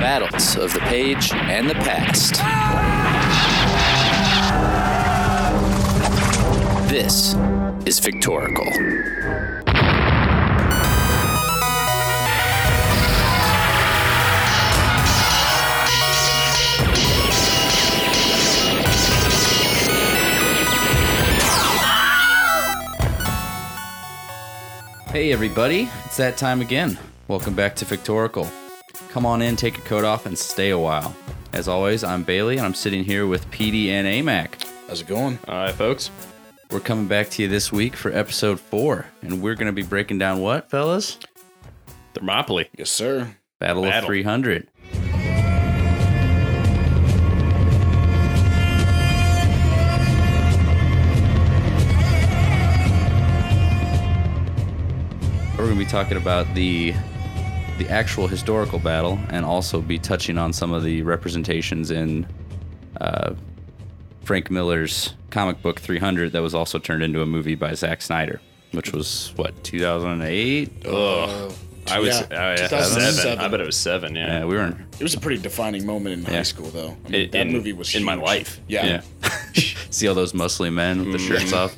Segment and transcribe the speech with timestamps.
[0.00, 2.34] Battles of the page and the past.
[6.88, 7.34] This
[7.84, 8.64] is Victorical.
[25.10, 26.96] Hey everybody, it's that time again.
[27.26, 28.48] Welcome back to Victorical.
[29.10, 31.16] Come on in, take your coat off, and stay a while.
[31.54, 34.62] As always, I'm Bailey, and I'm sitting here with PD and AMAC.
[34.86, 35.38] How's it going?
[35.48, 36.10] All right, folks.
[36.70, 39.82] We're coming back to you this week for episode four, and we're going to be
[39.82, 41.18] breaking down what, fellas?
[42.12, 42.68] Thermopylae.
[42.76, 43.34] Yes, sir.
[43.58, 44.68] Battle, of 300.
[55.56, 56.94] We're going to be talking about the
[57.78, 62.26] the actual historical battle, and also be touching on some of the representations in
[63.00, 63.34] uh,
[64.24, 68.40] Frank Miller's comic book 300 that was also turned into a movie by Zack Snyder,
[68.72, 70.86] which was what 2008.
[70.86, 71.52] Ugh.
[71.90, 73.12] I was yeah, yeah, 2007.
[73.14, 73.38] seven.
[73.38, 74.14] I bet it was seven.
[74.14, 74.40] Yeah.
[74.40, 76.38] Yeah, we were in It was a pretty defining moment in Yeah.
[76.38, 76.94] high school, though.
[77.06, 78.60] I mean, In- that in- movie was in my life.
[78.68, 79.00] Yeah.
[79.22, 79.30] Yeah.
[79.90, 81.74] See all those muscly men with the shirts off?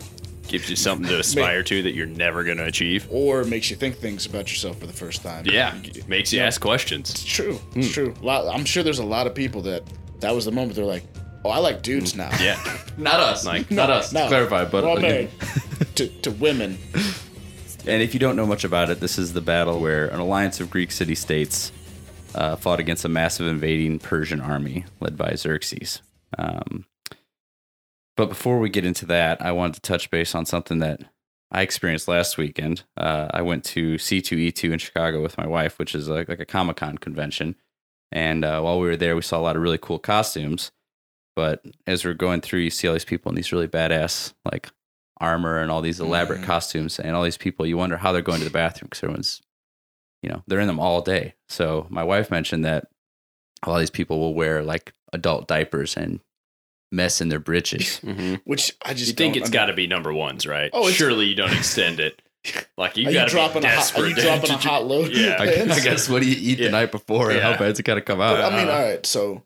[0.51, 3.07] Gives you something to aspire to that you're never going to achieve.
[3.11, 5.47] Or makes you think things about yourself for the first time.
[5.47, 5.75] Yeah.
[5.83, 6.47] It's Makes you Yeah.
[6.47, 7.09] ask questions.
[7.11, 7.59] It's true.
[7.75, 8.15] It's true.
[8.21, 9.83] A lot, I'm sure there's a lot of people that
[10.21, 11.05] that was the moment they're like,
[11.45, 12.31] oh, I like dudes now.
[12.41, 12.59] Yeah.
[12.99, 13.47] Not us.
[13.47, 14.13] Like- not us.
[14.13, 14.29] No.
[14.29, 15.29] Clarify, but Well, man,
[15.95, 16.77] to, to women.
[17.87, 20.61] And if you don't know much about it, this is the battle where an alliance
[20.61, 21.73] of Greek city states
[22.35, 26.03] uh, fought against a massive invading Persian army led by Xerxes.
[26.37, 26.85] Um,
[28.21, 31.01] but before we get into that, I wanted to touch base on something that
[31.51, 32.83] I experienced last weekend.
[32.95, 36.45] Uh, I went to C2E2 in Chicago with my wife, which is like, like a
[36.45, 37.57] Comic Con convention.
[38.13, 40.71] And uh, while we were there, we saw a lot of really cool costumes.
[41.35, 44.69] But as we're going through, you see all these people in these really badass, like
[45.19, 46.45] armor and all these elaborate Mhm.
[46.45, 49.41] costumes and all these people you wonder how they're going to the bathroom because everyone's
[50.23, 52.87] you know they're in them all day so my wife mentioned that
[53.63, 56.21] a lot of these people will wear like adult diapers and
[56.93, 59.73] mess in their britches hmm Which I just You think don't it's under- got to
[59.75, 60.71] be number ones, right?
[60.73, 62.21] Oh, Surely you don't extend it.
[62.79, 63.99] Like you got to be dropping a hot?
[63.99, 65.13] Are you dropping a hot load?
[65.15, 65.37] Yeah.
[65.39, 66.67] I, I guess what do you eat Yeah.
[66.67, 67.53] the night before and Yeah.
[67.53, 69.05] how bad's it got to come out But, I mean, all right.
[69.05, 69.43] So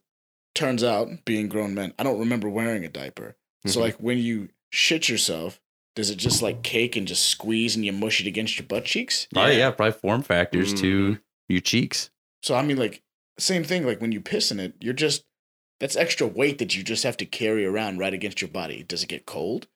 [0.55, 3.35] turns out, being grown men, I don't remember wearing a diaper.
[3.67, 3.83] So Mhm.
[3.83, 5.61] like when you shit yourself,
[5.97, 8.85] does it just like cake and just squeeze and you mush it against your butt
[8.85, 9.27] cheeks?
[9.35, 11.19] probably yeah probably form factors to
[11.49, 12.11] your cheeks
[12.43, 13.03] So I mean, like
[13.39, 13.85] same thing.
[13.85, 15.25] Like when you piss in it, you're just
[15.85, 18.83] that's extra weight that you just have to carry around right against your body.
[18.89, 19.67] Does it get cold?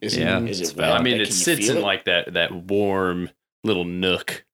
[0.00, 0.48] Is Yeah, it?
[0.48, 0.76] Is it's it?
[0.76, 1.00] valid.
[1.00, 1.80] I mean, Like, it sits in it?
[1.80, 3.30] like that that warm
[3.64, 4.44] little nook.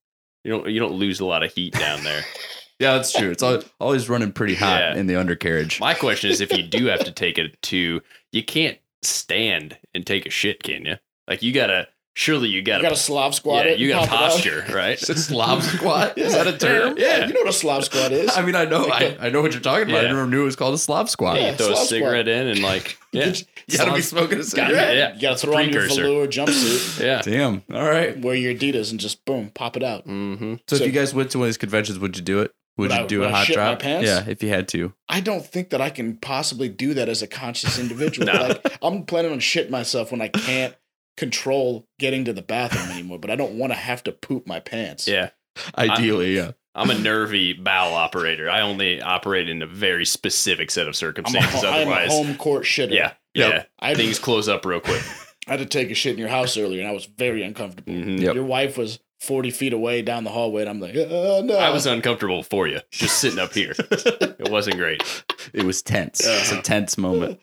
[0.43, 2.23] You don't you don't lose a lot of heat down there.
[2.79, 4.95] yeah that's true it's al- always running pretty hot Yeah.
[4.95, 8.01] in the undercarriage My question is, if you do have to take it to,
[8.31, 10.95] you can't stand and take a shit, can you?
[11.27, 11.87] Like you gotta.
[12.15, 12.83] Surely you You gotta.
[12.83, 13.79] got to Slav squat yeah, it.
[13.79, 14.31] you gotta pop it out.
[14.31, 14.99] posture, right?
[14.99, 18.29] Slav squat is that a term Yeah, you know what a Slav squat is.
[18.37, 20.01] I mean, I know, I, I know what you're talking about.
[20.01, 20.13] I Yeah.
[20.13, 21.37] never knew it was called a Slav squat.
[21.37, 23.33] Yeah, Yeah, you throw a Slav cigarette in and like, yeah,
[23.67, 24.93] You gotta be smoking a Got cigarette.
[24.95, 25.15] it, yeah.
[25.15, 26.03] You got to throw on your Precursor.
[26.03, 27.21] velour jumpsuit, yeah.
[27.23, 27.63] Damn.
[27.73, 28.19] All right.
[28.19, 30.05] wear your Adidas, and just boom, pop it out.
[30.07, 30.55] Mm-hmm.
[30.67, 32.53] So, So- if you guys went to one of these conventions, would you do it?
[32.77, 33.83] Would Would you I- do would a I hot shit drop?
[33.83, 34.93] Yeah, if you had to.
[35.09, 38.27] I don't think that I can possibly do that as a conscious individual.
[38.27, 38.33] No.
[38.33, 40.75] Like I'm planning on shitting myself when I can't
[41.17, 44.59] control getting to the bathroom anymore, but I don't want to have to poop my
[44.59, 45.07] pants.
[45.07, 45.29] Yeah.
[45.77, 46.51] Ideally, yeah.
[46.75, 48.49] I'm a nervy bowel operator.
[48.49, 51.63] I only operate in a very specific set of I'm a, circumstances.
[51.63, 52.93] I'm a Otherwise, home court shitter.
[52.95, 55.03] yeah, yeah, I, things close up real quick.
[55.47, 57.93] I had to take a shit in your house earlier, and I was very uncomfortable.
[57.93, 58.19] Mhm.
[58.21, 58.33] Yep.
[58.33, 61.55] Your wife was 40 feet away down the hallway, and I'm like, oh, no.
[61.57, 63.75] I was uncomfortable for you, just sitting up here.
[64.43, 65.01] It wasn't great.
[65.53, 66.19] It was tense.
[66.25, 67.39] It's a tense moment.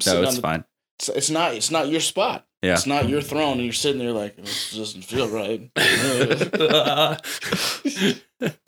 [0.00, 0.64] Sitting No, on it's the- fine.
[0.98, 1.54] It's, it's not.
[1.54, 2.46] It's not your spot.
[2.62, 2.74] Yeah.
[2.74, 5.68] It's not your throne, and you're sitting there like this doesn't feel right.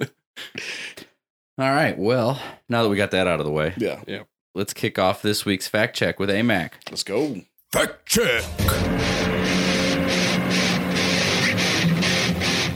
[1.56, 1.96] All right.
[1.96, 4.02] Well, now that we got that out of the way, yeah.
[4.08, 4.24] Yeah.
[4.56, 6.72] let's kick off this week's fact check with AMAC.
[6.90, 7.36] Let's go.
[7.72, 8.42] Fact check.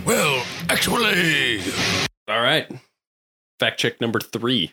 [0.06, 1.60] Well, actually,
[2.28, 2.70] All right.
[3.58, 4.72] Fact check number three.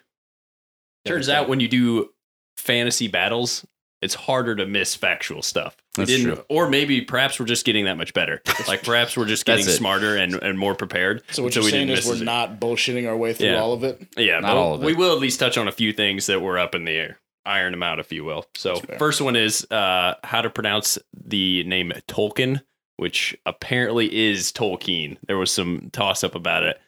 [1.05, 2.11] Turns out when you do
[2.57, 3.65] fantasy battles,
[4.05, 5.75] it's harder to miss factual stuff.
[5.95, 6.45] That's didn't, true.
[6.49, 8.41] or maybe perhaps we're just getting that much better.
[8.67, 9.69] Like perhaps we're just getting it.
[9.71, 11.23] smarter and, and more prepared.
[11.31, 12.23] So what So you're we saying is we're it.
[12.23, 13.59] not bullshitting our way through Yeah.
[13.61, 14.05] all of it.
[14.17, 14.85] Yeah, Not all of it.
[14.85, 17.19] we will at least touch on a few things that were up in the air,
[17.45, 18.45] iron them out, if you will.
[18.55, 22.61] So first one is uh, how to pronounce the name Tolkien,
[22.97, 25.17] which apparently is Tolkien.
[25.27, 26.79] There was some toss up about it.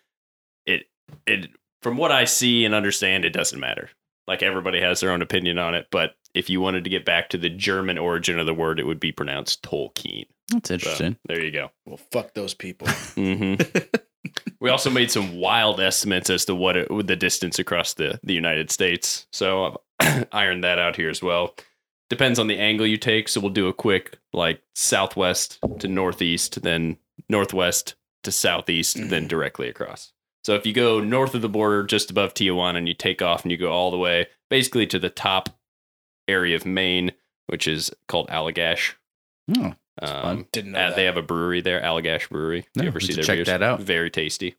[0.65, 0.83] It
[1.25, 1.49] it
[1.81, 3.89] from what I see and understand, it doesn't matter.
[4.27, 7.29] Like everybody has their own opinion on it, but if you wanted to get back
[7.29, 10.25] to the German origin of the word, it would be pronounced Tolkien.
[10.51, 11.17] That's So, interesting.
[11.27, 11.71] there you go.
[11.85, 12.87] Well, fuck those people.
[13.15, 13.55] hmm
[14.59, 18.33] we also made some wild estimates as to what it, the distance across the, the
[18.33, 19.27] United States.
[19.31, 21.55] So I've ironed that out here as well.
[22.09, 23.27] Depends on the angle you take.
[23.29, 26.97] So we'll do a quick like southwest to northeast, then
[27.29, 29.27] northwest to southeast, then Mhm.
[29.29, 30.13] directly across.
[30.43, 33.43] So if you go north of the border, just above Tijuana, and you take off
[33.43, 35.49] and you go all the way basically to the top
[36.27, 37.11] area of Maine,
[37.47, 38.93] which is called Allagash.
[39.57, 39.73] Oh.
[39.99, 40.95] Um, Didn't know uh, that.
[40.95, 42.61] they have a brewery there, Allagash Brewery.
[42.61, 43.47] Do No, you ever see should their check beers?
[43.47, 43.81] that out.
[43.81, 44.55] Very tasty.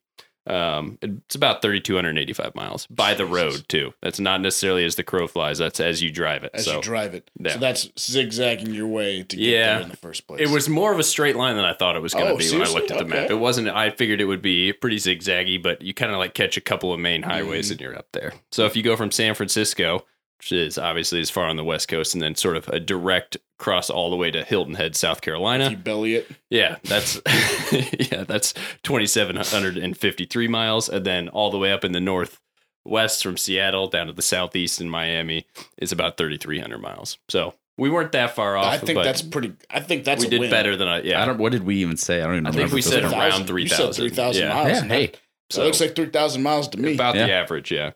[0.49, 3.37] Um, it's about 3,285 miles by the Jesus.
[3.37, 3.93] road too.
[4.01, 5.59] That's not necessarily as the crow flies.
[5.59, 6.53] That's as you drive it.
[6.55, 7.31] as so you drive it.
[7.39, 7.53] yeah.
[7.53, 9.75] So that's zigzagging your way to get Yeah.
[9.75, 10.41] there in the first place.
[10.41, 12.39] it was more of a straight line than I thought it was going to Oh,
[12.39, 13.31] be when I looked at the map.
[13.31, 13.69] It wasn't.
[13.69, 16.95] I figured it would be pretty zigzaggy, but you kind of like catch a couple
[16.95, 17.73] of main highways Mhm.
[17.73, 18.33] and you're up there.
[18.51, 20.07] So if you go from San Francisco, which
[20.53, 23.91] is obviously as far on the west coast, and then sort of a direct cross
[23.91, 25.65] all the way to Hilton Head, South Carolina.
[25.67, 26.31] If you belly it.
[26.51, 27.21] Yeah, that's
[28.13, 31.85] yeah, that's twenty seven hundred and fifty three miles, and then all the way up
[31.85, 35.47] in the northwest from Seattle down to the southeast in Miami
[35.79, 37.19] is about thirty three hundred miles.
[37.29, 38.73] So we weren't that far off.
[38.73, 39.55] I think but that's pretty.
[39.71, 40.51] I think that's we a did win.
[40.51, 41.03] better than I.
[41.03, 41.39] Yeah, I don't.
[41.39, 42.21] What did we even say?
[42.23, 42.47] I don't even.
[42.47, 43.15] I think we said point.
[43.15, 43.47] around 3,000.
[43.47, 44.09] three You said thousand.
[44.09, 44.55] 3,000 yeah.
[44.55, 44.69] miles.
[44.69, 44.83] Yeah.
[44.85, 45.13] Hey.
[45.51, 46.95] so, That looks like three thousand miles to me.
[46.95, 47.27] about Yeah.
[47.27, 47.71] the average.
[47.73, 47.91] Yeah.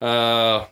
[0.00, 0.66] Uh,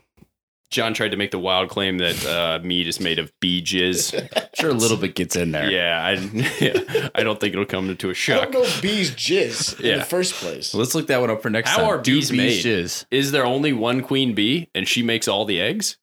[0.70, 4.49] John tried to make the wild claim that uh, mead is made of bee jizz.
[4.55, 5.70] sure a little bit gets in there.
[5.70, 6.12] yeah, I,
[6.61, 8.53] yeah, I don't think it'll come to a shock.
[8.53, 10.75] don't know bees jizz in the first place.
[10.75, 11.85] Let's look that one up for next How time.
[11.87, 12.65] How are Do bees made?
[12.65, 13.06] jizz?
[13.11, 15.97] Is there only one queen bee and she makes all the eggs?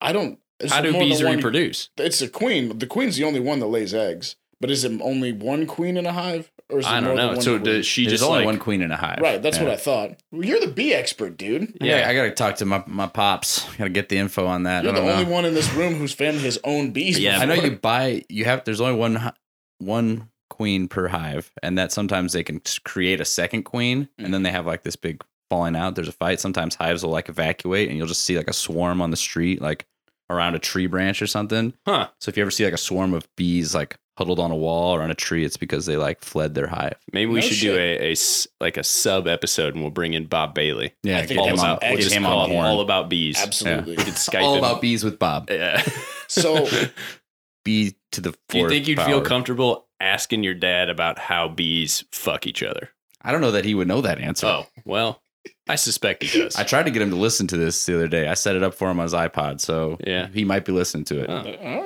[0.00, 0.38] I don't.
[0.68, 1.90] How do more than bees one- reproduce?
[1.96, 2.78] It's a queen.
[2.78, 4.34] The queen's the only one that lays eggs.
[4.60, 7.16] But is it only one queen in a hive, or is it I don't than
[7.16, 7.28] know.
[7.34, 7.62] one So queen?
[7.76, 9.20] does she There's just only like one queen in a hive.
[9.20, 9.64] Right, that's Yeah.
[9.64, 10.16] what I thought.
[10.32, 11.76] Well, you're the bee expert, dude.
[11.80, 12.08] Yeah, Yeah.
[12.08, 13.64] I got to talk to my, my pops.
[13.76, 14.82] Got to get the info on that.
[14.82, 17.18] You're I the don't only one in this room whose family has owned bees.
[17.20, 18.24] Yeah, I know you buy.
[18.28, 18.64] You have.
[18.64, 19.32] There's only one hi-
[19.78, 24.28] one queen per hive, and that sometimes they can s- create a second queen, and
[24.28, 24.30] mm.
[24.32, 25.94] then they have like this big falling out.
[25.94, 26.40] There's a fight.
[26.40, 29.62] Sometimes hives will like evacuate, and you'll just see like a swarm on the street,
[29.62, 29.86] like
[30.30, 31.72] around a tree branch or something.
[31.86, 32.08] Huh.
[32.20, 34.94] So if you ever see like a swarm of bees like huddled on a wall
[34.94, 36.96] or on a tree, it's because they like fled their hive.
[37.12, 37.72] Maybe we No should shit.
[37.74, 40.92] do a, a s- like a sub episode and we'll bring in Bob Bailey.
[41.04, 42.66] Yeah, I think All that's on, about excellent- get just call on the it horn.
[42.68, 43.40] all about bees.
[43.40, 43.96] Absolutely.
[43.96, 44.58] We could Skype all him.
[44.64, 45.48] about bees with Bob.
[45.50, 45.82] Yeah.
[46.26, 46.66] So
[47.64, 52.04] Bee to the Do you think you'd feel comfortable asking your dad about how bees
[52.12, 52.90] fuck each other?
[53.22, 54.46] I don't know that he would know that answer.
[54.46, 55.20] Oh, well,
[55.68, 56.56] I suspect he does.
[56.56, 58.28] I tried to get him to listen to this the other day.
[58.28, 60.28] I set it up for him on his iPod, so Yeah.
[60.32, 61.26] he might be listening to it.
[61.28, 61.36] Oh.
[61.36, 61.42] all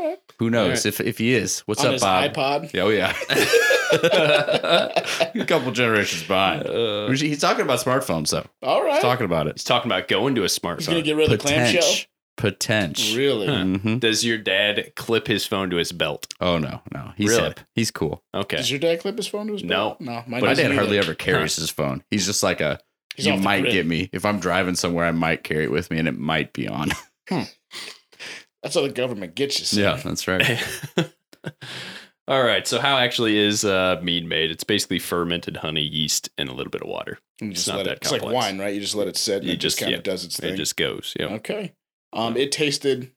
[0.08, 0.18] right.
[0.38, 0.86] Who knows All right.
[0.86, 1.60] if if he is?
[1.60, 2.32] What's on up, his Bob?
[2.32, 2.72] iPod.
[2.72, 3.14] Yeah, Oh yeah,
[5.34, 6.66] a couple generations behind.
[6.66, 8.46] Uh, He's talking about smartphones, though.
[8.62, 8.94] All right.
[8.94, 9.54] He's talking about it.
[9.56, 10.78] he's talking about going to a smartphone.
[10.78, 11.80] He's gonna get rid of the clamshell.
[11.82, 12.06] Potential.
[12.38, 13.18] Potential.
[13.18, 13.46] Really?
[13.46, 13.64] Huh.
[13.78, 16.32] hmm Does your dad clip his phone to his belt?
[16.40, 17.42] Oh no, no, he's Really?
[17.44, 17.60] hip.
[17.74, 18.22] He's cool.
[18.34, 18.56] Okay.
[18.56, 19.68] Does your dad clip his phone to his No.
[19.68, 20.00] belt?
[20.00, 22.02] No, mine My doesn't dad hardly ever carries his phone.
[22.10, 22.80] He's just like a.
[23.16, 23.72] He's you might grid.
[23.72, 25.04] get me if I'm driving somewhere.
[25.06, 26.90] I might carry it with me, and it might be on.
[27.30, 29.66] That's how the government gets you.
[29.66, 29.80] son.
[29.80, 30.62] yeah, that's right.
[32.28, 32.66] All right.
[32.66, 34.50] So, how actually is uh, mead made?
[34.52, 37.18] It's basically fermented honey, yeast, and a little bit of water.
[37.40, 38.72] You It's just not let that it, it's like wine, right?
[38.72, 39.98] You just let it sit and You it just just- kind yeah.
[39.98, 40.54] of does its thing.
[40.54, 41.14] It just goes.
[41.18, 41.26] Yeah.
[41.26, 41.72] Okay.
[42.12, 43.10] Um, it tasted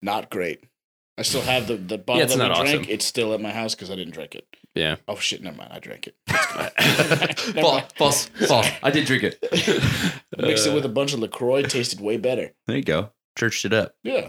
[0.00, 0.64] not great.
[1.18, 2.80] I still have the the bottle Yeah, it's that we not drank.
[2.82, 2.92] awesome.
[2.92, 4.46] It's still at my house because I didn't drink it.
[4.74, 4.96] Yeah.
[5.08, 5.42] Oh shit!
[5.42, 5.72] Never mind.
[5.72, 6.14] I drank it.
[7.54, 7.92] Never false, mind.
[7.96, 8.66] false, false.
[8.82, 9.38] I did drink it.
[10.38, 11.62] Mixed Uh, it with a bunch of Lacroix.
[11.62, 12.52] Tasted way better.
[12.66, 13.10] There you go.
[13.36, 13.94] Churched it up.
[14.04, 14.28] Yeah.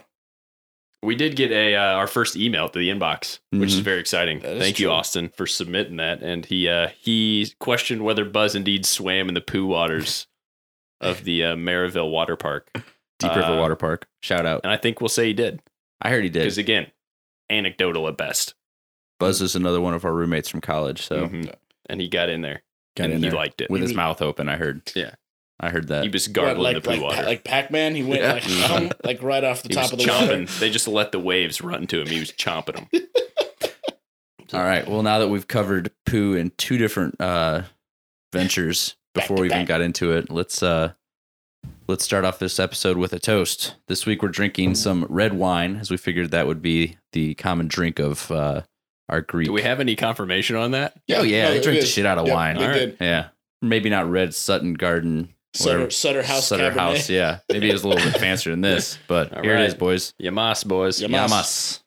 [1.02, 3.84] We did get a uh, our first email to the inbox, which is Mhm.
[3.84, 4.40] very exciting.
[4.40, 4.90] That is Thank you.
[4.92, 6.22] Austin, for submitting that.
[6.22, 10.28] And he uh, he questioned whether Buzz indeed swam in the poo waters
[11.00, 12.70] of the uh, Maryville Water Park,
[13.20, 14.08] Deep River Uh, Water Park.
[14.22, 14.62] Shout out.
[14.64, 15.62] and I think we'll say he did
[16.02, 16.42] I heard he did.
[16.42, 16.88] because again,
[17.50, 18.54] anecdotal at best.
[19.20, 21.54] Buzz is another one of our roommates from college, so Mhm.
[21.90, 22.62] And he got in there
[22.96, 23.70] got and in he there liked it.
[23.70, 24.48] with his mouth open.
[24.48, 24.82] I heard.
[24.96, 25.16] Yeah.
[25.60, 26.04] I heard that.
[26.04, 27.24] he was What, gargling like the poo like, water.
[27.24, 27.94] like Pac Man.
[27.96, 28.34] He went Yeah.
[28.34, 30.38] like hum, like right off the he top was of the water.
[30.46, 30.60] chomping.
[30.60, 32.08] They just let the waves run to him.
[32.08, 32.88] He was chomping them.
[34.54, 34.88] All right.
[34.88, 37.64] Well, now that we've covered poo in two different uh,
[38.34, 39.68] ventures before to we even back.
[39.68, 40.94] got into it, let's uh,
[41.90, 43.76] let's start off this episode with a toast.
[43.88, 47.68] This week we're drinking some red wine, as we figured that would be the common
[47.68, 48.62] drink of uh,
[49.10, 49.48] our Greek.
[49.48, 50.94] Do we have any confirmation on that?
[51.10, 52.58] oh yeah, no, they it drink the shit out of Yep, wine.
[52.58, 52.78] They All right.
[52.78, 52.98] did.
[53.02, 53.30] Yeah,
[53.64, 55.34] maybe not red Sutton Garden.
[55.56, 55.90] Sutter.
[55.90, 56.48] Sutter House.
[56.48, 56.78] Sutter Cabernet.
[56.78, 57.10] House.
[57.10, 60.14] Yeah, maybe it's a little bit fancier than this, but All here it is, boys.
[60.22, 61.02] Yamas, boys.
[61.02, 61.28] Yamas.
[61.28, 61.80] Yamas.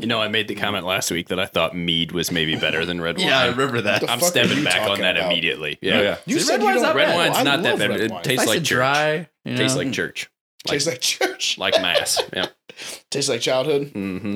[0.00, 2.84] You know, I made the comment last week that I thought mead was maybe better
[2.84, 3.26] than red wine.
[3.28, 4.08] Yeah, I remember that.
[4.10, 5.30] I'm stepping back on that about?
[5.32, 5.78] immediately.
[5.80, 6.00] Yeah.
[6.00, 6.18] yeah.
[6.26, 7.16] You See, said red you wine's don't- Red bad.
[7.16, 7.90] wine's I not that bad.
[8.00, 9.28] It tastes like dry.
[9.46, 10.28] Tastes like church.
[10.66, 11.56] Tastes like church.
[11.58, 12.20] Like mass.
[12.32, 12.46] Yeah.
[13.10, 13.92] Tastes like childhood.
[13.94, 14.34] Mm hmm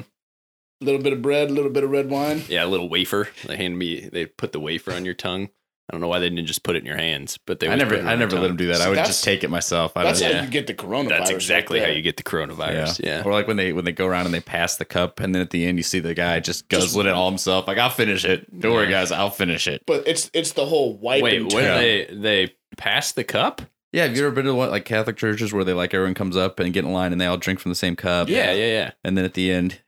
[0.80, 2.42] A little bit of bread, a little bit of red wine.
[2.48, 3.28] Yeah, a little wafer.
[3.46, 4.08] They hand me.
[4.08, 5.50] They put the wafer on your tongue.
[5.90, 7.68] I don't know why they didn't just put it in your hands, but they.
[7.68, 8.76] I never, put it on I never let them do that.
[8.76, 9.96] See, I would just take it myself.
[9.96, 10.30] I That's don't.
[10.30, 10.44] how Yeah.
[10.44, 11.08] you get the coronavirus.
[11.08, 13.04] That's exactly right how you get the coronavirus.
[13.04, 13.22] Yeah.
[13.24, 15.42] Or like when they when they go around and they pass the cup, and then
[15.42, 17.66] at the end you see the guy just guzzling it all himself.
[17.66, 18.60] Like I'll finish it.
[18.60, 19.10] Don't worry, guys.
[19.10, 19.82] I'll finish it.
[19.84, 23.62] But it's it's the whole wipe Wait, when they they pass the cup?
[23.92, 26.36] Yeah, have you ever been to one like Catholic churches where they like everyone comes
[26.36, 28.28] up and get in line and they all drink from the same cup?
[28.28, 28.90] Yeah, yeah, yeah.
[29.02, 29.80] And then at the end,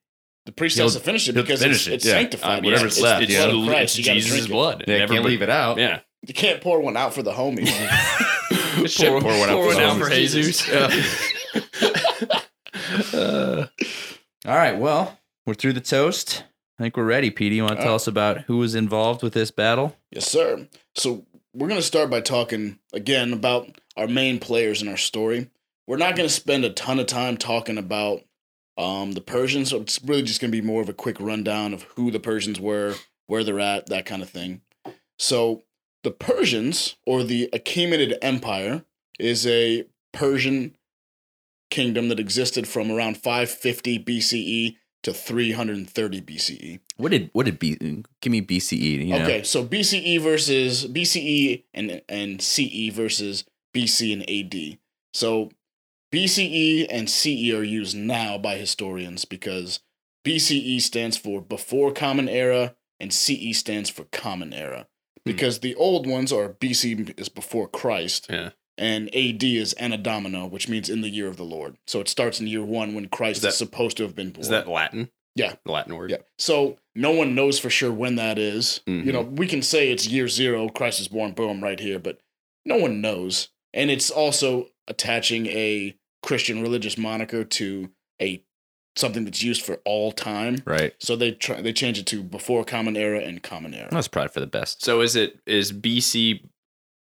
[0.47, 2.13] The priest He'll- has to finish it because finish it's, it, it's yeah.
[2.13, 2.59] sanctified.
[2.59, 3.45] Um, whatever's it's, left, it's, yeah.
[3.47, 3.99] blood of It's, Christ.
[3.99, 4.53] You gotta Jesus' drink it.
[4.53, 4.85] blood.
[4.89, 5.79] yeah, Never can't leave it out.
[5.79, 6.01] Yeah.
[6.27, 7.69] You can't pour one out for the homies.
[8.99, 10.63] pour, pour one out for out for Jesus.
[10.65, 11.29] Jesus.
[13.15, 13.67] Uh,
[14.47, 16.45] all right, well, we're through the toast.
[16.79, 17.31] I think we're ready.
[17.31, 17.97] Petey, you want to All tell right.
[17.97, 19.97] us about who was involved with this battle?
[20.11, 20.69] yes, sir.
[20.95, 25.51] So we're gonna start by talking again about our main players in our story.
[25.87, 28.23] We're not gonna spend a ton of time talking about
[28.77, 29.71] um, the Persians.
[29.71, 32.61] So it's really just gonna be more of a quick rundown of who the Persians
[32.61, 32.95] were,
[33.27, 34.63] where they're at, that kind of thing.
[35.19, 35.63] So
[36.03, 38.85] the Persians, or the Achaemenid Empire,
[39.19, 40.77] is a Persian
[41.71, 46.81] kingdom that existed from around 550 BCE to 330 BCE.
[46.97, 47.77] What did what did B?
[48.21, 49.07] Give me BCE.
[49.07, 49.23] You know?
[49.23, 54.79] Okay, so BCE versus BCE and and CE versus BC and AD.
[55.13, 55.51] So
[56.13, 59.81] BCE and CE are used now by historians because
[60.25, 64.87] BCE stands for before common era and CE stands for common era.
[65.25, 68.51] Because the old ones are BC is before Christ Yeah.
[68.77, 71.77] and AD is Anno Domini, which means in the year of the Lord.
[71.87, 74.43] So it starts in year one when Christ is, that- supposed to have been born.
[74.43, 75.11] Is that Latin?
[75.35, 75.55] Yeah.
[75.65, 76.11] The Latin word.
[76.11, 76.19] Yeah.
[76.39, 78.81] So no one knows for sure when that is.
[78.87, 79.07] Mhm.
[79.07, 82.19] You know, we can say it's year zero, Christ is born, boom, right here, but
[82.67, 83.49] no one knows.
[83.73, 88.43] And it's also attaching a Christian religious moniker to a
[88.95, 90.59] something that's used for all time.
[90.67, 90.95] Right.
[91.01, 93.89] So they try they change it to before common era and common era.
[93.91, 94.83] That's probably for the best.
[94.85, 96.45] So is it is BC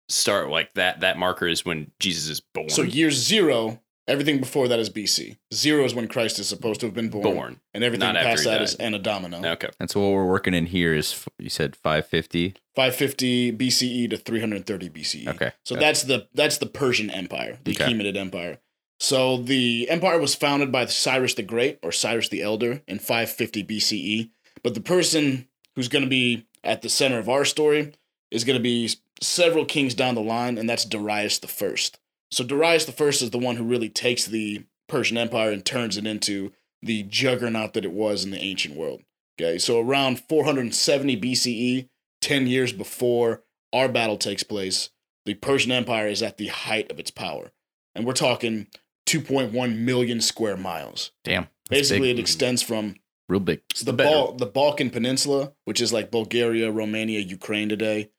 [0.09, 1.01] start like that?
[1.01, 2.69] That marker is when Jesus is born.
[2.71, 5.37] So year zero, everything before that is BC.
[5.53, 7.23] Zero is when Christ is supposed to have been born.
[7.23, 7.61] born.
[7.75, 8.63] And everything Not past he that died.
[8.63, 9.47] is Anno Domini.
[9.47, 9.69] Okay.
[9.81, 12.55] And so what we're working in here is you said 550.
[12.75, 15.29] 550 BCE to 330 BCE.
[15.29, 15.53] Okay.
[15.65, 15.85] So Okay.
[15.85, 17.85] that's the that's the Persian Empire, the Okay.
[17.85, 18.59] Achaemenid Empire.
[18.99, 23.65] So the empire was founded by Cyrus the Great or Cyrus the Elder in 550
[23.65, 24.31] BCE.
[24.63, 27.93] But the person who's going to be at the center of our story
[28.31, 31.99] is going to be several kings down the line, and that's Darius the First.
[32.31, 35.97] So Darius the First is the one who really takes the Persian Empire and turns
[35.97, 39.03] it into the juggernaut that it was in the ancient world.
[39.39, 41.89] Okay, so around 470 BCE,
[42.23, 44.91] 10 years before our battle takes place,
[45.27, 47.53] the Persian Empire is at the height of its power.
[47.95, 48.69] And we're talking
[49.07, 51.13] 2.1 million square miles.
[51.25, 51.49] Damn.
[51.71, 52.19] Basically, big.
[52.19, 52.97] it extends from
[53.29, 53.61] real big.
[53.75, 58.11] So the, better- Bal- the Balkan Peninsula, which is like Bulgaria, Romania, Ukraine today,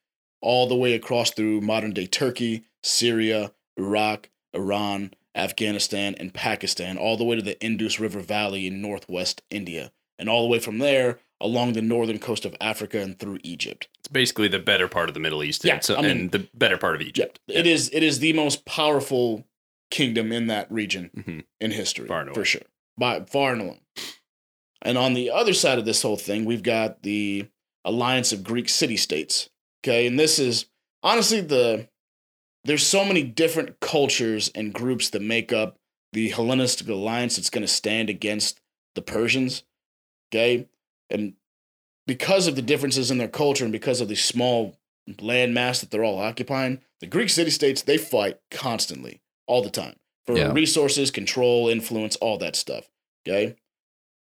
[0.42, 7.16] all the way across through modern day Turkey, Syria, Iraq, Iran, Afghanistan, and Pakistan, all
[7.18, 10.80] the way to the Indus River Valley in northwest India, and all the way from
[10.80, 13.88] there along the northern coast of Africa and through Egypt.
[14.00, 15.64] It's basically the better part of the Middle East.
[15.64, 17.40] Yeah, and, so, I mean- and the better part of Egypt.
[17.48, 17.90] Yeah, it is.
[17.94, 19.46] It is the most powerful
[19.90, 21.44] kingdom in that region Mhm.
[21.60, 22.62] in history, Far and for sure,
[22.98, 23.82] by far and alone.
[24.82, 27.48] And on the other side of this whole thing, we've got the
[27.84, 29.50] alliance of Greek city states.
[29.84, 30.66] Okay, and this is
[31.04, 31.88] honestly the
[32.64, 35.80] there's so many different cultures and groups that make up
[36.12, 38.60] the Hellenistic alliance that's going to stand against
[38.96, 39.64] the Persians.
[40.30, 40.68] Okay,
[41.10, 41.36] and
[42.06, 44.78] because of the differences in their culture and because of the small
[45.22, 49.70] land mass that they're all occupying, the Greek city states they fight constantly, all the
[49.70, 50.52] time for Yeah.
[50.52, 52.90] resources, control, influence, all that stuff.
[53.28, 53.56] Okay,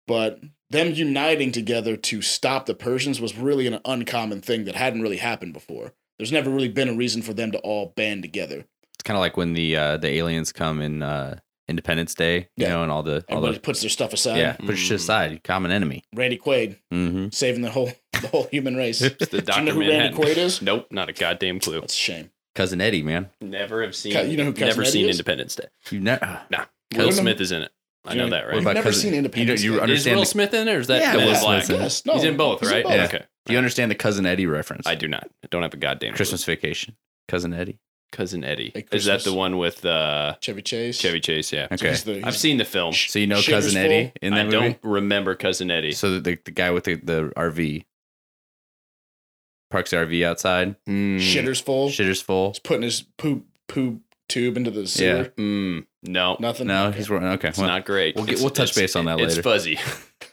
[0.07, 5.01] but them uniting together to stop the Persians was really an uncommon thing that hadn't
[5.01, 5.93] really happened before.
[6.17, 8.65] There's never really been a reason for them to all band together.
[8.95, 12.65] It's kind of like when the uh, the aliens come in uh, Independence Day, you
[12.65, 12.69] Yeah.
[12.69, 14.39] know, and all the all Everybody the puts their stuff aside.
[14.39, 15.01] yeah, push shit Mm.
[15.01, 16.03] aside, common enemy.
[16.15, 17.27] Randy Quaid Mm-hmm.
[17.31, 17.91] saving the whole
[18.21, 18.99] the whole human race.
[18.99, 19.61] Do It's the you Dr.
[19.63, 20.17] know who Manhattan.
[20.17, 20.61] Randy Quaid is?
[20.61, 21.81] Nope, not a goddamn clue.
[21.81, 22.31] That's a shame.
[22.57, 23.29] Cousin Eddie, man.
[23.39, 24.13] Never have seen.
[24.13, 25.15] Ca- you know who Cousin Never Eddie seen is?
[25.17, 25.67] Independence Day.
[25.91, 26.41] You never.
[26.49, 27.71] Nah, Will Smith is in it.
[28.03, 28.55] I know that, What right?
[28.55, 29.75] You've never cousin- seen Independence You, Day.
[29.75, 30.15] you Is understand?
[30.15, 31.63] Will the, Smith in it, or is that Yeah, Will Will Black?
[31.63, 31.79] Smith's in it.
[31.83, 32.83] Yes, no, He's in both, he's in right?
[32.83, 32.93] both.
[32.93, 33.05] Yeah.
[33.05, 33.23] Okay.
[33.45, 34.87] do you understand the cousin Eddie reference?
[34.87, 35.29] I do not.
[35.43, 36.13] I don't have a goddamn.
[36.15, 36.55] Christmas clue.
[36.55, 36.95] Vacation.
[37.27, 37.79] Cousin Eddie.
[38.13, 38.71] Cousin Eddie.
[38.73, 40.97] Hey, Is that the one with uh, Chevy Chase.
[40.97, 41.51] Chevy Chase?
[41.51, 41.67] Yeah.
[41.71, 41.89] Okay.
[41.89, 42.93] he's the- I've seen the film.
[42.93, 44.11] So you know Shitter's cousin Eddie full?
[44.21, 44.57] in I that movie?
[44.57, 45.91] don't remember Cousin Eddie.
[45.91, 47.83] So the the guy with the, the RV
[49.69, 50.75] parks the RV outside.
[50.87, 51.89] Mm, Shitter's full.
[51.89, 52.49] Shitter's full.
[52.49, 55.25] He's putting his poop poop tube into the sewer.
[55.37, 56.67] mm, no, Nothing.
[56.67, 56.97] No, Okay.
[56.97, 57.25] he's okay.
[57.25, 58.15] Okay, it's well, not great.
[58.15, 59.39] we'll get- we'll touch base on that It's later.
[59.39, 59.79] It's fuzzy.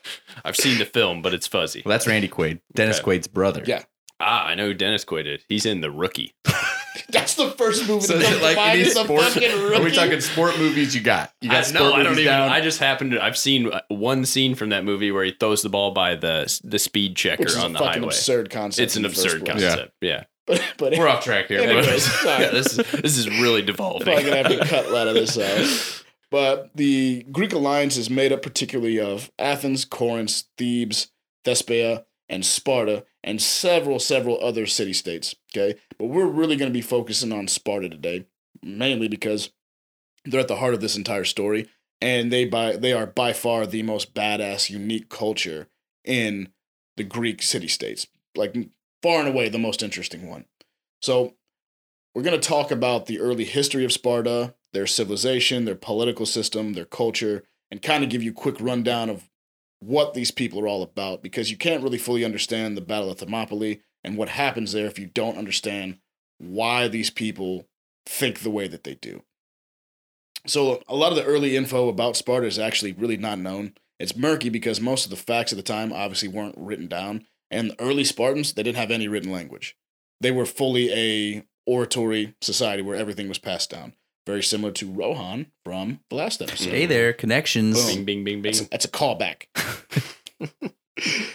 [0.45, 1.83] I've seen the film, but it's fuzzy.
[1.85, 3.19] well, that's Randy Quaid, Dennis Okay.
[3.19, 3.62] Quaid's brother.
[3.67, 3.85] Yeah.
[4.21, 5.43] Ah, I know who Dennis Quaid is.
[5.49, 6.35] He's in The Rookie.
[7.08, 9.04] That's the first movie So that is comes it to like mind any is the
[9.04, 9.22] sport?
[9.22, 10.94] fucking Are we talking sport movies?
[10.94, 12.32] You got you got I, sport no, I don't movies even.
[12.32, 12.48] down.
[12.50, 13.22] I just happened to.
[13.24, 16.60] I've seen uh, one scene from that movie where he throws the ball by the
[16.64, 18.06] the speed checker Which is on a the fucking highway.
[18.14, 18.84] absurd concept.
[18.84, 19.92] It's an in the first absurd concept.
[20.00, 20.24] Yeah.
[20.46, 21.60] But, but We're off track here.
[21.62, 22.50] Anyways, but- yeah.
[22.50, 24.02] This is this is really devolving.
[24.04, 26.04] Probably gonna have to cut a lot of this out.
[26.30, 31.08] But the Greek alliance is made up particularly of Athens, Corinth, Thebes,
[31.46, 35.35] Thespeia, and Sparta, and several, several other city states.
[35.52, 38.26] Okay, but we're really going to be focusing on Sparta today,
[38.62, 39.50] mainly because
[40.25, 41.66] they're at the heart of this entire story,
[42.00, 45.69] and they by they are by far the most badass, unique culture
[46.04, 46.50] in
[46.97, 48.07] the Greek city states.
[48.37, 48.54] Like
[49.02, 50.45] far and away the most interesting one.
[51.00, 51.35] So
[52.14, 56.75] we're going to talk about the early history of Sparta, their civilization, their political system,
[56.75, 59.28] their culture, and kind of give you a quick rundown of
[59.87, 63.19] what these people are all about because you can't really fully understand the Battle of
[63.19, 65.99] Thermopylae and what happens there if you don't understand
[66.38, 67.67] why these people
[68.07, 69.23] think the way that they do.
[70.47, 73.75] So, a lot of the early info about Sparta is actually really not known.
[73.99, 77.71] It's murky because most of the facts at the time obviously weren't written down, and
[77.71, 79.76] the early Spartans, they didn't have any written language.
[80.21, 83.95] They were fully a oratory society where everything was passed down.
[84.26, 86.71] Very similar to Rohan from the last episode.
[86.71, 87.85] hey there, connections.
[87.85, 88.04] Boom.
[88.04, 88.52] Bing, bing, bing, bing.
[88.52, 89.47] That's a, that's a callback.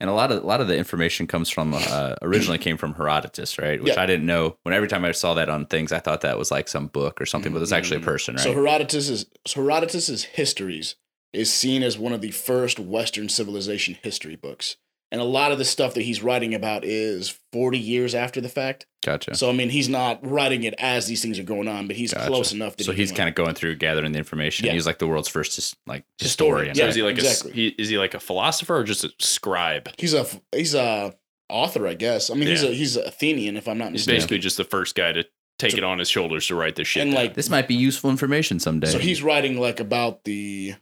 [0.00, 2.94] And a lot of a lot of the information comes from uh, originally came from
[2.94, 3.82] Herodotus, right?
[3.82, 4.02] Which Yeah.
[4.02, 4.56] I didn't know.
[4.62, 7.20] When every time I saw that on things, I thought that was like some book
[7.20, 8.44] or something, but it's actually a person, right?
[8.44, 10.94] So Herodotus's so Herodotus's histories
[11.32, 14.76] is seen as one of the first Western civilization history books.
[15.10, 18.48] And a lot of the stuff that he's writing about is 40 years after the
[18.50, 18.86] fact.
[19.02, 19.34] gotcha.
[19.34, 22.12] So I mean, he's not writing it as these things are going on, but he's
[22.12, 22.26] Gotcha.
[22.26, 24.66] close enough that so he's kind of going through gathering the information.
[24.66, 24.72] Yeah.
[24.72, 26.68] He's like the world's first his, like Historian.
[26.68, 26.74] historian.
[26.74, 27.50] So Yeah, is he like exactly.
[27.52, 29.88] a he, is he like a philosopher or just a scribe?
[29.96, 31.14] he's a he's a
[31.48, 32.28] author, I guess.
[32.28, 34.94] I mean, he's a he's a Athenian, if I'm not He's basically just the first
[34.94, 35.24] guy to
[35.58, 37.02] take it on his shoulders to write this shit.
[37.04, 37.22] and down.
[37.24, 38.88] like This might be useful information someday.
[38.88, 40.74] So he's writing like about the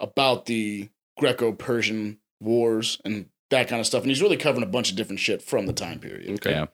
[0.00, 4.90] about the Greco-Persian wars and that kind of stuff, and he's really covering a bunch
[4.90, 6.30] of different shit from the time period.
[6.34, 6.50] okay.
[6.50, 6.66] yeah.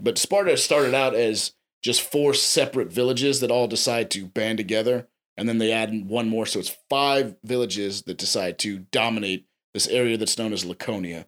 [0.00, 1.52] But Sparta started out as
[1.82, 6.28] just four separate villages that all decide to band together, and then they add one
[6.28, 11.26] more, so it's five villages that decide to dominate this area that's known as Laconia.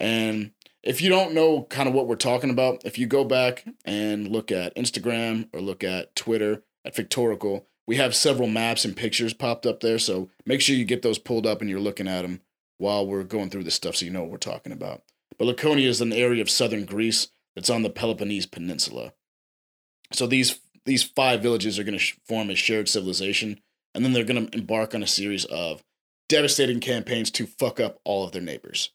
[0.00, 3.64] And if you don't know kind of what we're talking about, if you go back
[3.84, 8.96] and look at Instagram or look at Twitter at Victorical, we have several maps and
[8.96, 9.98] pictures popped up there.
[9.98, 12.40] So make sure you get those pulled up and you're looking at them
[12.78, 15.02] while we're going through this stuff so you know what we're talking about.
[15.38, 19.12] But Laconia is an area of southern Greece that's on the Peloponnese Peninsula.
[20.12, 23.60] So these these five villages are going to form a shared civilization,
[23.94, 25.82] and then they're going to embark on a series of
[26.28, 28.90] devastating campaigns to fuck up all of their neighbors.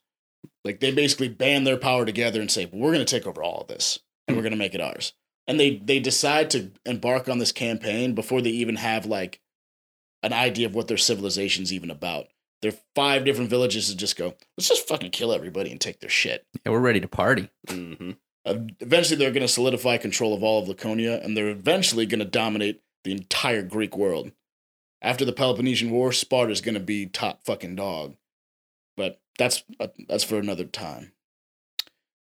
[0.64, 3.62] Like they basically band their power together and say, "We're going to take over all
[3.62, 5.12] of this, and we're going to make it ours."
[5.46, 9.40] And they they decide to embark on this campaign before they even have like
[10.22, 12.26] an idea of what their civilization's even about.
[12.62, 16.00] There are five different villages that just go, "Let's just fucking kill everybody and take
[16.00, 17.48] their shit." yeah, we're ready to party.
[17.68, 18.12] hmm
[18.44, 22.20] Uh, eventually, they're going to solidify control of all of Laconia, and they're eventually going
[22.20, 24.32] to dominate the entire Greek world.
[25.02, 28.16] After the Peloponnesian War, Sparta's going to be top fucking dog,
[28.96, 31.12] but that's uh, that's for another time.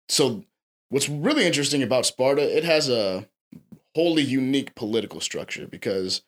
[0.09, 0.45] So,
[0.89, 3.27] what's really interesting about Sparta, it has a
[3.95, 6.21] wholly unique political structure because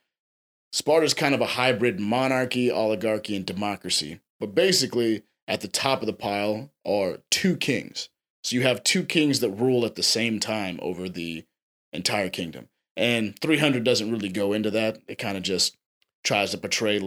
[0.71, 4.19] Sparta's kind of a hybrid monarchy, oligarchy, and democracy.
[4.39, 8.09] But basically, at the top of the pile are two kings.
[8.43, 11.45] So you have two kings that rule at the same time over the
[11.93, 12.69] entire kingdom.
[12.95, 14.99] And 300 doesn't really go into that.
[15.07, 15.75] It kind of just
[16.23, 16.99] tries to portray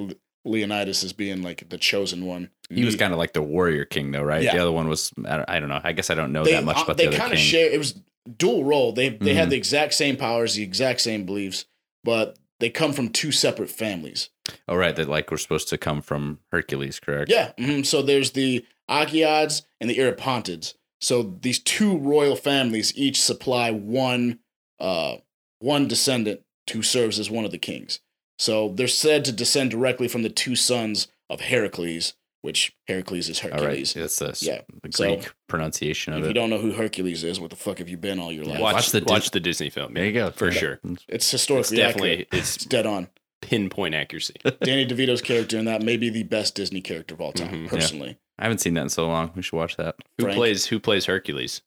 [0.44, 2.51] Leonidas as being like the chosen one.
[2.70, 4.42] He was kind of like the warrior king, though, right?
[4.42, 4.55] Yeah.
[4.55, 5.81] The other one was I don't, know.
[5.83, 7.38] I guess I don't know they, that much uh, about they the other kind of
[7.38, 7.68] share.
[7.70, 8.01] It was
[8.37, 8.92] dual role.
[8.92, 9.35] They they Mhm.
[9.35, 11.64] had the exact same powers, the exact same beliefs,
[12.05, 14.29] but they come from two separate families.
[14.68, 14.94] oh, right.
[14.94, 17.31] That like we're supposed to come from Hercules, correct?
[17.31, 17.53] Yeah.
[17.59, 17.85] mhm.
[17.85, 20.75] So there's the Agiads and the Eurypontids.
[21.01, 24.38] So these two royal families each supply one
[24.79, 25.16] uh,
[25.59, 26.40] one descendant
[26.73, 28.01] who serves as one of the kings.
[28.38, 33.42] So they're said to descend directly from the two sons of Heracles, which Heracles is
[33.44, 33.92] All right, Hercules.
[33.94, 34.62] that's the, Yeah.
[34.83, 36.22] the So, pronunciation of it.
[36.22, 38.44] If you don't know who Hercules is, what the fuck have you been all your
[38.44, 38.61] life?
[38.61, 39.94] Watch, watch the watch, Dis- the Disney film.
[39.94, 40.59] There you go, For Yeah.
[40.59, 40.81] sure.
[40.85, 42.29] It's It's historically definitely accurate.
[42.33, 43.09] it's It's dead on.
[43.42, 44.35] pinpoint accuracy.
[44.62, 47.62] Danny DeVito's character in that may be the best Disney character of all time, Mhm.
[47.64, 47.68] Yeah.
[47.70, 48.18] personally.
[48.38, 49.33] I haven't seen that in so long.
[49.35, 49.96] We should watch that.
[50.18, 50.37] Who Frank.
[50.37, 51.62] plays who plays Hercules?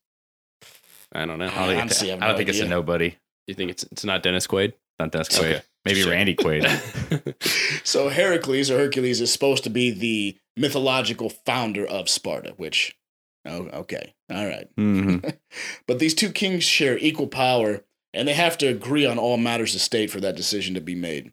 [1.11, 1.45] I don't know.
[1.45, 3.15] I don't think, honestly it- have I don't no think it's a nobody.
[3.47, 4.73] You think it's it's not Dennis Quaid?
[4.99, 5.53] Not Dennis Okay.
[5.55, 5.61] Quaid.
[5.85, 6.35] Maybe Just Randy.
[6.35, 7.33] Quaid.
[7.83, 12.97] So Heracles or Hercules is supposed to be the mythological founder of Sparta, which,
[13.45, 14.67] oh, okay, all right.
[14.77, 15.17] hmm
[15.87, 19.75] But these two kings share equal power, and they have to agree on all matters
[19.75, 21.31] of state for that decision to be made.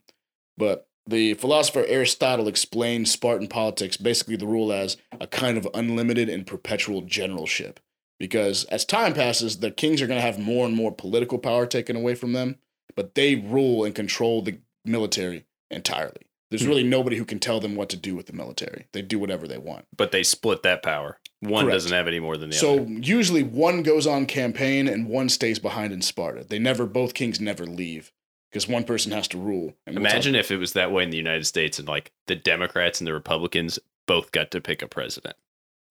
[0.57, 6.29] But the philosopher Aristotle explained Spartan politics basically the rule as a kind of unlimited
[6.29, 7.81] and perpetual generalship.
[8.19, 11.67] Because as time passes, the kings are going to have more and more political power
[11.67, 12.57] taken away from them,
[12.95, 16.27] but they rule and control the military entirely.
[16.51, 16.69] There's hmm.
[16.69, 18.87] really nobody who can tell them what to do with the military.
[18.93, 19.87] They do whatever they want.
[19.97, 21.19] but they split that power.
[21.41, 21.75] One Correct.
[21.75, 22.85] doesn't have any more than the So other.
[22.85, 26.45] So usually one goes on campaign and one stays behind in Sparta.
[26.45, 28.13] They never, both kings never leave
[28.51, 29.75] because one person has to rule.
[29.87, 32.37] And we'll Imagine if it was that way in the United States and like the
[32.37, 35.37] Democrats and the Republicans both got to pick a president.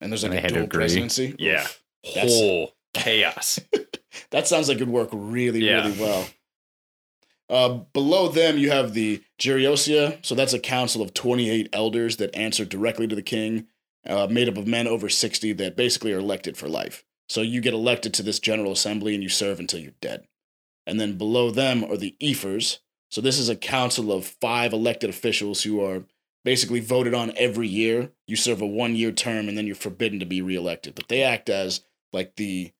[0.02, 1.36] and there's like they a had dual presidency.
[1.40, 1.64] Yeah.
[1.64, 1.82] Oof.
[2.06, 3.60] Whole chaos.
[4.32, 5.86] That sounds like it would work really, Yeah.
[5.86, 6.28] really well.
[7.50, 10.24] Uh, below them, you have the Gerousia.
[10.24, 13.68] So that's a council of 28 elders that answer directly to the king,
[14.06, 17.04] uh, made up of men over 60 that basically are elected for life.
[17.28, 20.26] So you get elected to this general assembly and you serve until you're dead.
[20.86, 22.80] And then below them are the Ephors.
[23.10, 26.04] So this is a council of five elected officials who are
[26.44, 28.12] basically voted on every year.
[28.28, 30.96] You serve a one year term and then you're forbidden to be reelected.
[30.96, 31.82] But they act as
[32.14, 32.72] like the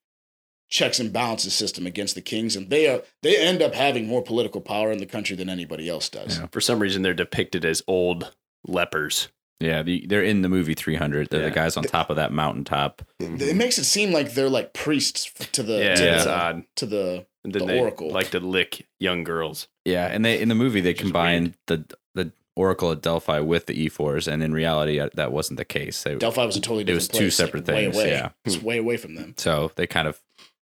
[0.70, 4.22] checks and balances system against the kings and they are they end up having more
[4.22, 6.38] political power in the country than anybody else does.
[6.40, 6.48] Yeah.
[6.52, 8.32] For some reason, they're depicted as old
[8.68, 9.30] lepers.
[9.60, 11.30] Yeah, the, they're in the movie 300.
[11.30, 11.50] They're Yeah.
[11.50, 13.02] the guys on top of that mountaintop.
[13.20, 16.64] It makes it seem like they're like priests to the Yeah, to, it's the, odd.
[16.78, 18.10] to the And then The they Oracle.
[18.10, 19.68] like to lick young girls.
[19.84, 21.84] Yeah, and they in the movie they Which is combined the
[22.16, 26.04] the Oracle at Delphi with the Ephors, and in reality uh, that wasn't the case.
[26.04, 27.04] They, Delphi was a totally different.
[27.06, 28.10] It different was two separate like, way things, away.
[28.12, 28.30] yeah.
[28.46, 29.34] It's way away from them.
[29.38, 30.22] so they kind of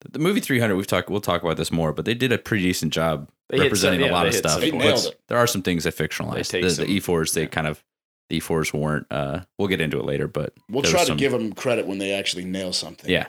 [0.10, 0.76] the movie 300.
[0.76, 1.10] We've talked.
[1.10, 4.10] We'll talk about this more, but they did a pretty decent job They representing some-
[4.10, 4.62] a lot of stuff.
[4.72, 5.16] but.
[5.28, 6.52] There are some things that fictionalized.
[6.62, 7.48] The, some- the Ephors, they yeah.
[7.48, 7.84] kind of
[8.30, 9.08] the Ephors weren't.
[9.12, 11.98] uh We'll get into it later, but We'll try was to give them credit when
[11.98, 13.10] they actually nail something.
[13.10, 13.28] Yeah,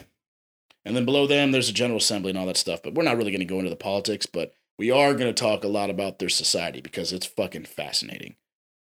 [0.84, 2.82] And then below them, there's a general assembly and all that stuff.
[2.82, 5.40] But we're not really going to go into the politics, but we are going to
[5.40, 8.36] talk a lot about their society because it's fucking fascinating.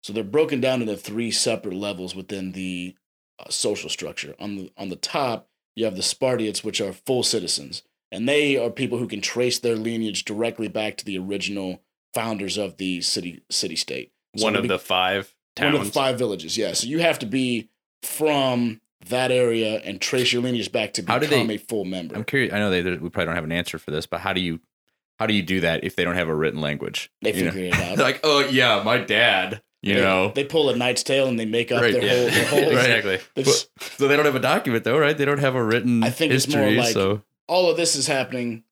[0.03, 2.97] So they're broken down into three separate levels within the
[3.39, 4.35] uh, social structure.
[4.39, 5.49] On the on the top,
[5.81, 9.59] you have the Spartiates, which are full citizens, and they are people who can trace
[9.59, 11.83] their lineage directly back to the original
[12.15, 14.13] founders of the city city state.
[14.37, 15.73] So One of be- the five towns.
[15.73, 16.57] one of the five villages.
[16.57, 17.69] Yeah, so you have to be
[18.03, 22.15] from that area and trace your lineage back to How become they- a full member.
[22.17, 22.53] I'm curious.
[22.53, 24.61] I know they we probably don't have an answer for this, but how do you
[25.19, 27.11] how do you do that if they don't have a written language?
[27.23, 27.99] They figure it out.
[28.07, 29.63] Like, oh yeah, my dad.
[29.83, 32.11] You They- know, they pull a knight's tale and they make up Right, their yeah.
[32.15, 32.29] whole.
[32.31, 32.91] Their whole Right.
[32.97, 33.19] exactly.
[33.35, 35.17] there's- so they don't have a document though, right?
[35.17, 38.07] They don't have a written I think it's more like- so all of this is
[38.07, 38.63] happening.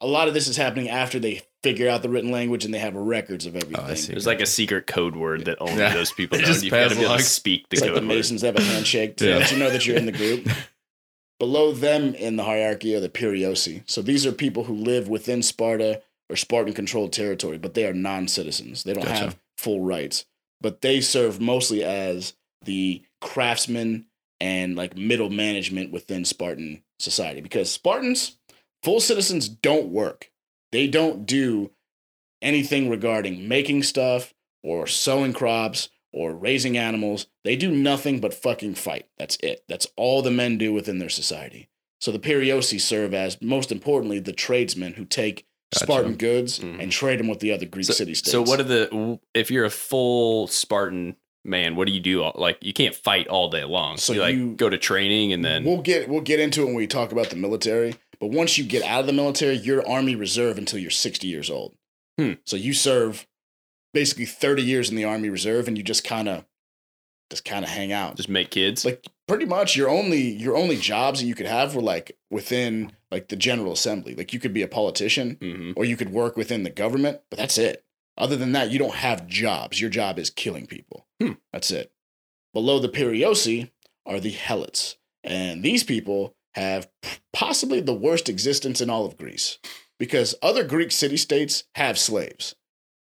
[0.00, 2.78] A lot of this is happening after they figure out the written language and they
[2.78, 3.80] have records of everything.
[3.84, 4.12] Oh, I see.
[4.12, 5.94] There's like a secret code word that only Yeah.
[5.94, 6.44] those people know.
[6.44, 8.06] just You've got to be able to speak the It's like the word.
[8.08, 9.36] Masons have a handshake to Yeah.
[9.38, 10.48] let you know that you're in the group.
[11.40, 13.82] Below them in the hierarchy are the Perioeci.
[13.86, 17.92] So these are people who live within Sparta or Spartan controlled territory, but they are
[17.92, 18.84] non citizens.
[18.84, 19.20] They don't Gotcha.
[19.20, 20.26] have full rights,
[20.60, 24.06] but they serve mostly as the craftsmen
[24.40, 28.36] and like middle management within Spartan society because Spartans,
[28.82, 30.30] full citizens, don't work.
[30.72, 31.70] They don't do
[32.42, 37.26] anything regarding making stuff or sowing crops or raising animals.
[37.44, 39.06] They do nothing but fucking fight.
[39.18, 39.64] That's it.
[39.68, 41.68] That's all the men do within their society.
[42.00, 45.84] So the Perioeci serve as, most importantly, the tradesmen who take Gotcha.
[45.84, 46.80] Spartan goods Mhm.
[46.80, 48.30] and trade them with the other Greek So, city states.
[48.30, 52.30] so what are the if you're a full Spartan man, what do you do?
[52.36, 53.96] Like you can't fight all day long.
[53.96, 56.62] So So you like you- go to training and then we'll get we'll get into
[56.62, 57.94] it when we talk about the military.
[58.20, 61.50] But once you get out of the military, you're Army Reserve until you're 60 years
[61.50, 61.74] old.
[62.18, 62.34] Hmm.
[62.46, 63.26] So you serve
[63.92, 66.44] basically 30 years in the Army Reserve, and you just kind of
[67.30, 68.16] just kind of hang out.
[68.16, 68.84] just make kids.
[68.84, 72.92] like pretty much your only your only jobs that you could have were like within
[73.10, 74.14] like the General Assembly.
[74.14, 77.38] Like you could be a politician hmm or you could work within the government, but
[77.38, 77.84] that's it.
[78.18, 79.80] Other than that, you don't have jobs.
[79.80, 81.06] Your job is killing people.
[81.20, 81.32] Hmm.
[81.52, 81.92] That's it.
[82.54, 83.70] Below the Perioeci
[84.06, 84.96] are the Helots.
[85.22, 86.88] And these people have
[87.32, 89.58] possibly the worst existence in all of Greece
[89.98, 92.54] because other Greek city states have slaves.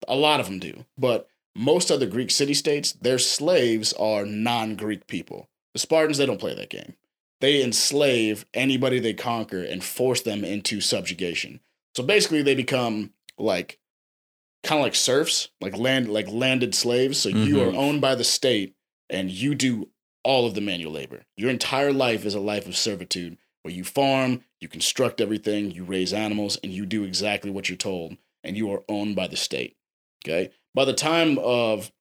[0.08, 0.86] A lot of them do.
[0.98, 5.50] But most other Greek city states, their slaves are non-Greek people.
[5.74, 6.94] The Spartans, they don't play that game.
[7.42, 11.60] They enslave anybody they conquer and force them into subjugation.
[11.96, 13.80] So basically, they become like
[14.64, 17.18] kind of like serfs, like land like landed slaves.
[17.20, 17.74] So you Mhm.
[17.74, 18.76] are owned by the state
[19.10, 19.90] and you do
[20.24, 21.26] all of the manual labor.
[21.36, 25.84] Your entire life is a life of servitude where you farm, you construct everything, you
[25.84, 29.36] raise animals, and you do exactly what you're told, and you are owned by the
[29.36, 29.76] state.
[30.24, 30.52] Okay.
[30.76, 31.92] By the time of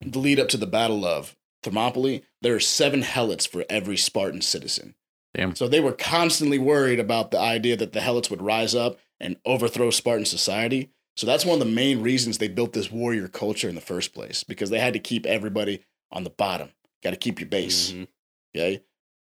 [0.00, 4.40] the lead up to the Battle of Thermopylae, there are seven helots for every Spartan
[4.40, 4.94] citizen.
[5.34, 5.54] Damn.
[5.54, 9.36] So they were constantly worried about the idea that the helots would rise up and
[9.44, 10.90] overthrow Spartan society.
[11.16, 14.14] So that's one of the main reasons they built this warrior culture in the first
[14.14, 16.70] place, because they had to keep everybody on the bottom.
[17.02, 17.90] Got to keep your base.
[17.92, 18.06] Mhm.
[18.54, 18.82] Okay.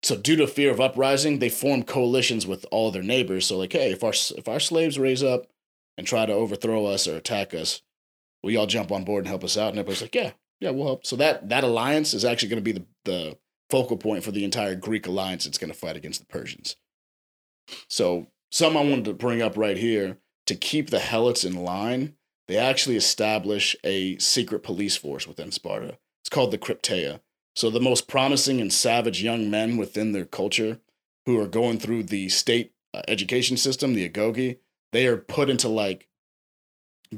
[0.02, 3.46] So due to fear of uprising, they formed coalitions with all their neighbors.
[3.46, 5.46] So like, hey, if our if our slaves raise up
[5.96, 7.80] and try to overthrow us or attack us,
[8.42, 9.70] will y'all jump on board and help us out?
[9.70, 10.32] And everybody's like, yeah,
[10.64, 11.06] yeah, we'll help.
[11.06, 14.44] So that that alliance is actually going to be the the focal point for the
[14.44, 16.76] entire Greek alliance that's going to fight against the Persians.
[17.88, 22.14] So some I wanted to bring up right here to keep the helots in line.
[22.48, 25.98] They actually establish a secret police force within Sparta.
[26.22, 27.20] It's called the Crypteia.
[27.56, 30.80] So the most promising and savage young men within their culture
[31.26, 34.58] who are going through the state uh, education system, the Agoge,
[34.92, 36.08] they are put into like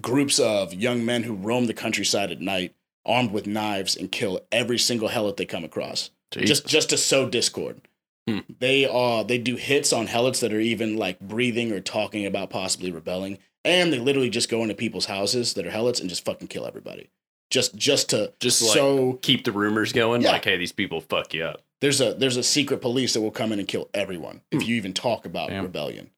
[0.01, 2.75] groups of young men who roam the countryside at night,
[3.07, 7.29] armed with knives, and kill every single helot they come across, just just to sow
[7.29, 7.81] discord.
[8.29, 8.40] Hmm.
[8.59, 12.51] They are they do hits on helots that are even like breathing or talking about
[12.51, 16.25] possibly rebelling, and they literally just go into people's houses that are helots and just
[16.25, 17.09] fucking kill everybody,
[17.51, 20.23] just just to Just like so keep the rumors going.
[20.23, 20.33] Yeah.
[20.33, 21.62] Like, hey, these people fuck you up.
[21.81, 24.75] there's a there's a secret police that will come in and kill everyone if you
[24.75, 25.62] even talk about Damn.
[25.62, 26.11] rebellion.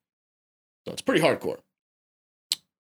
[0.87, 1.59] So it's pretty hardcore.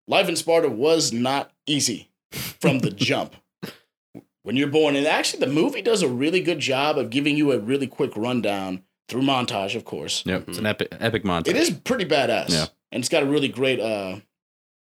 [0.08, 3.36] Life in Sparta was not easy from the jump.
[4.48, 7.52] When you're born, and actually the movie does a really good job of giving you
[7.52, 10.24] a really quick rundown through montage, of course.
[10.26, 11.50] Yep, it's an epic epic montage.
[11.50, 12.52] It is pretty badass.
[12.52, 12.68] Yeah.
[12.94, 14.22] And it's got a really great uh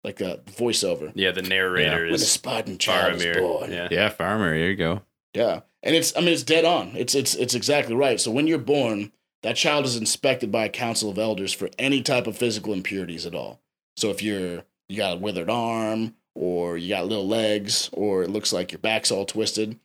[0.05, 1.11] like a voiceover.
[1.15, 3.73] Yeah, the narrator When a is Spartan child is born.
[3.73, 3.89] Yeah.
[3.91, 4.55] Yeah, farmer.
[4.55, 5.01] Here you go.
[5.33, 6.93] Yeah, and it's I mean it's dead on.
[6.95, 8.21] It's it's it's exactly right.
[8.21, 9.11] So when you're born,
[9.43, 13.25] that child is inspected by a council of elders for any type of physical impurities
[13.25, 13.63] at all.
[13.97, 18.31] So if you're you got a withered arm, or you got little legs, or it
[18.31, 19.79] looks like your back's all twisted,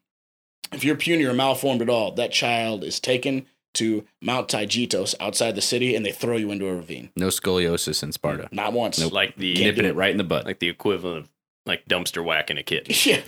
[0.72, 5.56] if you're puny or malformed at all, that child is taken to Mount Taygetos outside
[5.56, 7.10] the city, and they throw you into a ravine.
[7.16, 8.50] No scoliosis in Sparta.
[8.52, 9.00] Not once.
[9.12, 10.46] like the Can't Nipping do it right in the butt.
[10.46, 11.30] like the equivalent of
[11.66, 12.88] like dumpster whacking a kid.
[13.06, 13.22] Yeah,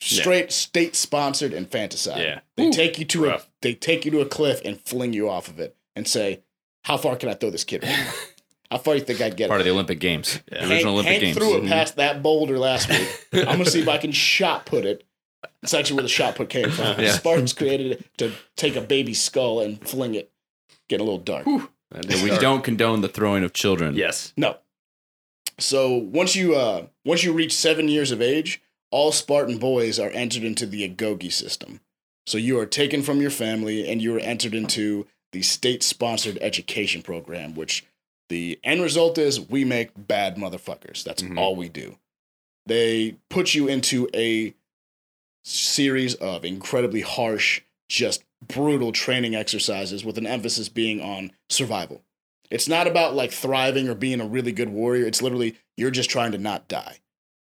[0.00, 2.22] straight state sponsored infanticide.
[2.22, 2.40] Yeah.
[2.56, 3.44] they take you to rough.
[3.44, 6.42] a they take you to a cliff and fling you off of it and say,
[6.84, 7.82] "How far can I throw this kid?
[7.84, 8.28] right?
[8.72, 10.40] How far do you think I'd get?" Part of the Olympic Games.
[10.48, 11.36] The Hank, original Olympic Hank Games.
[11.36, 11.68] threw it Mhm.
[11.68, 13.08] past that boulder last week.
[13.32, 15.04] I'm gonna see if I can shot put it.
[15.62, 17.00] It's actually where the shot put came from.
[17.00, 17.12] Yeah.
[17.12, 20.30] Spartans created it to take a baby skull and fling it.
[20.88, 21.46] Get a little dark.
[21.46, 21.68] And
[22.22, 22.40] we dark.
[22.40, 23.94] don't condone the throwing of children.
[23.94, 24.32] Yes.
[24.36, 24.56] No.
[25.58, 30.10] So once you uh once you reach seven years of age, all Spartan boys are
[30.10, 31.80] entered into the Agoge system.
[32.26, 37.02] So you are taken from your family and you are entered into the state-sponsored education
[37.02, 37.84] program, which
[38.32, 41.04] the end result is we make bad motherfuckers.
[41.04, 41.38] That's Mhm.
[41.38, 41.98] all we do.
[42.66, 44.54] They put you into a
[45.44, 52.02] series of incredibly harsh, just brutal training exercises with an emphasis being on survival.
[52.50, 55.06] It's not about like thriving or being a really good warrior.
[55.06, 56.98] It's literally you're just trying to not die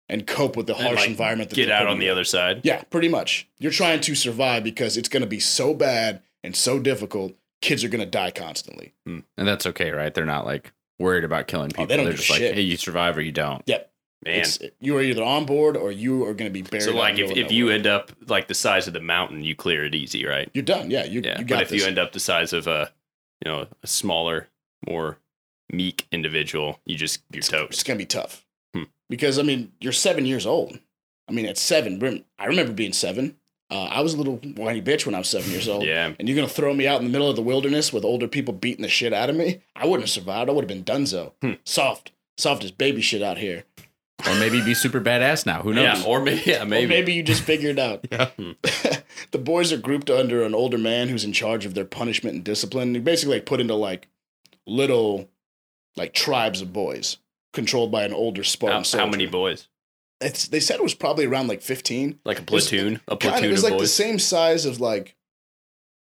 [0.07, 1.49] and cope with the And, harsh like, environment.
[1.49, 2.11] That Get out on the in.
[2.11, 2.61] other side.
[2.63, 3.47] Yeah, pretty much.
[3.59, 7.35] You're trying to survive because it's going to be so bad and so difficult.
[7.61, 8.93] Kids are going to die constantly.
[9.05, 10.13] And that's okay, right?
[10.13, 11.83] They're not like worried about killing people.
[11.83, 12.55] Oh, they don't give just a like, shit.
[12.55, 13.63] hey, you survive or you don't.
[13.65, 13.91] Yep.
[14.25, 14.39] Man.
[14.41, 16.83] It's, you are either on board or you are going to be buried.
[16.83, 19.85] So like if, if you end up like the size of the mountain, you clear
[19.85, 20.49] it easy, right?
[20.53, 20.91] you're done.
[20.91, 21.39] Yeah, you, Yeah.
[21.39, 21.81] you but if this.
[21.81, 22.91] you end up the size of a
[23.45, 24.47] you know, a smaller,
[24.87, 25.17] more
[25.71, 27.71] meek individual, you just you're it's toast.
[27.71, 28.45] It's going to be tough.
[28.73, 28.83] Hmm.
[29.09, 30.79] Because, I mean, you're seven years old.
[31.27, 33.37] I mean, at seven, I remember being seven.
[33.71, 35.83] Uh, I was a little whiny bitch when I was seven years old.
[35.83, 36.11] Yeah.
[36.17, 38.27] And you're going to throw me out in the middle of the wilderness with older
[38.27, 39.61] people beating the shit out of me?
[39.75, 40.49] I wouldn't have survived.
[40.49, 41.33] I would have been dunzo.
[41.41, 41.53] Hmm.
[41.65, 42.11] Soft.
[42.37, 43.65] Soft as baby shit out here.
[44.27, 45.61] Or maybe be super badass now.
[45.61, 45.99] Who knows?
[46.01, 46.05] Yeah.
[46.09, 46.87] Or maybe yeah, Or maybe.
[46.87, 48.05] maybe you just figured it out.
[48.11, 48.29] Yeah.
[49.31, 52.43] the boys are grouped under an older man who's in charge of their punishment and
[52.43, 52.93] discipline.
[52.93, 54.07] They basically like put into like
[54.67, 55.29] little
[55.95, 57.17] like tribes of boys
[57.53, 59.05] controlled by an older Spartan how, soldier.
[59.05, 59.67] how many boys?
[60.21, 62.19] It's, they said it was probably around like 15.
[62.25, 62.99] Like a was platoon?
[63.07, 65.15] A platoon of, it was like the same size of like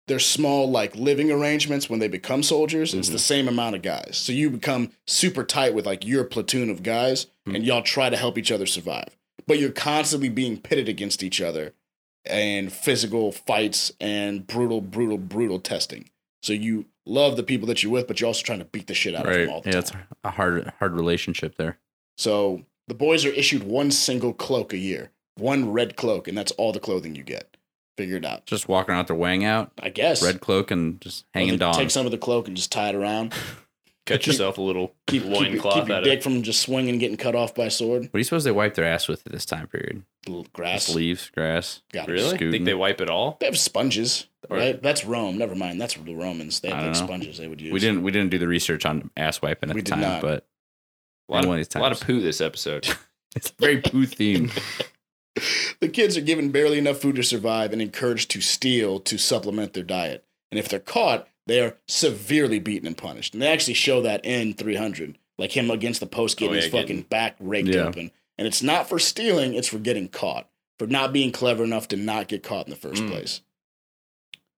[0.08, 2.96] their small like living arrangements when they become soldiers.
[2.96, 3.14] It's Mhm.
[3.14, 4.18] the same amount of guys.
[4.18, 7.56] So you become super tight with like your platoon of guys Hmm.
[7.56, 9.16] and y'all try to help each other survive.
[9.48, 11.74] but you're constantly being pitted against each other
[12.24, 16.08] and physical fights and brutal, brutal, brutal testing.
[16.44, 18.94] So you love the people that you're with, but you're also trying to beat the
[18.94, 20.02] shit out of them all the Yeah, time.
[20.12, 21.80] it's a hard hard relationship there.
[22.16, 26.52] So the boys are issued one single cloak a year, one red cloak, and that's
[26.54, 27.56] all the clothing you get.
[27.98, 28.46] Figure it out.
[28.46, 30.22] Just walking out there weighing out, I guess.
[30.24, 31.74] red cloak and just hanging they down.
[31.74, 33.34] Take some of the cloak and just tie it around.
[34.06, 36.62] Cut yourself a little Keep, keep, your- loincloth keep your out dick of from just
[36.64, 38.04] swinging and getting cut off by a sword.
[38.04, 40.02] What do you suppose they wipe their ass with at this time period?
[40.26, 40.86] Little grass.
[40.86, 41.84] Just leaves, grass.
[41.94, 42.14] Got it.
[42.14, 42.30] Really?
[42.30, 42.52] Scooting.
[42.52, 43.38] Think they wipe it all?
[43.40, 44.82] They have sponges, Or- right?
[44.82, 45.38] That's Rome.
[45.38, 45.80] Never mind.
[45.80, 46.60] That's the Romans.
[46.62, 47.06] They I have like know.
[47.06, 47.72] sponges they would use.
[47.72, 50.22] We didn't we didn't do the research on ass wiping at We the time, not.
[50.24, 50.48] but
[51.30, 52.88] A lot, One of, of these a lot of poo this episode.
[53.36, 54.52] it's very poo themed.
[55.80, 59.72] The kids are given barely enough food to survive and encouraged to steal to supplement
[59.74, 60.26] their diet.
[60.52, 63.34] And if they're caught, they are severely beaten and punished.
[63.34, 66.62] And they actually show that in 300, like him against the post getting Oh, yeah,
[66.64, 67.84] his fucking getting- back raked Yeah.
[67.84, 68.12] open.
[68.38, 71.96] And it's not for stealing; it's for getting caught, for not being clever enough to
[71.96, 73.10] not get caught in the first Mm.
[73.12, 73.40] place.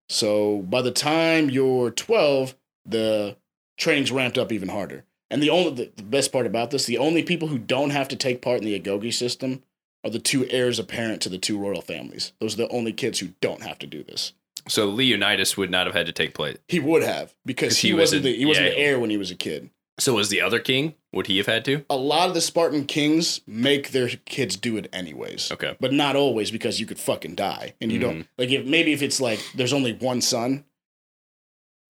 [0.10, 2.56] So by the time you're 12,
[2.86, 3.38] the
[3.78, 5.06] training's ramped up even harder.
[5.32, 8.08] And the only the, the best part about this, the only people who don't have
[8.10, 9.64] to take part in the Agoge system
[10.04, 12.34] are the two heirs apparent to the two royal families.
[12.40, 14.34] Those are the only kids who don't have to do this.
[14.68, 16.58] so Leonidas would not have had to take place.
[16.68, 18.72] He would have because he, he was wasn't a- the he wasn't yeah.
[18.74, 19.70] the heir when he was a kid.
[20.00, 20.96] So was the other king?
[21.14, 21.86] Would he have had to?
[21.90, 25.52] A lot of the Spartan kings make their kids do it anyways.
[25.52, 25.76] Okay.
[25.80, 27.74] But not always because you could fucking die.
[27.80, 28.10] And you Mm-hmm.
[28.10, 30.64] don't like if maybe if it's like there's only one son,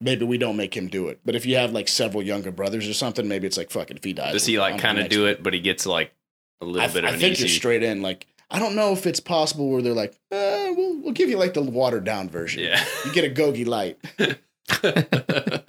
[0.02, 1.20] maybe we don't make him do it.
[1.24, 4.04] But if you have like several younger brothers or something, maybe it's like fucking if
[4.04, 4.34] he dies.
[4.34, 6.14] Does he like kind of do it, but he gets like
[6.60, 7.44] a little I, bit of I think easy?
[7.44, 8.02] you're straight in.
[8.02, 11.38] Like I don't know if it's possible where they're like, eh, we'll we'll give you
[11.38, 12.64] like the watered down version.
[12.64, 12.84] Yeah.
[13.06, 13.98] You get Agoge light.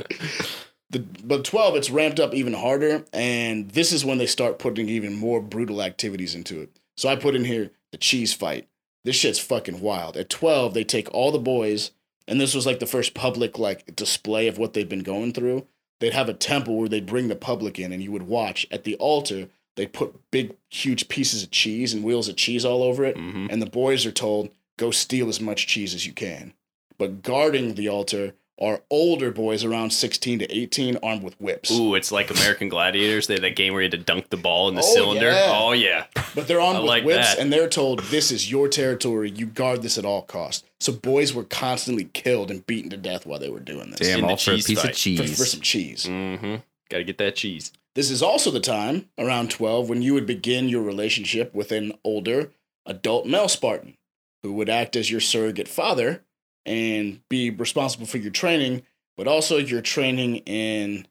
[0.92, 3.04] The, but 12, it's ramped up even harder.
[3.14, 6.78] And this is when they start putting even more brutal activities into it.
[6.98, 8.68] So I put in here the cheese fight.
[9.02, 10.16] This shit's fucking wild.
[10.18, 11.92] At 12, they take all the boys,
[12.26, 15.66] and this was like the first public like display of what they've been going through.
[16.00, 18.66] They'd have a temple where they'd bring the public in, and you would watch.
[18.70, 22.82] At the altar, they'd put big, huge pieces of cheese and wheels of cheese all
[22.82, 23.16] over it.
[23.16, 23.48] Mhm.
[23.50, 26.54] And the boys are told, go steal as much cheese as you can.
[26.98, 31.70] But guarding the altar are older boys around 16 to 18 armed with whips.
[31.72, 33.26] Ooh, it's like American Gladiators.
[33.26, 35.26] They had that game where you had to dunk the ball in the Oh, cylinder.
[35.32, 35.50] yeah.
[35.52, 36.06] Oh yeah.
[36.34, 37.38] But they're armed I with like whips that.
[37.40, 39.30] and they're told, this is your territory.
[39.30, 40.64] You guard this at all costs.
[40.80, 44.20] So boys were constantly killed and beaten to death while they were doing this Damn,
[44.20, 44.76] In all for a piece fight.
[44.84, 45.36] of for, cheese.
[45.38, 46.04] for some cheese.
[46.06, 46.54] Mm-hmm.
[46.88, 47.72] Got to get that cheese.
[47.94, 51.92] This is also the time, around 12, when you would begin your relationship with an
[52.04, 52.52] older
[52.86, 53.96] adult male Spartan
[54.42, 56.22] who would act as your surrogate father
[56.66, 58.82] and be responsible for your training,
[59.16, 61.06] but also your training in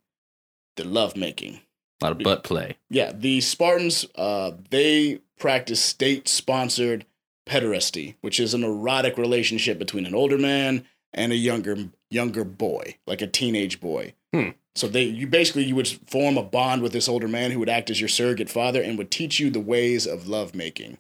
[0.78, 1.60] the lovemaking.
[2.02, 2.78] a lot of butt play.
[2.90, 7.06] Yeah, the Spartans, uh, they practice state-sponsored
[7.48, 12.96] pederasty, which is an erotic relationship between an older man and a younger younger boy,
[13.08, 14.14] like a teenage boy.
[14.34, 14.50] Hmm.
[14.76, 17.70] So they, you basically, you would form a bond with this older man who would
[17.70, 20.98] act as your surrogate father and would teach you the ways of lovemaking,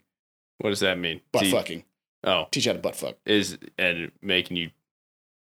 [0.59, 1.21] What does that mean?
[1.31, 1.83] butt you- fucking,
[2.23, 3.15] Oh, teach you how to butt fuck.
[3.25, 4.69] is and making you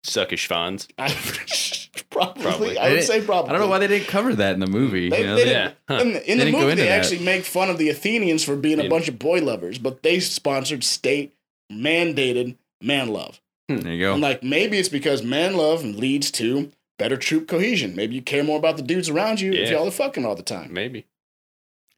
[0.04, 0.88] suck his schwanz.
[0.98, 1.10] I,
[2.10, 2.78] probably, Probably.
[2.78, 3.50] I would say probably.
[3.50, 5.10] I don't know why they didn't cover that in the movie.
[5.10, 5.72] They- you know, they they- Yeah.
[5.88, 5.96] Huh.
[6.02, 7.00] In the, in They the movie, they that.
[7.00, 10.20] actually make fun of the Athenians for being a bunch of boy lovers, but they
[10.20, 11.34] sponsored state
[11.72, 13.40] mandated man love.
[13.70, 13.78] Hmm.
[13.78, 14.14] there you go.
[14.14, 17.96] And like maybe it's because man love leads to better troop cohesion.
[17.96, 20.44] Maybe you care more about the dudes around you if y'all are fucking all the
[20.44, 20.74] time.
[20.74, 21.06] Maybe.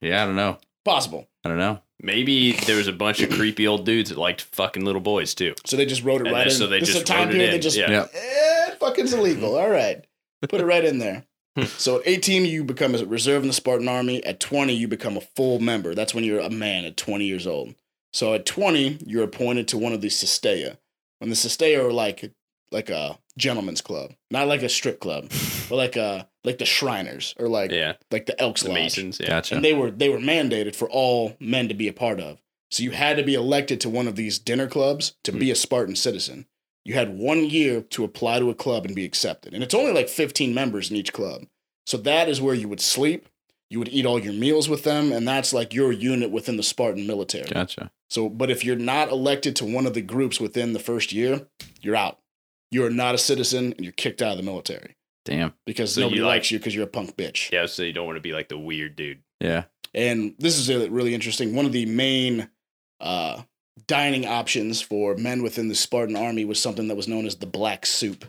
[0.02, 0.58] yeah, I don't know.
[0.84, 1.28] Possible.
[1.46, 1.80] I don't know.
[2.02, 5.54] Maybe there was a bunch of creepy old dudes that liked fucking little boys too.
[5.66, 6.58] So they just wrote it And right then- in.
[6.58, 7.90] so they this is just a time wrote it period they in, just yeah.
[7.92, 8.12] Yep.
[8.14, 9.58] eh, fucking's illegal.
[9.58, 10.06] All right.
[10.48, 11.26] Put it right in there.
[11.58, 11.64] Hmm.
[11.66, 14.24] so at 18, you become a reserve in the Spartan army.
[14.24, 15.94] At 20, you become a full member.
[15.96, 17.76] That's when you're a man at 20 years old.
[18.14, 20.78] So at 20, you're appointed to one of the Syssitia.
[21.18, 22.32] When the Syssitia are like
[22.72, 25.30] like a gentleman's club, not like a strip club,
[25.68, 27.94] but like a like the Shriners or like Yeah.
[28.12, 28.78] like the Elks The Lodge.
[28.78, 29.20] Masons.
[29.20, 29.28] Yeah.
[29.28, 29.56] Gotcha.
[29.56, 32.40] and they were they were mandated for all men to be a part of.
[32.72, 35.54] So you had to be elected to one of these dinner clubs to be hmm.
[35.54, 36.46] a Spartan citizen.
[36.86, 39.92] You had one year to apply to a club and be accepted, and it's only
[39.92, 41.46] like 15 members in each club.
[41.86, 43.28] So that is where you would sleep.
[43.70, 46.64] You would eat all your meals with them, and that's like your unit within the
[46.64, 47.50] Spartan military.
[47.50, 47.92] Gotcha.
[48.10, 51.48] So, but if you're not elected to one of the groups within the first year,
[51.82, 52.18] you're out.
[52.72, 54.96] You are not a citizen, and you're kicked out of the military
[55.26, 55.54] Damn.
[55.66, 57.52] because So you nobody like- likes you because you're a punk bitch.
[57.52, 57.66] Yeah.
[57.68, 59.20] So you don't want to be like the weird dude.
[59.40, 59.66] Yeah.
[59.94, 61.56] And this is uh, really interesting.
[61.56, 62.50] One of the main
[63.00, 63.42] uh,
[63.88, 67.46] dining options for men within the Spartan army was something that was known as the
[67.48, 68.26] black soup.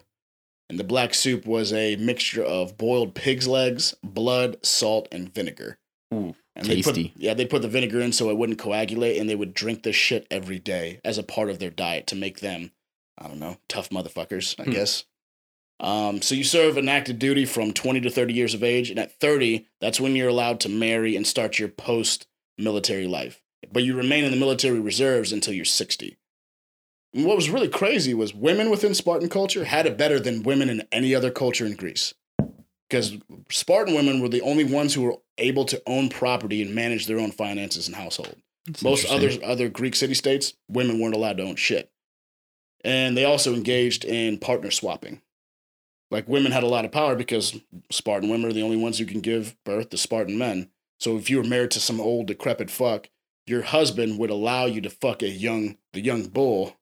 [0.69, 5.79] And the black soup was a mixture of boiled pig's legs, blood, salt, and vinegar.
[6.15, 6.35] Ooh.
[6.57, 7.09] And they Tasty.
[7.09, 9.83] put, yeah, they put the vinegar in so it wouldn't coagulate, and they would drink
[9.83, 12.71] this shit every day as a part of their diet to make them,
[13.19, 14.71] I don't know, tough motherfuckers, I Hmm.
[14.73, 15.05] guess.
[15.81, 18.99] Um, so you serve an active duty from 20 to 30 years of age, and
[18.99, 23.41] at 30, that's when you're allowed to marry and start your post-military life.
[23.73, 26.19] But you remain in the military reserves until you're 60.
[27.15, 30.69] And what was really crazy was women within Spartan culture had it better than women
[30.69, 32.15] in any other culture in Greece.
[32.89, 33.17] Because
[33.51, 37.19] Spartan women were the only ones who were able to own property and manage their
[37.19, 38.37] own finances and household.
[38.83, 41.91] Most other other Greek city states, women weren't allowed to own shit.
[42.85, 45.23] And they also engaged in partner swapping.
[46.11, 47.59] Like women had a lot of power because
[47.91, 50.71] Spartan women are the only ones who can give birth to Spartan men.
[50.99, 53.09] So if you were married to some old decrepit fuck,
[53.47, 56.77] your husband would allow you to fuck a young the young bull.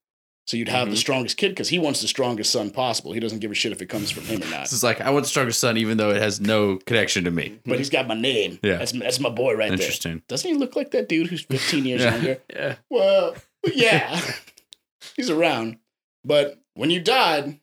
[0.46, 1.00] So you'd have the Mhm.
[1.00, 3.12] strongest kid because he wants the strongest son possible.
[3.12, 4.72] He doesn't give a shit if it comes from him or not.
[4.72, 7.58] Is like I want the strongest son, even though it has no connection to me.
[7.66, 8.58] But he's got my name.
[8.62, 8.78] Yeah.
[8.78, 9.72] That's that's my boy right there.
[9.78, 10.22] Interesting.
[10.26, 12.14] Doesn't he look like that dude who's 15 years Yeah.
[12.14, 12.38] younger?
[12.50, 12.74] Yeah.
[12.88, 13.36] Well,
[13.74, 14.20] yeah,
[15.16, 15.78] he's around.
[16.24, 17.60] But when you died,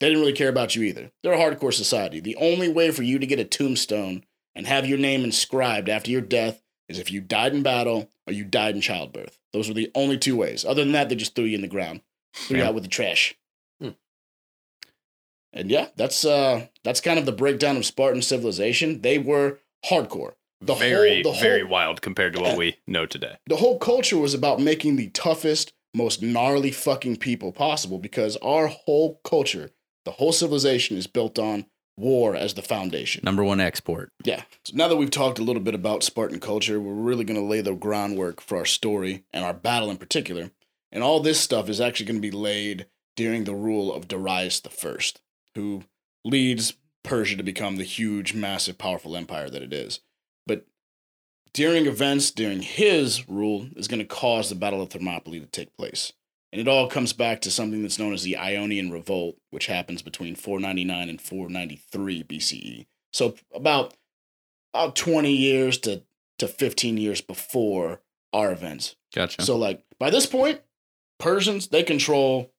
[0.00, 1.10] they didn't really care about you either.
[1.22, 2.20] They're a hardcore society.
[2.20, 4.24] The only way for you to get a tombstone
[4.54, 8.32] and have your name inscribed after your death is if you died in battle or
[8.32, 9.38] you died in childbirth.
[9.52, 10.64] Those were the only two ways.
[10.64, 12.00] Other than that, they just threw you in the ground,
[12.34, 12.68] threw you Yeah.
[12.68, 13.34] out with the trash.
[13.80, 13.90] Hmm.
[15.52, 19.00] And yeah, that's uh that's kind of the breakdown of Spartan civilization.
[19.02, 20.34] They were hardcore.
[20.60, 23.36] The whole- very, whole- very wild compared to what we know today.
[23.46, 28.66] the whole culture was about making the toughest, most gnarly fucking people possible because our
[28.68, 29.70] whole culture,
[30.06, 31.66] the whole civilization is built on
[31.98, 33.22] war as the foundation.
[33.24, 34.12] Number one export.
[34.24, 34.42] Yeah.
[34.64, 37.46] So now that we've talked a little bit about Spartan culture, we're really going to
[37.46, 40.50] lay the groundwork for our story and our battle in particular.
[40.92, 42.86] And all this stuff is actually going to be laid
[43.16, 45.20] during the rule of Darius the First,
[45.54, 45.82] who
[46.24, 50.00] leads Persia to become the huge, massive, powerful empire that it is.
[50.46, 50.66] But
[51.52, 55.76] during events during his rule is going to cause the Battle of Thermopylae to take
[55.76, 56.12] place.
[56.52, 60.00] And it all comes back to something that's known as the Ionian Revolt, which happens
[60.02, 62.86] between 499 and 493 BCE.
[63.12, 63.94] So about
[64.72, 66.02] about 20 years to,
[66.38, 68.00] to 15 years before
[68.32, 68.96] our events.
[69.14, 69.42] Gotcha.
[69.42, 70.60] So like by this point,
[71.18, 72.52] Persians they control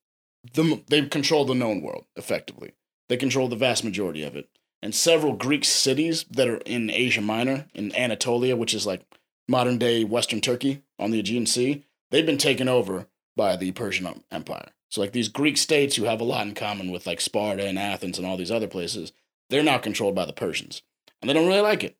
[0.54, 2.74] the they control the known world effectively.
[3.10, 4.50] They control the vast majority of it.
[4.82, 9.02] And several Greek cities that are in Asia Minor, in Anatolia, which is like
[9.48, 13.08] modern day Western Turkey on the Aegean Sea, they've been taken over
[13.38, 14.70] by the Persian Empire.
[14.90, 17.80] So like these Greek states who have a lot in common with like Sparta and
[17.80, 19.14] Athens and all these other places,
[19.50, 20.82] they're now controlled by the Persians.
[21.22, 21.96] And they don't really like it.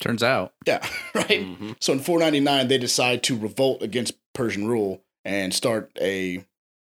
[0.00, 0.52] Turns out.
[0.66, 1.28] Yeah, right.
[1.28, 1.76] Mhm.
[1.80, 6.44] So in 499, they decide to revolt against Persian rule and start a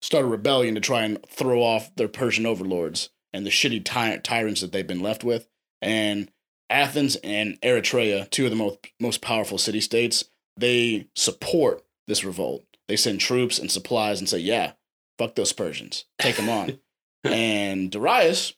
[0.03, 4.18] start a rebellion to try and throw off their Persian overlords and the shitty ty-
[4.18, 5.49] tyrants that they've been left with.
[5.82, 6.30] And
[6.70, 10.24] Athens and Eritrea, two of the most most powerful city states,
[10.57, 12.64] they support this revolt.
[12.89, 14.72] They send troops and supplies and say, "Yeah,
[15.18, 16.78] fuck those Persians, take them on."
[17.24, 18.55] and Darius,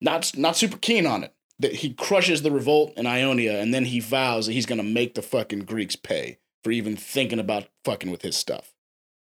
[0.00, 3.86] not not super keen on it that he crushes the revolt in Ionia and then
[3.86, 7.68] he vows that he's going to make the fucking Greeks pay for even thinking about
[7.84, 8.74] fucking with his stuff.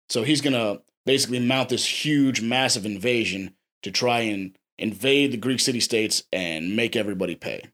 [0.10, 5.38] So he's going to basically mount this huge, massive invasion to try and invade the
[5.38, 7.66] Greek city states and make everybody pay.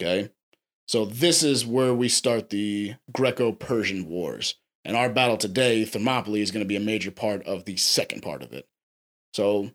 [0.00, 0.30] Okay?
[0.86, 4.56] So this is where we start the Greco Persian Wars.
[4.84, 8.22] And our battle today, Thermopylae, is going to be a major part of the second
[8.22, 8.68] part of it.
[9.32, 9.70] So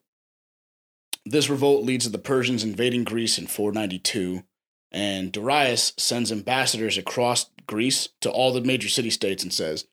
[1.26, 4.44] this revolt leads to the Persians invading Greece in 492,
[4.92, 9.86] and Darius sends ambassadors across Greece to all the major city states and says,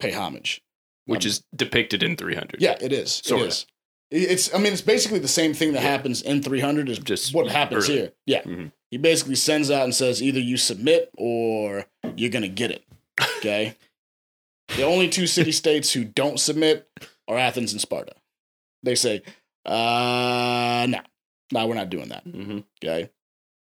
[0.00, 0.62] "Pay homage."
[1.06, 2.60] Which Um, is depicted in 300.
[2.62, 3.22] yeah, it is.
[3.26, 3.66] It is.
[4.10, 4.52] It's.
[4.54, 7.88] I mean, it's basically the same thing that happens in 300 is Just what happens
[7.88, 7.98] early.
[7.98, 8.12] here.
[8.26, 8.72] Yeah, Mhm.
[8.90, 12.84] he basically sends out and says, either you submit or you're gonna get it.
[13.38, 13.76] Okay.
[14.76, 16.88] The only two city states who don't submit
[17.28, 18.12] are Athens and Sparta.
[18.82, 19.22] They say,
[19.66, 20.98] uh, no,
[21.52, 22.26] no, we're not doing that.
[22.26, 22.64] Mhm.
[22.82, 23.10] Okay.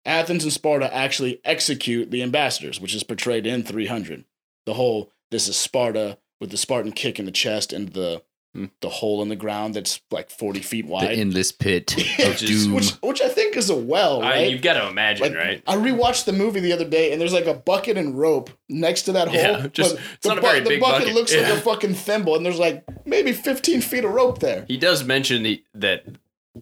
[0.06, 4.26] Athens and Sparta actually execute the ambassadors, which is portrayed in 300.
[4.66, 8.24] The whole this is Sparta with the Spartan kick in the chest and the
[8.54, 8.66] Hmm.
[8.82, 11.08] the hole in the ground that's like 40 feet wide.
[11.08, 12.74] The endless pit of doom.
[12.74, 14.50] which, which I think is a well, I, right?
[14.52, 15.64] you've got to imagine, Like, right?
[15.68, 19.04] I rewatched the movie the other day, and there's like a bucket and rope next
[19.04, 19.38] to that hole.
[19.38, 21.00] Yeah, just- but it's the not a very the bucket.
[21.00, 21.14] bucket.
[21.16, 24.66] looks like a fucking thimble, and there's like maybe 15 feet of rope there.
[24.68, 26.06] He does mention he, that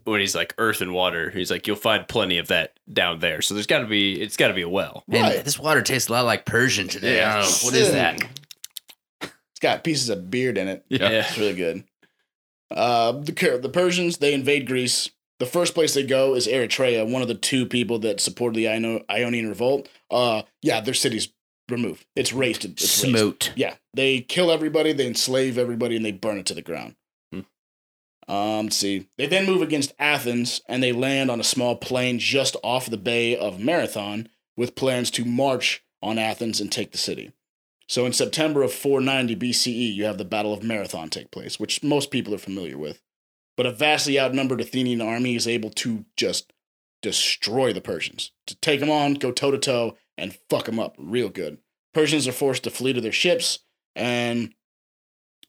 [0.03, 3.41] when he's like earth and water, he's like, you'll find plenty of that down there.
[3.41, 5.03] So there's got to be, it's got to be a well.
[5.07, 5.43] Man, Right.
[5.43, 7.17] this water tastes a lot like Persian today.
[7.17, 7.29] Yeah.
[7.37, 7.57] I don't know.
[7.65, 8.21] What is that?
[9.21, 10.85] It's got pieces of beard in it.
[10.89, 11.09] Yeah.
[11.09, 11.83] It's really good.
[12.71, 15.09] Uh, the the Persians they invade Greece.
[15.39, 18.67] The first place they go is Eritrea, one of the two people that supported the
[18.67, 19.87] Ino- Ionian revolt.
[20.11, 21.29] Uh, yeah, their city's
[21.69, 22.05] removed.
[22.15, 22.65] It's razed.
[22.65, 23.17] It's razed.
[23.17, 23.53] Smote.
[23.55, 26.95] Yeah, they kill everybody, they enslave everybody, and they burn it to the ground.
[27.31, 27.39] Hmm.
[28.31, 29.07] Um, let's see.
[29.17, 32.97] They then move against Athens, and they land on a small plain just off the
[32.97, 34.27] bay of Marathon,
[34.57, 37.31] with plans to march on Athens and take the city.
[37.87, 41.81] So in September of 490 BCE, you have the Battle of Marathon take place, which
[41.81, 43.01] most people are familiar with.
[43.59, 46.53] But a vastly outnumbered Athenian army is able to just
[47.01, 50.95] destroy the Persians, to take them on, go toe to toe, and fuck them up
[50.97, 51.57] real good.
[51.93, 53.59] Persians are forced to flee to their ships,
[53.97, 54.53] and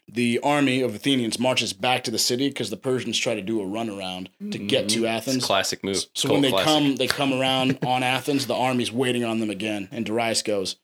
[0.09, 3.61] the army of Athenians marches back to the city because the Persians try to do
[3.61, 5.45] a runaround to get to It's a Athens.
[5.45, 6.05] classic move.
[6.17, 6.67] So Cult when they classic.
[6.67, 8.49] come, they come around on Athens.
[8.49, 10.75] The army's waiting on them again, and Darius goes,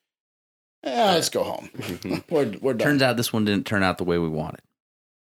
[0.85, 1.71] "Yeah, let's go home.
[1.77, 2.23] Mhm.
[2.31, 4.61] we're we're done." Turns out this one didn't turn out the way we wanted.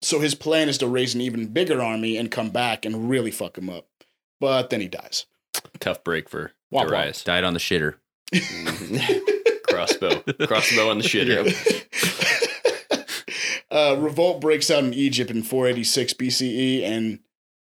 [0.05, 3.31] So his plan is to raise an even bigger army and come back and really
[3.31, 3.87] fuck him up.
[4.41, 5.27] But then he dies.
[5.81, 6.89] tough break for Womp womp.
[6.91, 7.25] Darius.
[7.25, 7.95] Died on the shitter.
[9.69, 11.45] Crossbow, crossbow on the shitter.
[13.71, 17.21] uh, revolt breaks out in Egypt in 486 BCE, and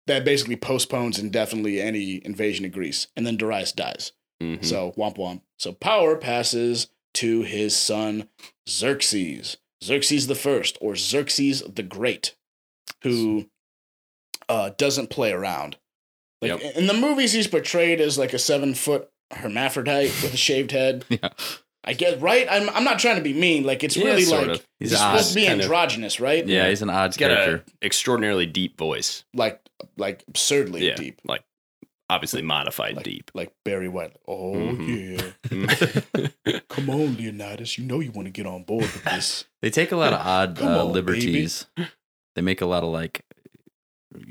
[0.08, 3.08] that basically postpones indefinitely any invasion of Greece.
[3.16, 4.12] And then Darius dies.
[4.42, 4.64] Mhm.
[4.66, 5.42] So womp womp.
[5.58, 8.28] So power passes to his son
[8.68, 12.36] Xerxes, Xerxes the First, or Xerxes the Great,
[13.04, 13.50] who
[14.50, 15.78] uh, doesn't play around.
[16.42, 20.72] Like in the movies, he's portrayed as like a seven foot hermaphrodite with a shaved
[20.72, 21.06] head.
[21.10, 21.30] Yeah.
[21.84, 22.46] I get right.
[22.48, 23.64] I'm I'm not trying to be mean.
[23.64, 24.68] Like it's Yeah, really sort like of.
[24.80, 25.14] He's he's odd.
[25.18, 25.66] supposed to be kind of.
[25.66, 26.46] androgynous, right?
[26.46, 27.56] Yeah, he's an odd He's got character.
[27.56, 29.24] an extraordinarily deep voice.
[29.34, 29.60] Like
[29.98, 31.20] like absurdly Yeah, deep.
[31.26, 31.44] like
[32.08, 33.32] obviously modified Like, deep.
[33.34, 34.16] like Barry White.
[34.28, 35.34] Oh Mhm.
[36.46, 36.60] yeah.
[36.70, 37.80] Come on, Leonidas.
[37.80, 39.46] You know you want to get on board with this.
[39.62, 41.66] They take a lot of odd uh, on, liberties.
[42.36, 43.24] They make a lot of like,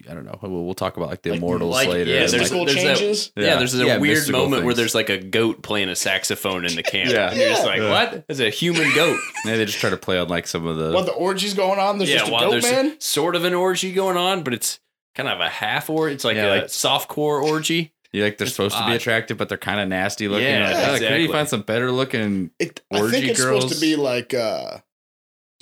[0.09, 0.39] I don't know.
[0.43, 2.11] We'll, we'll talk about like the Like- immortals like- later.
[2.11, 3.33] yeah, there's- like- Mystical there's that- changes.
[3.37, 6.65] Yeah, there's a Yeah, weird mystical moment where there's like a goat playing a saxophone
[6.67, 7.11] in the camp.
[7.13, 7.31] Yeah.
[7.31, 7.91] And you're just like, Yeah.
[7.91, 8.27] what?
[8.27, 9.19] There's a human goat.
[9.45, 10.93] Maybe they just try to play on like some of the.
[10.93, 13.01] While the orgy's going on, there's yeah, just a while goat there's man.
[13.01, 14.81] sort of an orgy going on, but it's
[15.15, 17.93] kind of a half or It's like Yeah, a like- soft core orgy.
[18.13, 20.47] you like they're it's supposed to be attractive, but they're kind of nasty looking.
[20.47, 22.51] Yeah, like, oh, Can you find some better looking?
[22.59, 24.79] It, I think it's supposed to be like uh,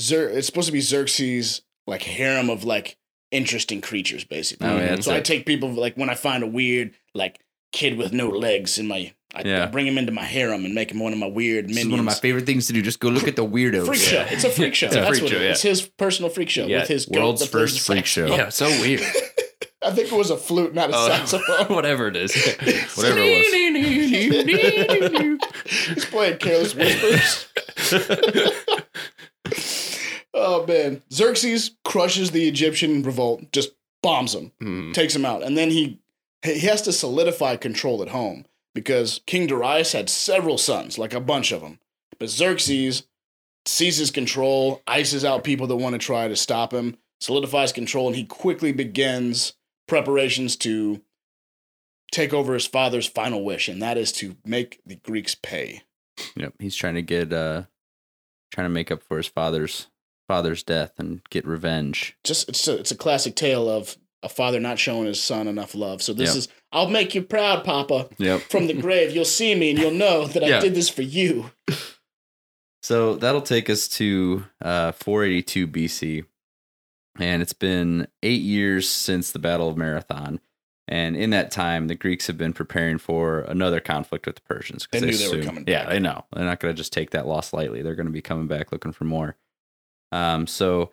[0.00, 2.96] Xer- it's supposed to be Xerxes like harem of like
[3.30, 4.68] interesting creatures, basically.
[4.68, 7.40] Oh, yeah, that's so I take people like when I find a weird like
[7.72, 9.64] kid with no legs in my, I, Yeah.
[9.64, 11.88] I bring him into my harem and make him one of my weird This is
[11.88, 12.80] one of my favorite things to do.
[12.80, 13.86] Just go look at the weirdos.
[13.86, 14.26] freak Yeah.
[14.26, 14.32] show.
[14.34, 14.86] It's a freak show.
[14.86, 15.44] It's a That's freak what show, it is.
[15.46, 15.50] yeah.
[15.52, 16.80] It's his personal freak show Yeah.
[16.80, 18.26] with his goat World's that plays first freak show.
[18.26, 19.00] Yeah, so weird.
[19.80, 21.66] I think it was a flute, not a Oh, saxophone.
[21.74, 22.34] Whatever it is.
[22.96, 23.46] Whatever it
[25.94, 27.46] He's playing Careless Whispers.
[30.34, 33.70] Oh man, Xerxes crushes the Egyptian revolt, just
[34.02, 34.92] bombs them, Hmm.
[34.92, 36.00] takes them out, and then he
[36.44, 41.20] he has to solidify control at home because King Darius had several sons, like a
[41.20, 41.80] bunch of them,
[42.18, 43.02] but Xerxes
[43.66, 48.14] seizes control, ices out people that want to try to stop him, solidifies control, and
[48.16, 49.54] he quickly begins
[49.88, 51.02] preparations to
[52.12, 55.82] take over his father's final wish, and that is to make the Greeks pay.
[56.36, 57.64] Yep, he's trying to get uh
[58.52, 59.88] trying to make up for his father's
[60.28, 62.16] father's death and get revenge.
[62.22, 65.74] Just it's a, it's a classic tale of a father not showing his son enough
[65.74, 66.02] love.
[66.02, 66.36] So this Yep.
[66.36, 68.08] is I'll make you proud, Papa.
[68.18, 68.42] Yep.
[68.42, 71.50] From the grave, you'll see me and you'll know that I did this for you.
[72.82, 76.24] So that'll take us to uh 482 BC.
[77.18, 80.38] And it's been 8 years since the Battle of Marathon.
[80.86, 84.86] And in that time, the Greeks have been preparing for another conflict with the Persians.
[84.90, 85.88] They knew they were coming Yeah, back.
[85.90, 86.24] they know.
[86.32, 87.82] They're not going to just take that loss lightly.
[87.82, 89.36] They're going to be coming back looking for more.
[90.12, 90.92] Um, so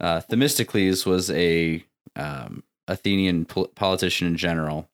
[0.00, 1.84] uh, Themistocles was a
[2.16, 4.88] um, Athenian pol- politician in general,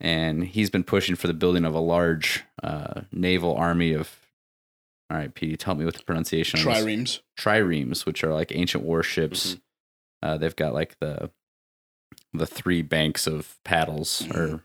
[0.00, 4.16] and he's been pushing for the building of a large uh, naval army of.
[5.10, 6.60] All right, Petey, tell me what the pronunciation.
[6.60, 7.18] Triremes.
[7.36, 9.56] Triremes, which are like ancient warships.
[10.22, 11.30] Uh, they've got like the
[12.32, 14.36] the three banks of paddles, Mhm.
[14.36, 14.64] or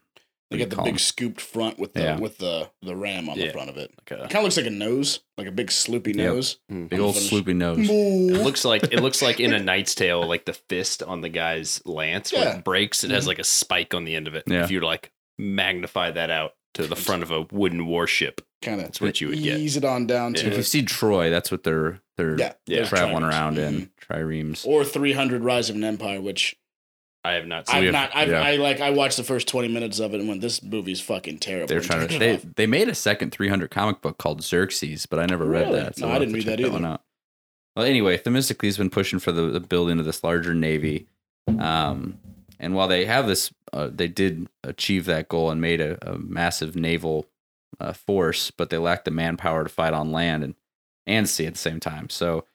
[0.52, 0.98] They got the big big 'em?
[1.00, 2.20] scooped front with the Yeah.
[2.20, 3.92] with the the ram on the front of it.
[3.98, 6.16] Like a- It kind of looks like a nose, like a big sloopy Yep.
[6.18, 6.58] nose.
[6.70, 7.32] big old Finish.
[7.32, 7.90] swoopy nose.
[7.90, 11.30] It looks like it looks like in a Knight's Tale, like the fist on the
[11.30, 12.58] guy's lance when Yeah.
[12.58, 13.16] it breaks, it Mhm.
[13.16, 14.44] has like a spike on the end of it.
[14.48, 14.64] Yeah.
[14.64, 18.88] If you like magnify that out to the front of a wooden warship, Kind of
[18.88, 19.60] that's what you would get.
[19.60, 22.86] ease it on down to If you see Troy, that's what they're they're Yeah, Yeah.
[22.86, 23.30] traveling triremes.
[23.30, 23.90] around in Mhm.
[24.02, 24.66] triremes.
[24.66, 26.56] Or 300 Rise of an Empire, which
[27.26, 28.12] I have not I've not.
[28.16, 28.42] I've, yeah.
[28.42, 28.80] I like.
[28.82, 31.82] I watched the first 20 minutes of it and went, "This movie's fucking terrible." They're
[31.82, 32.08] trying to.
[32.08, 35.68] turned They, they made a second 300 comic book called Xerxes, but I never read
[35.68, 35.80] Really?
[35.80, 35.98] that.
[36.00, 36.72] No, I didn't read that either.
[36.72, 37.02] one out.
[37.76, 41.08] Well, anyway, Themistocles been pushing for the, the building of this larger navy.
[41.60, 42.20] Um,
[42.60, 46.18] and while they have this, uh, they did achieve that goal and made a, a
[46.18, 47.26] massive naval
[47.80, 50.56] uh, force, but they lacked the manpower to fight on land and
[51.08, 52.10] and sea at the same time.
[52.10, 52.46] So,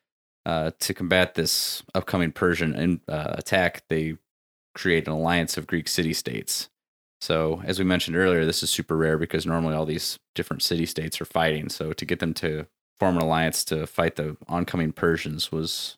[0.46, 4.16] uh, to combat this upcoming Persian in, uh, attack, they
[4.74, 6.68] create an alliance of Greek city states.
[7.20, 10.86] So, as we mentioned earlier, this is super rare because normally all these different city
[10.86, 11.68] states are fighting.
[11.68, 12.66] So, to get them to
[12.98, 15.96] form an alliance to fight the oncoming Persians was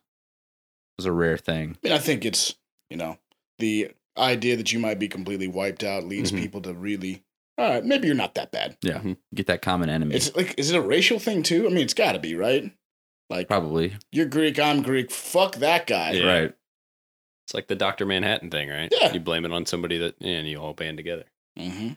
[0.99, 1.77] was a rare thing.
[1.83, 2.57] I mean, I think it's
[2.91, 3.19] you know
[3.59, 6.39] the idea that you might be completely wiped out leads Mhm.
[6.41, 7.23] people to really.
[7.59, 8.77] All right, maybe you're not that bad.
[8.83, 9.17] Yeah, Mhm.
[9.35, 10.15] get that common enemy.
[10.17, 11.67] It's like, is it a racial thing too?
[11.67, 12.73] I mean, it's got to be right.
[13.31, 15.11] Like, Probably you're Greek, I'm Greek.
[15.11, 16.13] Fuck that guy.
[16.13, 16.27] Yeah.
[16.27, 16.55] right.
[17.53, 18.91] It's like the Doctor Manhattan thing, right?
[18.99, 19.13] Yeah.
[19.13, 21.25] You blame it on somebody that, and you all band together.
[21.59, 21.91] Mm-hmm.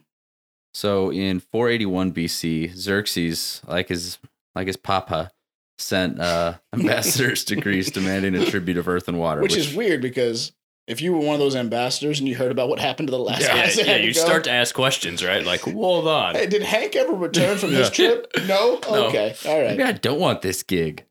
[0.73, 4.19] So in 481 BC, Xerxes, like his
[4.53, 5.31] like his papa,
[5.77, 9.41] sent uh, ambassadors to Greece demanding a tribute of earth and water.
[9.41, 10.51] Which, is weird because
[10.87, 13.17] if you were one of those ambassadors and you heard about what happened to the
[13.19, 13.95] last Yeah, guys that yeah.
[13.95, 15.45] You go, start to ask questions, right?
[15.45, 16.35] Like, hold on.
[16.35, 18.27] Hey, did Hank ever return from his trip?
[18.45, 18.77] No.
[18.89, 19.07] No.
[19.07, 19.33] Okay.
[19.45, 19.77] All right.
[19.77, 21.05] maybe I don't want this gig.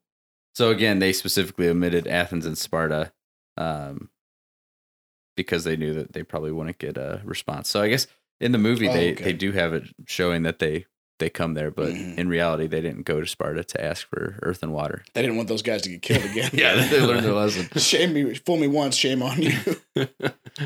[0.55, 3.11] So again, they specifically omitted Athens and Sparta,
[3.57, 4.11] um,
[5.37, 7.69] because they knew that they probably wouldn't get a response.
[7.69, 8.07] So I guess
[8.41, 9.25] in the movie Oh, they okay.
[9.25, 10.87] they do have it showing that they
[11.21, 12.19] they come there, but Mhm.
[12.19, 15.05] in reality they didn't go to Sparta to ask for earth and water.
[15.15, 16.51] They didn't want those guys to get killed again.
[16.53, 17.69] Yeah, they learned their lesson.
[17.81, 19.53] shame me, fool me once, shame on you.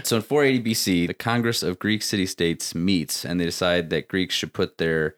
[0.04, 4.06] So in 480 BC, the Congress of Greek city states meets and they decide that
[4.08, 5.16] Greeks should put their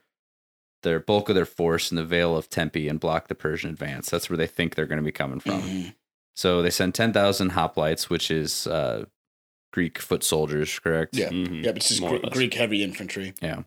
[0.83, 4.09] their bulk of their force in the Vale of Tempe and block the Persian advance.
[4.11, 5.61] That's where they think they're going to be coming from.
[5.63, 5.95] Mhm.
[6.35, 9.05] So they send 10,000 hoplites, which is uh,
[9.73, 11.17] Greek foot soldiers, correct?
[11.17, 11.29] Yeah.
[11.31, 11.65] Mhm.
[11.65, 13.35] Yeah, but it's More or Greek heavy infantry.
[13.41, 13.63] Yeah.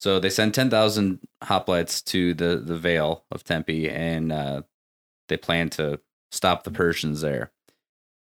[0.00, 4.62] So they send 10,000 hoplites to the, the Vale of Tempe and uh,
[5.28, 7.50] they plan to stop the Persians there.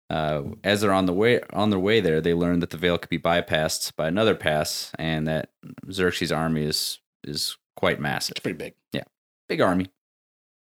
[0.10, 2.98] Uh, as they're on the way on their way there, they learn that the Vale
[2.98, 5.50] could be bypassed by another pass, and that
[5.92, 8.74] Xerxes' army is is quite massive, It's pretty big.
[8.94, 9.04] Yeah,
[9.50, 9.92] big army.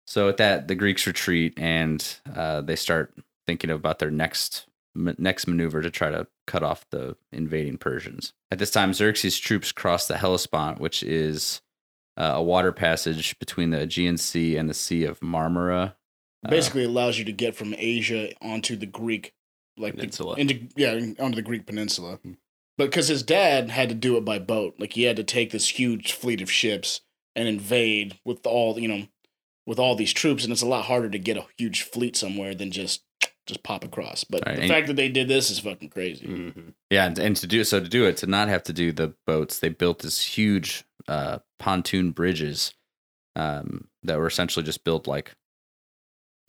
[0.07, 2.01] So at that, the Greeks retreat and
[2.33, 3.13] uh, they start
[3.45, 8.33] thinking about their next next maneuver to try to cut off the invading Persians.
[8.51, 11.61] At this time, Xerxes' troops cross the Hellespont, which is
[12.17, 15.95] uh, a water passage between the Aegean Sea and the Sea of Marmara.
[16.45, 19.33] Uh, Basically, allows you to get from Asia onto the Greek,
[19.77, 20.35] like the- Peninsula.
[20.37, 22.19] into yeah, onto the Greek peninsula.
[22.77, 25.51] But because his dad had to do it by boat, like he had to take
[25.51, 27.01] this huge fleet of ships
[27.35, 29.07] and invade with all you know,
[29.65, 32.53] with all these troops, and it's a lot harder to get a huge fleet somewhere
[32.53, 33.01] than just
[33.45, 34.23] just pop across.
[34.23, 36.25] But Right, the and- fact that they did this is fucking crazy.
[36.27, 36.73] Mhm.
[36.89, 39.13] Yeah, and, and to do so to do it to not have to do the
[39.27, 42.73] boats, they built this huge uh, pontoon bridges
[43.35, 45.35] um, that were essentially just built like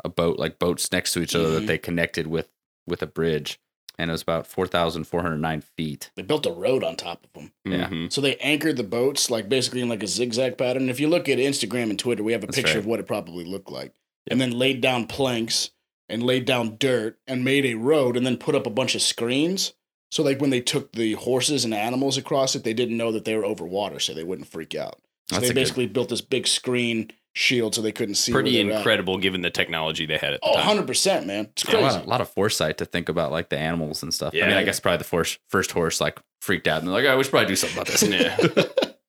[0.04, 1.54] a boat, like boats next to each other Mhm.
[1.60, 2.48] that they connected with
[2.86, 3.58] with a bridge,
[3.98, 6.10] and it was about four thousand four hundred nine feet.
[6.14, 7.52] They built a road on top of them.
[7.64, 7.88] Yeah.
[7.88, 8.12] Mhm.
[8.12, 10.88] So they anchored the boats like basically in like a zigzag pattern.
[10.88, 12.78] If you look at Instagram and Twitter, we have a That's picture right.
[12.78, 13.92] of what it probably looked like.
[14.28, 15.70] And then laid down planks
[16.08, 19.02] and laid down dirt and made a road and then put up a bunch of
[19.02, 19.72] screens.
[20.10, 23.24] So like when they took the horses and animals across it, they didn't know that
[23.24, 25.00] they were over water, so they wouldn't freak out.
[25.28, 28.32] So That's they a good- basically built this big screen shield so they couldn't see.
[28.32, 28.76] where Pretty they were at.
[28.78, 30.60] incredible given the technology they had at the Oh, time.
[30.66, 31.48] 100 percent, man.
[31.52, 31.96] It's Yeah, a, crazy.
[31.96, 34.32] lot, a lot of foresight to think about like the animals and stuff.
[34.32, 34.54] Yeah, I Yeah.
[34.54, 37.16] mean, I guess probably the first first horse like freaked out and they're like, "Oh,
[37.18, 38.02] we should probably do something about this."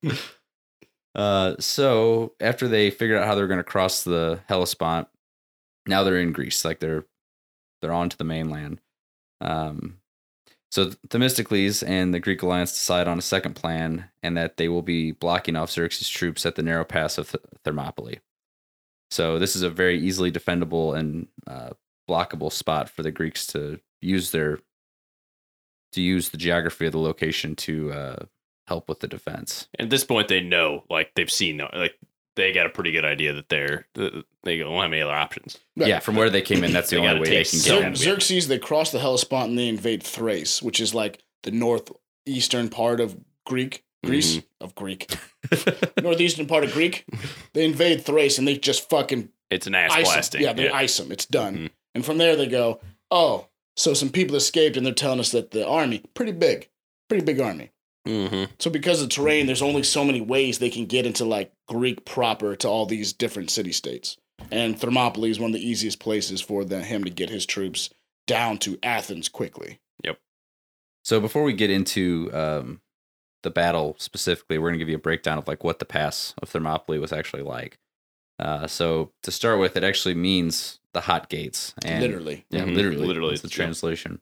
[0.02, 0.12] Yeah.
[1.14, 5.08] Uh, so after they figured out how they're going to cross the Hellespont,
[5.88, 7.04] now they're in Greece, like they're
[7.80, 8.80] they're on to the mainland.
[9.40, 9.98] Um,
[10.70, 14.82] so Themistocles and the Greek alliance decide on a second plan, and that they will
[14.82, 17.34] be blocking off Xerxes' troops at the narrow pass of
[17.64, 18.20] Thermopylae.
[19.10, 21.70] So this is a very easily defendable and uh,
[22.08, 24.58] blockable spot for the Greeks to use their
[25.92, 28.16] to use the geography of the location to uh,
[28.66, 29.68] help with the defense.
[29.78, 31.98] At this point, they know, like they've seen, like
[32.38, 35.58] they got a pretty good idea that they're they don't have any other options.
[35.76, 35.88] Right.
[35.88, 37.84] Yeah, from where they came in, that's the They only way they can some- get
[37.84, 37.96] Xer- in.
[37.96, 43.00] Xerxes, they cross the Hellespont and they invade Thrace, which is like the northeastern part
[43.00, 44.64] of Greek, Greece, Mm-hmm.
[44.64, 45.14] of Greek,
[46.02, 47.04] northeastern part of Greek.
[47.52, 50.42] They invade Thrace and they just fucking It's an ass blasting.
[50.42, 51.12] Yeah, they ice them.
[51.12, 51.56] It's done.
[51.56, 51.70] Mhm.
[51.94, 52.80] And from there they go,
[53.10, 56.68] oh, so some people escaped and they're telling us that the army, pretty big,
[57.08, 57.70] pretty big army.
[58.08, 58.52] Mm-hmm.
[58.58, 62.04] So because of terrain, there's only so many ways they can get into like Greek
[62.04, 64.16] proper to all these different city states.
[64.50, 67.90] And Thermopylae is one of the easiest places for the, him to get his troops
[68.26, 69.78] down to Athens quickly.
[70.04, 70.18] Yep.
[71.04, 72.80] So before we get into um,
[73.42, 76.34] the battle specifically, we're going to give you a breakdown of like what the pass
[76.40, 77.78] of Thermopylae was actually like.
[78.38, 81.74] Uh, so to start with, it actually means the hot gates.
[81.84, 82.46] And literally.
[82.50, 82.74] Yeah, Mhm.
[82.76, 83.06] literally.
[83.06, 83.54] Literally, It's the yeah.
[83.56, 84.20] translation.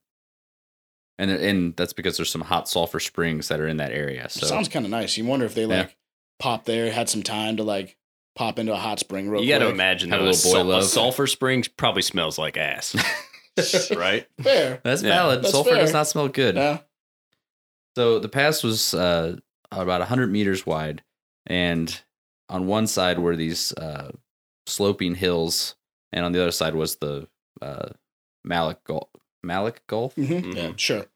[1.18, 4.28] And and that's because there's some hot sulfur springs that are in that area.
[4.28, 5.16] So Sounds kind of nice.
[5.16, 5.78] You wonder if they Yeah.
[5.82, 5.96] like
[6.38, 7.96] popped there, had some time to like
[8.34, 10.52] pop into a hot spring real You got to imagine Have though, a a, little
[10.52, 12.94] boy sul- a sulfur springs probably smells like ass,
[13.96, 14.26] right?
[14.42, 14.80] Fair.
[14.84, 15.08] that's Yeah.
[15.10, 15.42] valid.
[15.42, 15.78] That's sulfur fair.
[15.80, 16.56] does not smell good.
[16.56, 16.78] Yeah.
[17.96, 19.36] So the pass was uh,
[19.72, 21.02] about 100 meters wide,
[21.46, 21.98] and
[22.50, 24.10] on one side were these uh,
[24.66, 25.76] sloping hills,
[26.12, 27.26] and on the other side was the
[27.62, 27.88] uh,
[28.44, 29.08] Malik Gulf.
[29.46, 30.14] Malik Gulf.
[30.14, 30.54] hmm Mhm.
[30.56, 30.72] Yeah.
[30.76, 31.06] Sure.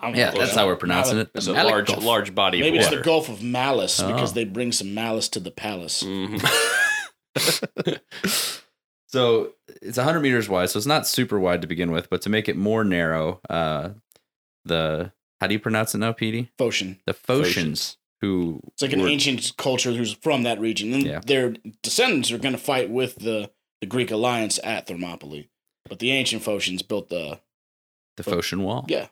[0.00, 0.38] I don't Yeah, know.
[0.40, 1.30] that's how we're pronouncing it.
[1.34, 2.04] It's a Malik large, Gulf.
[2.04, 4.34] large body Maybe of it's the Gulf of Malice because Oh.
[4.34, 6.02] they bring some malice to the palace.
[6.04, 6.40] Mhm.
[9.10, 12.28] So it's 100 meters wide, so it's not super wide to begin with, but to
[12.28, 13.90] make it more narrow, uh,
[14.66, 16.50] the how do you pronounce it now, Petey?
[16.58, 16.98] Phocian.
[17.06, 20.92] The Phocians, who It's like an were- ancient culture who's from that region.
[20.92, 21.20] And Yeah.
[21.24, 23.50] their descendants are going to fight with the,
[23.80, 25.48] the Greek alliance at Thermopylae.
[25.88, 27.40] But the ancient Phocians built the.
[28.22, 28.84] The Phocian Wall.
[28.88, 29.06] Yeah.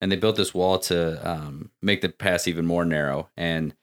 [0.00, 3.74] and they built this wall to um, make the pass even more narrow and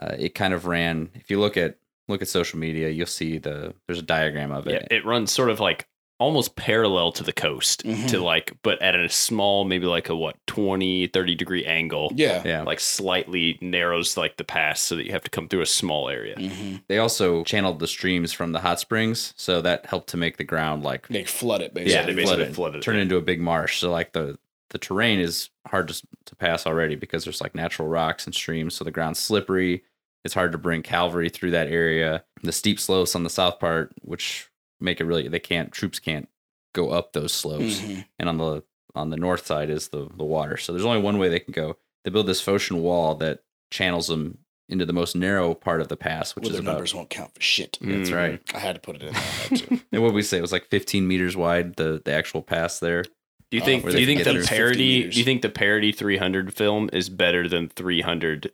[0.00, 1.76] uh, it kind of ran if you look at
[2.08, 4.72] look at social media you'll see the there's a diagram of it.
[4.72, 5.86] yeah, it it runs sort of like
[6.18, 8.08] almost parallel to the coast Mhm.
[8.08, 12.12] to like, but at a small, maybe like a what 20, 30 degree angle.
[12.14, 12.42] Yeah.
[12.44, 15.66] yeah Like slightly narrows like the pass so that you have to come through a
[15.66, 16.36] small area.
[16.36, 20.36] hmm they also channeled the streams from the hot springs so that helped to make
[20.36, 21.92] the ground like They flood it, basically.
[21.94, 24.38] Yeah, they basically flooded, flooded it, turn it into a big marsh so like the
[24.70, 28.74] the terrain is hard to, to pass already because there's like natural rocks and streams
[28.74, 29.82] so the ground's slippery
[30.24, 33.92] it's hard to bring cavalry through that area the steep slopes on the south part
[34.02, 34.48] which
[34.84, 36.28] make it really they can't troops can't
[36.74, 38.04] go up those slopes Mhm.
[38.18, 38.62] and on the
[38.94, 41.52] on the north side is the the water so there's only one way they can
[41.52, 45.88] go they build this Phocian wall that channels them into the most narrow part of
[45.88, 47.78] the pass which Well, is their about numbers won't count for shit.
[47.80, 48.14] that's Mhm.
[48.14, 49.22] right I had to put it in there.
[49.22, 52.78] I and what we say it was like 15 meters wide the the actual pass
[52.78, 53.02] there
[53.50, 53.84] Do you Uh, think?
[53.84, 55.08] where do you think the get through 50 parody?
[55.10, 58.52] Do you think the parody 300 film is better than 300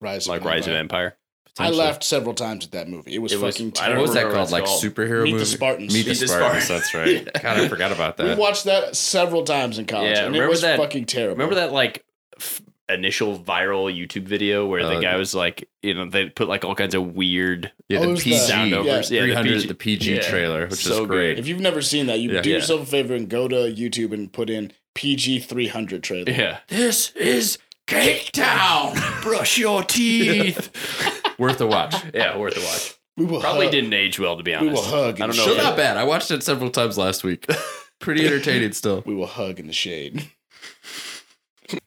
[0.00, 1.16] Rise like of Rise of Empire.
[1.58, 1.72] Empire?
[1.72, 3.14] I laughed several times at that movie.
[3.14, 5.38] It was It fucking I don't what was that called like it's superhero Meet the
[5.38, 5.94] movie Spartans.
[5.94, 6.64] Meet the, Meet the Spartans.
[6.64, 6.92] Spartans.
[6.92, 6.94] That's
[7.34, 7.42] right.
[7.42, 8.22] God, I forgot about that.
[8.24, 8.38] We that.
[8.38, 10.10] watched that several times in college.
[10.16, 11.34] Yeah, and it remember was that- fucking terrible.
[11.36, 12.04] Remember that like
[12.38, 16.46] f- initial viral YouTube video where the Uh, guy was like, you know, they put
[16.48, 19.10] like all kinds of weird Yeah, Oh, the was PG the- sound overs.
[19.10, 20.20] Yeah, the 300, PG the PG yeah.
[20.20, 21.34] trailer, which So is great.
[21.34, 21.38] good.
[21.40, 22.42] If you've never seen that, you Yeah.
[22.42, 22.56] do Yeah.
[22.56, 26.30] yourself a favor and go to YouTube and put in PG 300 trailer.
[26.30, 26.58] Yeah.
[26.68, 28.96] This is Cake Town.
[29.22, 30.70] Brush your teeth.
[31.38, 31.94] Worth a watch.
[32.14, 32.94] yeah, worth a watch.
[33.16, 34.62] We will Probably hug, didn't age well, to be honest.
[34.64, 34.90] We honest.
[34.92, 35.14] will hug.
[35.16, 35.42] I don't know.
[35.42, 35.96] Still if not bad.
[35.96, 37.46] I watched it several times last week.
[37.98, 39.02] Pretty entertaining still.
[39.06, 40.30] We will hug in the shade.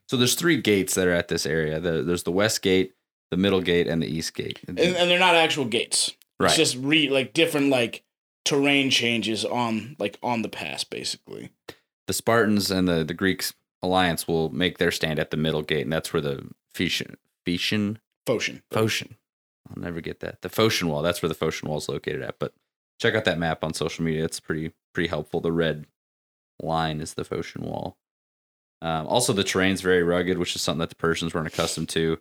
[0.08, 1.80] So there's three gates that are at this area.
[1.80, 2.94] The, there's the west gate,
[3.32, 4.60] the middle gate, and the east gate.
[4.68, 6.16] And, and they're not actual gates.
[6.40, 6.48] right.
[6.48, 8.04] It's just re like different like
[8.44, 11.52] terrain changes on like on the pass basically.
[12.08, 15.84] the Spartans and the, the Greeks alliance will make their stand at the middle gate,
[15.84, 17.98] and that's where the Phocian Phocian
[18.28, 18.62] Phocian.
[18.74, 19.12] Phocian.
[19.70, 20.42] I'll never get that.
[20.42, 21.02] The Phocian Wall.
[21.02, 22.40] That's where the Phocian Wall is located at.
[22.40, 22.54] But
[23.00, 24.26] check out that map on social media.
[24.26, 25.42] It's pretty pretty helpful.
[25.42, 25.86] The red
[26.62, 27.98] line is the Phocian Wall.
[28.82, 32.18] Um, also, the terrain's very rugged, which is something that the Persians weren't accustomed to.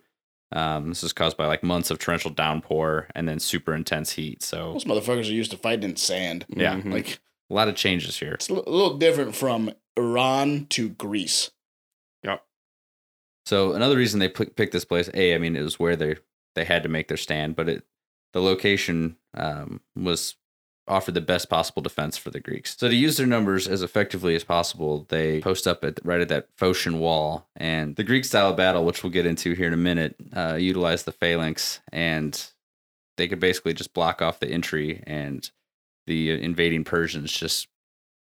[0.51, 4.41] Um, this is caused by like months of torrential downpour and then super intense heat.
[4.43, 6.45] So Those motherfuckers are used to fighting in sand.
[6.49, 6.75] Yeah.
[6.77, 6.91] Mhm.
[6.91, 7.19] Like
[7.49, 8.33] a lot of changes here.
[8.33, 11.51] it's a little different from Iran to Greece.
[12.23, 12.43] Yep.
[13.45, 16.17] So another reason they pick picked this place, a, I mean, it was where they
[16.59, 17.83] they had to make their stand, but it
[18.33, 20.35] the location um, was
[20.87, 22.75] offered the best possible defense for the Greeks.
[22.77, 26.27] So to use their numbers as effectively as possible, they post up at right at
[26.29, 29.73] that Phocian wall, and the Greek style of battle, which we'll get into here in
[29.73, 32.51] a minute, uh, utilized the phalanx, and
[33.17, 35.49] they could basically just block off the entry, and
[36.07, 37.67] the invading Persians just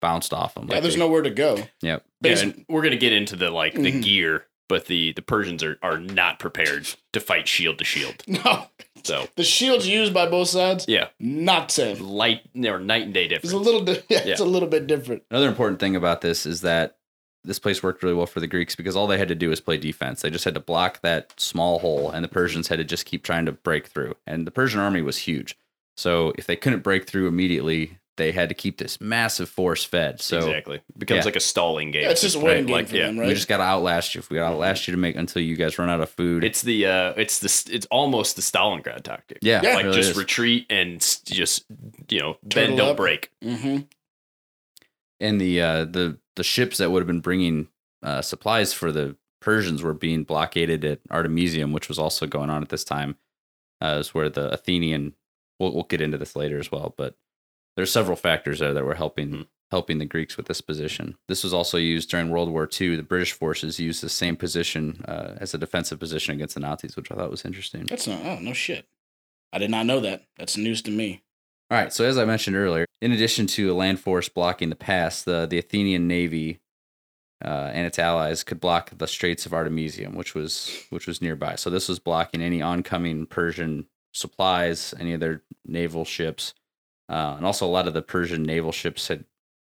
[0.00, 0.68] bounced off them.
[0.70, 1.58] Yeah, there's nowhere to go.
[1.82, 2.04] Yep.
[2.22, 4.02] Yeah, and we're gonna get into the like the Mhm.
[4.02, 8.22] gear, but the the Persians are are not prepared to fight shield to shield.
[8.28, 8.66] No,
[9.04, 11.98] So the shields used by both sides, yeah, not same.
[12.00, 13.52] light or night and day difference.
[13.52, 15.22] It's a little, di- yeah, it's a little bit different.
[15.30, 16.96] Another important thing about this is that
[17.44, 19.60] this place worked really well for the Greeks because all they had to do was
[19.60, 20.20] play defense.
[20.22, 23.22] They just had to block that small hole, and the Persians had to just keep
[23.22, 24.16] trying to break through.
[24.26, 25.56] And the Persian army was huge.
[25.96, 30.20] So if they couldn't break through immediately, they had to keep this massive force fed.
[30.20, 31.24] So exactly becomes yeah.
[31.24, 32.02] like a stalling game.
[32.02, 32.44] Yeah, it's just a right?
[32.46, 34.18] waiting game Like for yeah, them, we just got to outlast you.
[34.18, 36.44] If we got to outlast you to make until you guys run out of food.
[36.44, 39.38] It's the uh, it's the it's almost the Stalingrad tactic.
[39.40, 39.74] yeah, Yeah.
[39.76, 40.16] like really just is.
[40.18, 41.64] retreat and just
[42.10, 42.96] you know Turtle bend don't up.
[42.98, 43.30] break.
[43.42, 43.78] Mm-hmm.
[45.20, 47.68] and the uh, the the ships that would have been bringing
[48.02, 52.62] uh, supplies for the Persians were being blockaded at Artemisium, which was also going on
[52.62, 53.16] at this time.
[53.80, 55.14] Uh, is where the Athenian.
[55.60, 57.16] We'll we'll get into this later as well, but
[57.78, 59.42] there's several factors there that were helping Hmm.
[59.70, 61.16] helping the Greeks with this position.
[61.28, 62.96] This was also used during World War II.
[62.96, 66.96] The British forces used the same position uh, as a defensive position against the Nazis,
[66.96, 67.84] which I thought was interesting.
[67.86, 68.20] That's not.
[68.24, 68.86] Oh no shit.
[69.52, 70.24] I did not know that.
[70.38, 71.22] That's news to me.
[71.70, 71.92] All right.
[71.92, 75.46] So as I mentioned earlier, in addition to a land force blocking the pass, the
[75.46, 76.58] the Athenian navy
[77.44, 81.54] uh, and its allies could block the Straits of Artemisium, which was which was nearby.
[81.54, 86.54] So this was blocking any oncoming Persian supplies, any of their naval ships,
[87.08, 89.24] uh, and also a lot of the Persian naval ships had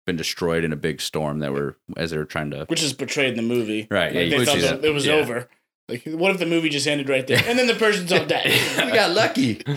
[0.05, 2.65] been destroyed in a big storm that were as they were trying to.
[2.67, 3.87] Which is portrayed in the movie.
[3.91, 5.13] Right, yeah, Like, you they thought that it was Yeah.
[5.13, 5.49] over.
[5.89, 8.45] Like, what if the movie just ended right there, and then the Persians all died?
[8.85, 9.61] we got lucky.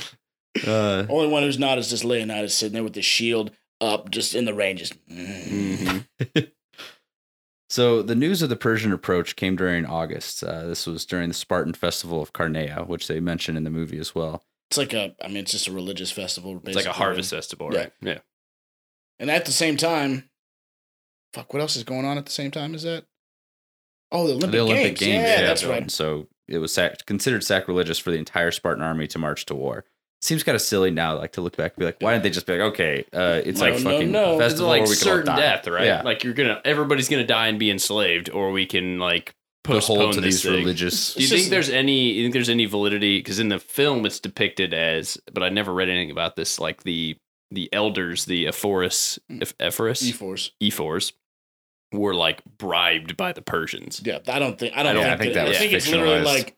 [0.65, 3.51] Uh, Only one who's not is just Leonidas sitting there with the shield
[3.81, 4.95] up, just in the rain, just.
[5.09, 6.05] Mhm.
[7.71, 10.45] So the news of the Persian approach came during August.
[10.45, 13.99] Uh, this was during the Spartan festival of Carneia, which they mention in the movie
[13.99, 14.45] as well.
[14.75, 15.15] It's like a.
[15.25, 16.61] I mean, it's just a religious festival.
[16.65, 17.93] It's like a harvest festival, right?
[18.03, 18.19] Yeah.
[19.21, 20.29] And at the same time,
[21.33, 22.75] fuck, what else is going on at the same time?
[22.75, 23.05] Is that?
[24.11, 25.01] Oh, the Olympic, the Olympic Games.
[25.01, 25.89] Games, Yeah, that's right.
[25.91, 29.85] So it was sac- considered sacrilegious for the entire Spartan army to march to war.
[30.21, 32.31] Seems kind of silly now, like to look back and be like, why didn't they
[32.31, 34.25] just be like, okay, uh, it's No, like no, fucking no.
[34.25, 35.85] a It's festival, like or we could all certain death, right?
[35.87, 39.97] Yeah, Like you're gonna, everybody's gonna die and be enslaved, or we can like postpone
[39.99, 40.53] hold to these thing.
[40.53, 41.15] religious.
[41.15, 42.13] Do you think there's any?
[42.13, 43.19] You think there's any validity?
[43.19, 46.61] Because in the film, it's depicted as, but I never read anything about this.
[46.61, 47.17] Like the
[47.51, 50.53] the elders, the Ephorus, Eph- Ephorus, E-Force.
[50.61, 51.13] Ephors,
[51.93, 54.01] were like bribed by the Persians.
[54.05, 54.77] Yeah, I don't think.
[54.77, 55.41] I don't I don't- think, I think that.
[55.43, 56.57] that was I think it's literally like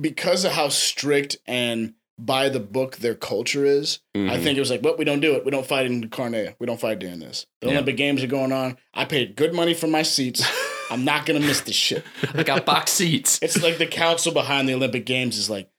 [0.00, 4.00] because of how strict and by the book their culture is.
[4.14, 4.42] I Mhm.
[4.42, 5.44] think it was like, well, we don't do it.
[5.44, 6.54] We don't fight in Carneia.
[6.58, 7.46] We don't fight during this.
[7.62, 7.72] The Yeah.
[7.74, 8.76] Olympic Games are going on.
[8.92, 10.42] I paid good money for my seats.
[10.90, 12.04] I'm not gonna miss this shit.
[12.34, 13.38] I got box seats.
[13.42, 15.70] It's like the council behind the Olympic Games is like,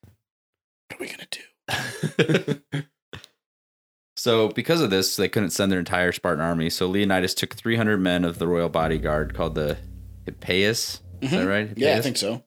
[0.89, 2.82] what are we gonna do?
[4.18, 6.70] So, because of this, they couldn't send their entire Spartan army.
[6.70, 9.78] So, Leonidas took 300 men of the royal bodyguard called the
[10.28, 10.99] Hippias.
[11.22, 11.49] Is that Mhm.
[11.49, 11.70] right?
[11.76, 12.43] Yeah, I think so.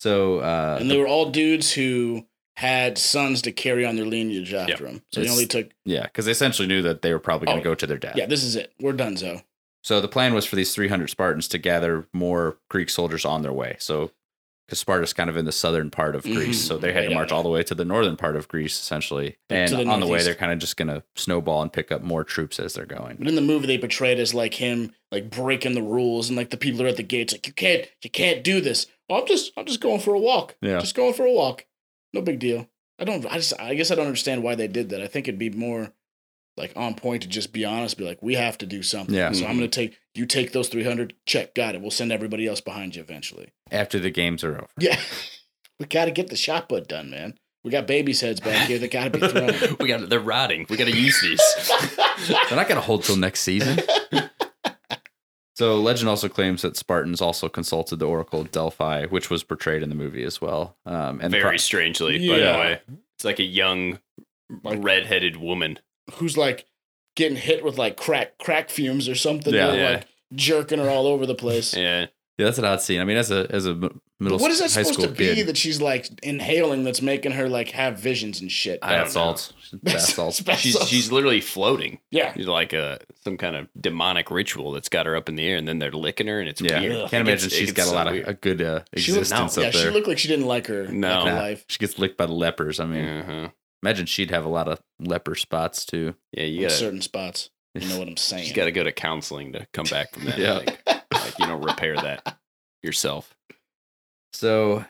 [0.00, 0.40] so.
[0.40, 2.26] Uh, And they were all dudes who
[2.56, 5.02] had sons to carry on their lineage after them.
[5.12, 5.70] So he It's- only took.
[5.86, 7.96] yeah, because they essentially knew that they were probably going Oh, to go to their
[7.96, 8.16] death.
[8.16, 8.74] Yeah, this is it.
[8.78, 9.40] We're done, Zo.
[9.82, 13.52] So, the plan was for these 300 Spartans to gather more Greek soldiers on their
[13.52, 13.76] way.
[13.80, 14.10] So,
[14.68, 16.68] because Sparta's kind of in the southern part of Greece, Mhm.
[16.68, 18.80] so they had Right to march all the way to the northern part of Greece,
[18.80, 19.36] essentially.
[19.50, 22.02] And the on the way, they're kind of just going to snowball and pick up
[22.02, 23.16] more troops as they're going.
[23.18, 26.50] But in the movie, they portrayed as like him, like breaking the rules, and like
[26.50, 28.86] the people are at the gates, like you can't, you can't do this.
[29.10, 30.54] Oh, I'm just, I'm just going for a walk.
[30.62, 30.78] Yeah.
[30.78, 31.66] just going for a walk.
[32.14, 32.68] No big deal.
[33.00, 35.02] I don't, I just, I guess I don't understand why they did that.
[35.02, 35.92] I think it'd be more
[36.56, 39.14] like on point to just be honest, be like, we have to do something.
[39.14, 39.32] Yeah.
[39.32, 41.14] So I'm gonna take you take those 300.
[41.26, 41.80] Check, got it.
[41.80, 43.52] We'll send everybody else behind you eventually.
[43.70, 44.66] After the games are over.
[44.78, 44.98] Yeah,
[45.80, 47.34] we got to get the shot put done, man.
[47.64, 49.76] We got babies' heads back here that got to be thrown.
[49.80, 50.66] we got they're rotting.
[50.68, 51.40] We got to use these.
[52.28, 53.78] They're not going to hold till next season.
[55.54, 59.82] so legend also claims that Spartans also consulted the Oracle of Delphi, which was portrayed
[59.82, 60.76] in the movie as well.
[60.86, 62.80] Um, and Very pro- strangely, by the way.
[63.16, 63.98] It's like a young,
[64.64, 65.78] Like- red-headed woman.
[66.16, 66.66] Who's like
[67.16, 69.52] getting hit with like crack crack fumes or something?
[69.54, 69.72] Yeah.
[69.74, 69.90] Yeah.
[69.90, 71.74] like jerking her all over the place.
[71.76, 72.06] Yeah,
[72.38, 73.00] yeah, that's an odd scene.
[73.00, 75.34] I mean, as a as a m- middle What is that high supposed to be
[75.34, 78.78] kid, that she's like inhaling that's making her like have visions and shit?
[78.80, 79.52] I don't bath salts,
[79.82, 80.42] bath salts.
[80.58, 81.98] She's she's literally floating.
[82.10, 82.32] yeah.
[82.32, 85.56] She's like a some kind of demonic ritual that's got her up in the air,
[85.58, 86.92] and then they're licking her, and it's Yeah, weird.
[86.96, 87.10] Ugh.
[87.10, 88.80] can't It imagine gets- it she's gets got a so lot of a good uh,
[88.96, 91.08] She looked, existence yeah, up she looked like she didn't like her, No.
[91.18, 91.64] like her Nah, life.
[91.68, 92.80] she gets licked by the lepers.
[92.80, 93.48] I mean, Uh-huh.
[93.82, 96.14] Imagine she'd have a lot of leper spots too.
[96.32, 97.50] Yeah, you gotta certain spots.
[97.74, 98.46] You know what I'm saying?
[98.46, 100.38] you got to go to counseling to come back from that.
[100.38, 100.54] Yeah.
[100.54, 102.38] Like, like you know, repair that
[102.82, 103.34] yourself.
[104.32, 104.84] So,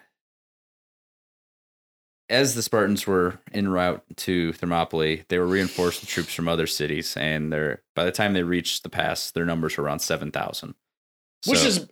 [2.28, 6.66] as the Spartans were en route to Thermopylae, they were reinforced with troops from other
[6.66, 10.30] cities, and their by the time they reached the pass, their numbers were around seven
[10.30, 10.74] thousand.
[11.46, 11.88] Which is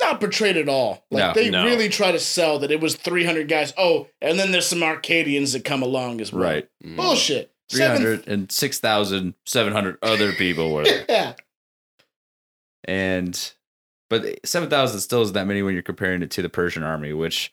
[0.00, 1.04] not portrayed at all.
[1.10, 1.64] Like No, they no.
[1.64, 3.72] really try to sell that it was 300 guys.
[3.78, 6.42] Oh, and then there's some Arcadians that come along as well.
[6.42, 6.68] right.
[6.84, 6.96] Mm.
[6.96, 7.52] Bullshit.
[7.68, 11.32] Three Seven- hundred and six thousand seven hundred other people were there, Yeah.
[12.84, 13.52] and
[14.08, 17.12] but seven thousand still isn't that many when you're comparing it to the Persian army,
[17.12, 17.52] which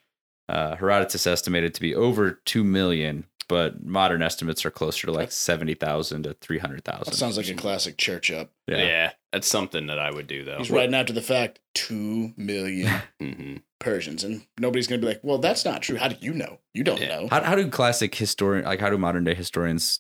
[0.50, 3.26] uh, Herodotus estimated to be over two million.
[3.50, 7.12] But modern estimates are closer to like seventy thousand to three hundred thousand.
[7.12, 8.52] That sounds like a classic church up.
[8.68, 9.12] Yeah.
[9.34, 10.60] That's something that I would do though.
[10.60, 14.24] He's writing after the fact 2 million hmm Persians.
[14.24, 15.98] And nobody's going to be like, well, that's not true.
[15.98, 16.60] How do you know?
[16.74, 17.08] You don't Yeah.
[17.20, 17.28] know.
[17.30, 20.00] How, how do classic historian like how do modern day historians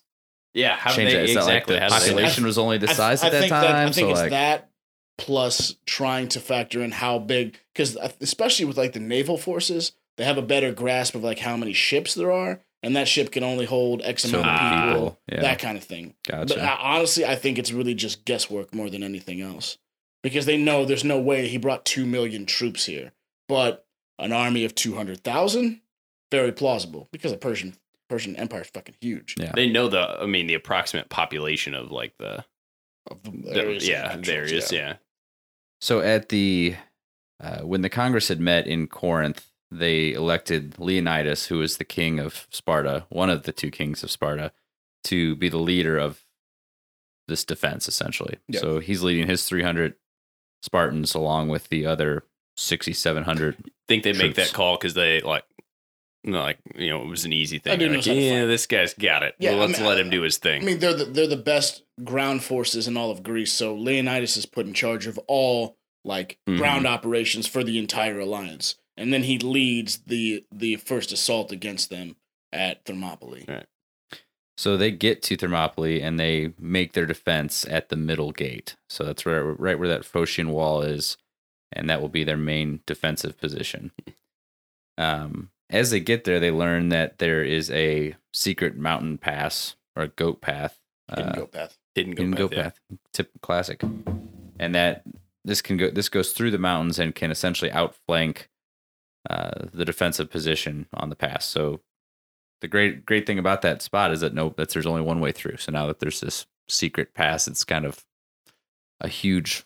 [0.53, 1.23] Yeah, how change they that?
[1.25, 1.75] Is exactly?
[1.75, 3.49] that like the do they- population was only the I- size I at that think
[3.49, 3.75] time?
[3.75, 4.69] I think so it's like, that
[5.17, 10.23] plus trying to factor in how big, because especially with like the naval forces, they
[10.25, 12.61] have a better grasp of like how many ships there are.
[12.83, 14.93] And that ship can only hold X So amount of people.
[14.93, 15.41] people, yeah.
[15.41, 16.13] That kind of thing.
[16.27, 16.53] Gotcha.
[16.53, 19.77] But uh, honestly, I think it's really just guesswork more than anything else,
[20.21, 23.13] because they know there's no way he brought two million troops here,
[23.47, 23.85] but
[24.19, 25.81] an army of two hundred thousand,
[26.31, 27.75] very plausible because the Persian
[28.09, 29.35] Persian Empire is fucking huge.
[29.39, 29.53] Yeah.
[29.55, 32.45] They know the, I mean, the approximate population of like the,
[33.09, 34.95] Of the the areas yeah, and there controls, is, yeah.
[35.81, 36.75] So at the
[37.41, 42.19] uh, when the Congress had met in Corinth, they elected Leonidas, who was the king
[42.19, 44.51] of Sparta, one of the two kings of Sparta,
[45.05, 46.23] to be the leader of
[47.27, 48.37] this defense, essentially.
[48.47, 48.59] Yeah.
[48.59, 49.95] So he's leading his 300
[50.61, 52.23] Spartans along with the other
[52.57, 53.57] 6,700.
[53.87, 55.43] think they make that call because they like,
[56.23, 57.77] you know, like you know, it was an easy thing.
[57.79, 59.35] dude Like, knows how to yeah, this guy's got it.
[59.39, 60.61] Yeah, Well, let's mean, let I- him do his thing.
[60.61, 63.51] I mean, they're the, they're the best ground forces in all of Greece.
[63.51, 66.57] So Leonidas is put in charge of all like Mhm.
[66.57, 71.89] ground operations for the entire alliance, and then he leads the the first assault against
[71.89, 72.15] them
[72.51, 73.45] at Thermopylae.
[73.47, 73.65] Right.
[74.57, 78.75] So they get to Thermopylae and they make their defense at the middle gate.
[78.87, 81.17] So that's where, right where that Phocian wall is,
[81.71, 83.91] and that will be their main defensive position.
[84.95, 90.03] Um, as they get there, they learn that there is a secret mountain pass or
[90.03, 90.79] a goat path.
[91.09, 91.77] Hidden uh, goat path.
[91.95, 92.63] Hidden go Hidden path, goat yeah.
[92.63, 92.79] path,
[93.11, 93.81] tip classic,
[94.59, 95.01] and that
[95.43, 95.89] this can go.
[95.89, 98.49] This goes through the mountains and can essentially outflank
[99.29, 101.45] uh, the defensive position on the pass.
[101.45, 101.79] So
[102.61, 105.31] the great great thing about that spot is that no, that there's only one way
[105.31, 105.57] through.
[105.57, 108.03] So now that there's this secret pass, it's kind of
[109.01, 109.65] a huge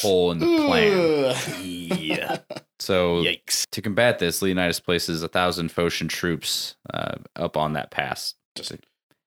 [0.00, 1.36] hole in the plan.
[1.62, 2.38] Yeah.
[2.78, 3.66] So Yikes.
[3.72, 8.34] to combat this, Leonidas places a thousand Phocian troops uh, up on that pass.
[8.54, 8.72] Just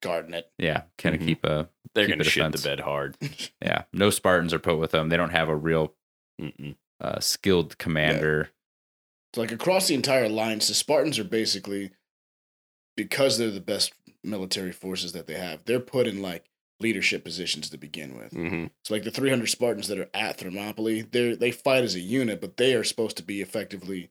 [0.02, 0.50] guarding it.
[0.58, 1.26] Yeah, kind of Mhm.
[1.26, 3.16] keep a They're keep gonna a shit the bed hard.
[3.62, 3.82] yeah.
[3.92, 5.10] No Spartans are put with them.
[5.10, 5.94] They don't have a real
[7.00, 8.50] uh, skilled commander.
[9.34, 11.90] So like across the entire alliance, the Spartans are basically
[12.96, 15.64] because they're the best military forces that they have.
[15.64, 16.44] They're put in like
[16.80, 18.32] leadership positions to begin with.
[18.32, 22.00] hmm So like the 300 Spartans that are at Thermopylae, they they fight as a
[22.00, 24.10] unit, but they are supposed to be effectively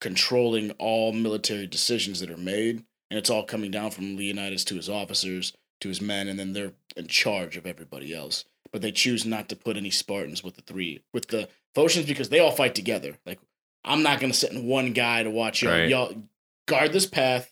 [0.00, 4.74] controlling all military decisions that are made, and it's all coming down from Leonidas to
[4.76, 8.44] his officers to his men, and then they're in charge of everybody else.
[8.72, 12.28] But they choose not to put any Spartans with the three with the Phocians because
[12.28, 13.18] they all fight together.
[13.26, 13.40] Like
[13.84, 15.72] I'm not gonna sit in one guy to watch y'all.
[15.72, 15.88] Right.
[15.88, 16.14] Y'all
[16.66, 17.50] guard this path.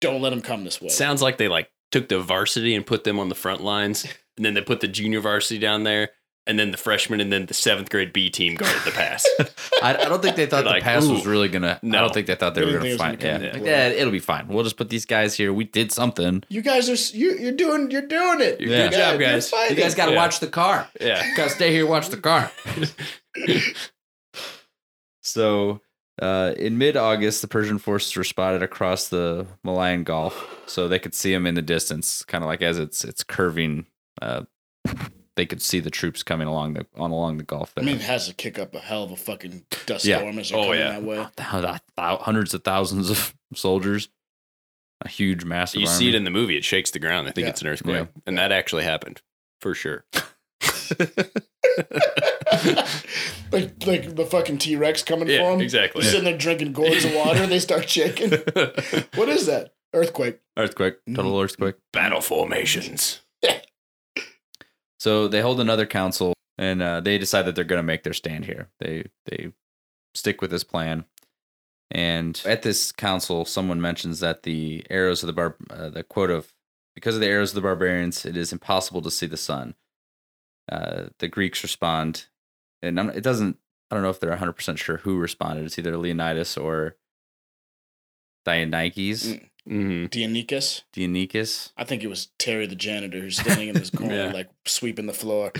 [0.00, 0.88] Don't let them come this way.
[0.88, 4.04] Sounds like they like took the varsity and put them on the front lines,
[4.36, 6.10] and then they put the junior varsity down there,
[6.46, 9.24] and then the freshman, and then the seventh grade B team guarded the pass.
[9.82, 11.78] I, I don't think they thought Like, the pass was really gonna.
[11.82, 11.98] No.
[11.98, 13.22] I don't think they thought they They were gonna find.
[13.22, 14.48] it Yeah, Like, yeah, it'll be fine.
[14.48, 15.52] We'll just put these guys here.
[15.52, 16.42] We did something.
[16.48, 18.58] you guys are you, you're doing you're doing it.
[18.58, 18.88] Good Yeah.
[18.90, 19.52] job, you're guys.
[19.70, 20.16] You guys got to Yeah.
[20.18, 20.88] watch the car.
[21.00, 21.36] yeah.
[21.36, 22.50] Got to stay here, watch the car.
[25.22, 25.80] so,
[26.20, 31.14] uh, in mid-August, the Persian forces were spotted across the Malian Gulf, so they could
[31.14, 33.86] see them in the distance, kind of like as it's it's curving.
[34.20, 34.42] Uh,
[35.34, 37.72] they could see the troops coming along the on along the Gulf.
[37.78, 40.18] I mean, it has to kick up a hell of a fucking dust Yeah.
[40.18, 40.90] storm as they're Oh, coming yeah.
[40.90, 41.26] that way.
[41.36, 44.10] Thou- thou- hundreds of thousands of soldiers,
[45.00, 45.80] a huge, massive.
[45.80, 45.98] You army.
[45.98, 47.26] see it in the movie; it shakes the ground.
[47.26, 47.50] I think Yeah.
[47.50, 49.22] it's an earthquake, and that actually happened
[49.60, 50.04] for sure.
[53.52, 55.60] like like the fucking T Rex coming Yeah, for them.
[55.60, 56.02] exactly.
[56.02, 57.46] You're sitting there drinking gourds of water.
[57.46, 58.30] They start shaking.
[59.14, 59.74] what is that?
[59.94, 60.40] Earthquake.
[60.56, 61.44] earthquake, total Mhm.
[61.44, 61.74] earthquake.
[61.92, 63.20] Battle formations.
[64.98, 68.12] So they hold another council and uh, they decide that they're going to make their
[68.12, 68.70] stand here.
[68.78, 69.52] They they
[70.14, 71.04] stick with this plan.
[71.90, 76.30] And at this council, someone mentions that the arrows of the bar, uh, the quote
[76.30, 76.54] of,
[76.94, 79.74] because of the arrows of the barbarians, it is impossible to see the sun.
[80.70, 82.26] Uh, the Greeks respond,
[82.82, 83.58] and I'm, it doesn't.
[83.90, 85.64] I don't know if they're 100 percent sure who responded.
[85.66, 86.96] It's either Leonidas or
[88.46, 89.48] Dionychus, Mm.
[89.68, 90.04] Mm-hmm.
[90.06, 90.82] Dionyscus.
[90.92, 91.70] Dionychus.
[91.76, 94.32] I think it was Terry the janitor who's standing in this corner, Yeah.
[94.32, 95.52] like sweeping the floor.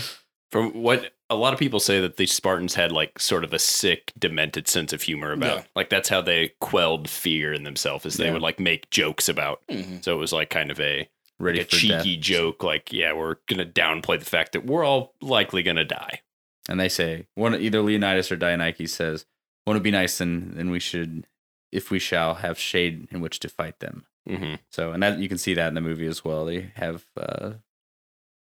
[0.51, 3.61] From what a lot of people say that the Spartans had like sort of a
[3.61, 5.59] sick, demented sense of humor about.
[5.59, 5.65] Yeah.
[5.77, 8.33] Like that's how they quelled fear in themselves, is they Yeah.
[8.33, 9.63] would like make jokes about.
[9.69, 10.03] Mhm.
[10.03, 11.09] So it was like kind of a
[11.39, 12.25] Ready like a for cheeky death.
[12.25, 16.23] joke, like yeah, we're gonna downplay the fact that we're all likely gonna die.
[16.69, 19.27] And they say one either Leonidas or Dionychus says,
[19.67, 21.27] "Want to be nice, and then we should,
[21.71, 24.55] if we shall, have shade in which to fight them." Mm-hmm.
[24.71, 26.45] So, and that you can see that in the movie as well.
[26.45, 27.55] They have uh,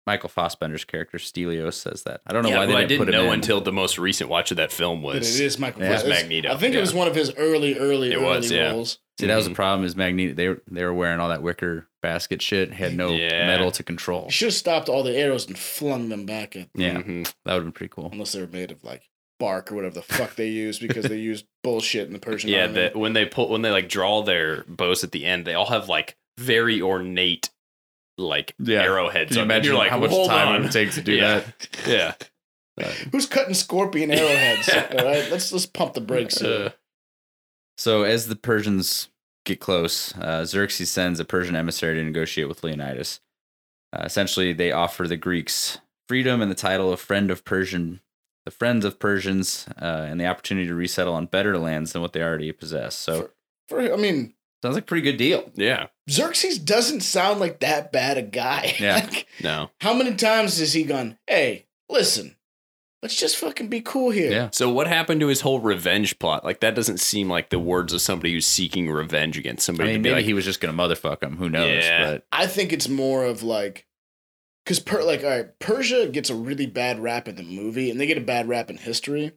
[0.08, 2.22] Michael Fassbender's character Stelios says that.
[2.26, 3.34] I don't know yeah, why they I didn't didn't put him know in.
[3.36, 5.40] until the most recent watch of that film But was.
[5.40, 5.84] it is Michael.
[5.84, 5.90] Yeah.
[5.90, 6.16] Fassbender.
[6.16, 8.72] Was Magneto, I think it was one of his early, early, It early was, yeah.
[8.72, 8.98] roles.
[9.20, 9.56] See, that was the Mhm.
[9.56, 9.86] problem.
[9.86, 10.34] Is Magneto?
[10.34, 12.72] They were they were wearing all that wicker basket shit.
[12.72, 13.46] Had no Yeah.
[13.48, 14.26] metal to control.
[14.26, 17.26] You should have stopped all the arrows and flung them back at, Yeah, Mhm.
[17.46, 18.10] that would have been pretty cool.
[18.12, 19.04] unless they were made of like
[19.40, 22.62] bark or whatever the fuck they use because they use bullshit in the Persian Yeah,
[22.64, 22.74] army.
[22.76, 25.66] that when they pull when they like draw their bows at the end, they all
[25.68, 27.50] have like very ornate
[28.18, 28.82] like Yeah.
[28.84, 29.30] arrowheads.
[29.30, 30.56] Can you imagine You're like, how much hold time on.
[30.56, 31.40] it would take to do Yeah.
[31.86, 32.20] that?
[32.80, 32.92] Yeah.
[33.12, 34.70] Who's cutting scorpion arrowheads?
[35.00, 36.42] All right, let's let's pump the brakes.
[36.42, 36.72] Uh,
[37.78, 39.10] So as the Persians
[39.46, 43.20] get close, uh, Xerxes sends a Persian emissary to negotiate with Leonidas.
[43.94, 48.02] Uh, essentially, they offer the Greeks freedom and the title of friend of Persian,
[48.46, 52.14] the friends of Persians, uh, and the opportunity to resettle on better lands than what
[52.14, 52.96] they already possess.
[52.96, 53.32] So
[53.70, 55.52] For, I mean, sounds like a pretty good deal.
[55.56, 55.88] yeah.
[56.10, 58.76] Xerxes doesn't sound like that bad a guy.
[58.80, 58.96] Yeah.
[58.96, 59.70] Like, No.
[59.82, 61.18] how many times has he gone?
[61.28, 62.36] Hey, listen,
[63.04, 64.32] let's just fucking be cool here.
[64.32, 64.50] Yeah.
[64.54, 66.44] So what happened to his whole revenge plot?
[66.46, 69.90] Like that doesn't seem like the words of somebody who's seeking revenge against I somebody.
[69.90, 71.38] mean, to be maybe like, he was just gonna motherfuck him.
[71.38, 71.84] Who knows?
[71.84, 72.06] Yeah.
[72.12, 73.86] But I think it's more of like,
[74.66, 78.00] because per like, all right, Persia gets a really bad rap in the movie, and
[78.00, 79.32] they get a bad rap in history.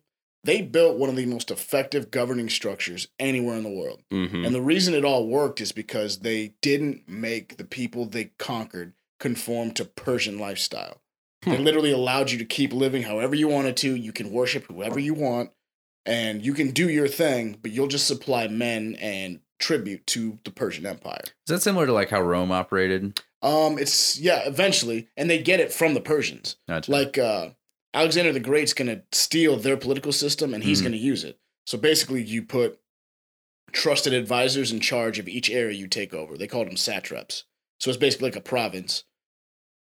[0.44, 4.02] They built one of the most effective governing structures anywhere in the world.
[4.10, 4.46] Mhm.
[4.46, 8.94] And the reason it all worked is because they didn't make the people they conquered
[9.18, 11.02] conform to Persian lifestyle.
[11.42, 11.64] They Hmm.
[11.64, 13.94] literally allowed you to keep living however you wanted to.
[13.94, 15.50] You can worship whoever you want
[16.06, 20.50] and you can do your thing, but you'll just supply men and tribute to the
[20.50, 21.20] Persian Empire.
[21.24, 23.20] is that similar to like how Rome operated?
[23.42, 26.56] Um it's yeah, eventually, and they get it from the Persians.
[26.66, 26.90] Gotcha.
[26.90, 27.50] Like uh
[27.94, 30.84] Alexander the Great's going to steal their political system and he's Mhm.
[30.84, 31.38] going to use it.
[31.66, 32.78] So basically you put
[33.72, 36.36] trusted advisors in charge of each area you take over.
[36.36, 37.44] They called them satraps.
[37.78, 39.04] So it's basically like a province.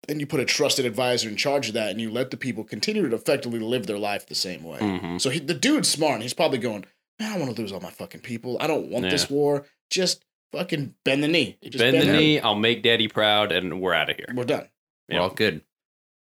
[0.09, 2.63] And you put a trusted advisor in charge of that and you let the people
[2.63, 4.79] continue to effectively live their life the same way.
[4.79, 5.21] Mhm.
[5.21, 6.15] So he, the dude's smart.
[6.15, 6.85] and He's probably going,
[7.19, 8.57] man, I don't want to lose all my fucking people.
[8.59, 9.65] I don't want this war.
[9.89, 11.57] Just fucking bend the knee.
[11.63, 12.11] Just bend the knee.
[12.17, 12.39] knee.
[12.39, 14.27] I'll make Daddy proud, and we're out of here.
[14.33, 14.67] We're done.
[15.09, 15.61] We're all good.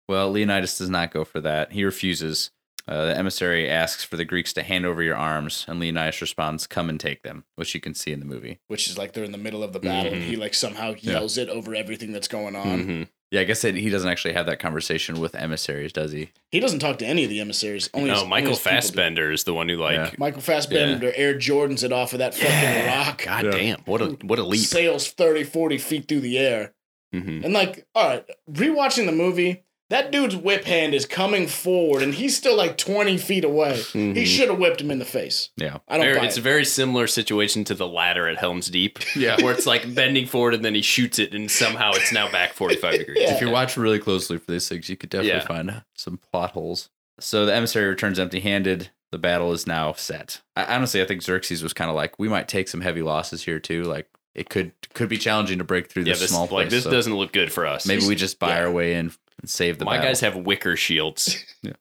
[0.08, 1.72] Well, Leonidas does not go for that.
[1.72, 2.50] He refuses.
[2.86, 6.66] Uh, the emissary asks for the Greeks to hand over your arms, and Leonidas responds,
[6.66, 8.60] "Come and take them," which you can see in the movie.
[8.68, 10.26] Which is like they're in the middle of the battle and Mhm.
[10.26, 12.86] he like somehow yells it over everything that's going on.
[12.86, 13.08] Mhm.
[13.30, 16.30] Yeah, I guess that he doesn't actually have that conversation with emissaries, does he?
[16.50, 17.90] He doesn't talk to any of the emissaries.
[17.92, 18.76] Only No, only Michael his people do.
[18.76, 19.96] Fassbender is the one who like.
[19.96, 20.10] Yeah.
[20.16, 23.22] Michael Fassbender Air Jordans it off of that fucking rock.
[23.26, 23.50] God Yeah.
[23.50, 23.80] damn!
[23.84, 24.62] What a what a leap.
[24.66, 26.72] Sails 30, 40 feet through the air.
[27.14, 27.44] Mhm.
[27.44, 32.14] And like, all right, rewatching the movie, that dude's whip hand is coming forward and
[32.14, 33.76] he's still like 20 feet away.
[33.76, 34.26] He Mhm.
[34.26, 35.48] should have whipped him in the face.
[35.56, 35.78] Yeah.
[35.88, 36.40] I don't Very- buy it's it.
[36.40, 38.98] a very similar situation to the ladder at Helm's Deep.
[39.16, 39.40] Yeah.
[39.42, 42.52] where it's like bending forward and then he shoots it and somehow it's now back
[42.52, 43.18] 45 degrees.
[43.22, 43.34] Yeah.
[43.34, 45.46] If you watch really closely for these things, you could definitely Yeah.
[45.46, 46.90] find some plot holes.
[47.20, 48.90] So the emissary returns empty-handed.
[49.10, 50.42] The battle is now set.
[50.54, 53.44] I, honestly, I think Xerxes was kind of like, we might take some heavy losses
[53.44, 53.84] here too.
[53.84, 56.70] Like it could could be challenging to break through Yeah, this this small like place.
[56.70, 57.86] this so doesn't look good for us.
[57.86, 58.60] maybe we just buy yeah.
[58.64, 60.10] our way in and save the My battle.
[60.10, 61.44] guys have wicker shields.
[61.62, 61.72] Yeah.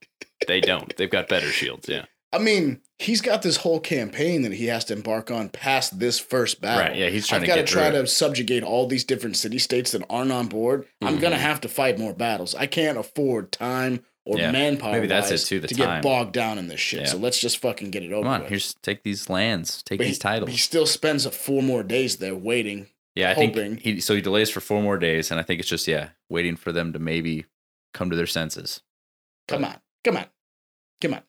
[0.48, 0.96] They don't.
[0.98, 1.88] They've got better shields.
[1.90, 2.06] Yeah.
[2.34, 6.20] I mean, he's got this whole campaign that he has to embark on past this
[6.20, 6.84] first battle.
[6.84, 9.04] Right, yeah, he's trying I've to got to get try through to subjugate all these
[9.04, 10.86] different city states that aren't on board.
[11.02, 11.40] I'm gonna Mhm.
[11.40, 12.54] have to fight more battles.
[12.54, 14.92] I can't afford time or Yeah, manpower.
[14.92, 16.02] maybe that's it too, the to time.
[16.02, 17.02] get bogged down in this shit.
[17.02, 17.06] Yeah.
[17.08, 18.50] So let's just fucking get it over Come on, with.
[18.50, 20.52] here's take these lands, take But these he- titles.
[20.52, 22.88] He still spends four more days there waiting.
[23.18, 23.54] Yeah, I hoping.
[23.54, 26.10] think he so he delays for four more days, and I think it's just yeah,
[26.30, 27.46] waiting for them to maybe
[27.94, 28.82] come to their senses.
[29.48, 30.26] Come on, come on,
[31.02, 31.22] come on.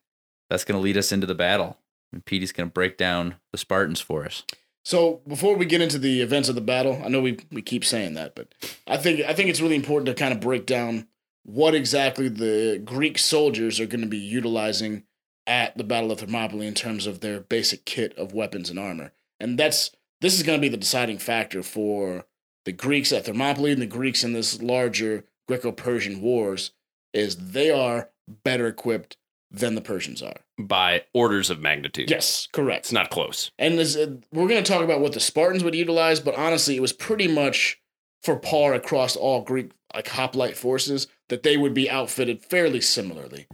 [0.50, 1.78] That's going to lead us into the battle,
[2.12, 4.42] and Petey's going to break down the Spartans for us.
[4.84, 7.84] So before we get into the events of the battle, I know we we keep
[7.84, 8.54] saying that, but
[8.86, 11.08] I think I think it's really important to kind of break down
[11.44, 15.04] what exactly the Greek soldiers are going to be utilizing
[15.46, 19.12] at the Battle of Thermopylae in terms of their basic kit of weapons and armor.
[19.40, 19.90] And that's
[20.20, 22.24] this is going to be the deciding factor for
[22.64, 26.72] the Greeks at Thermopylae and the Greeks in this larger Greco-Persian wars
[27.12, 28.10] is they are
[28.44, 29.16] better equipped
[29.50, 30.40] than the Persians are.
[30.58, 32.10] By orders of magnitude.
[32.10, 32.86] Yes, correct.
[32.86, 33.50] It's not close.
[33.58, 36.76] And this, uh, we're going to talk about what the Spartans would utilize, but honestly,
[36.76, 37.80] it was pretty much
[38.22, 43.46] for par across all Greek like hoplite forces that they would be outfitted fairly similarly.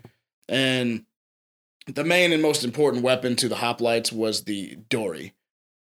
[0.49, 1.05] And
[1.87, 5.35] the main and most important weapon to the hoplites was the dory.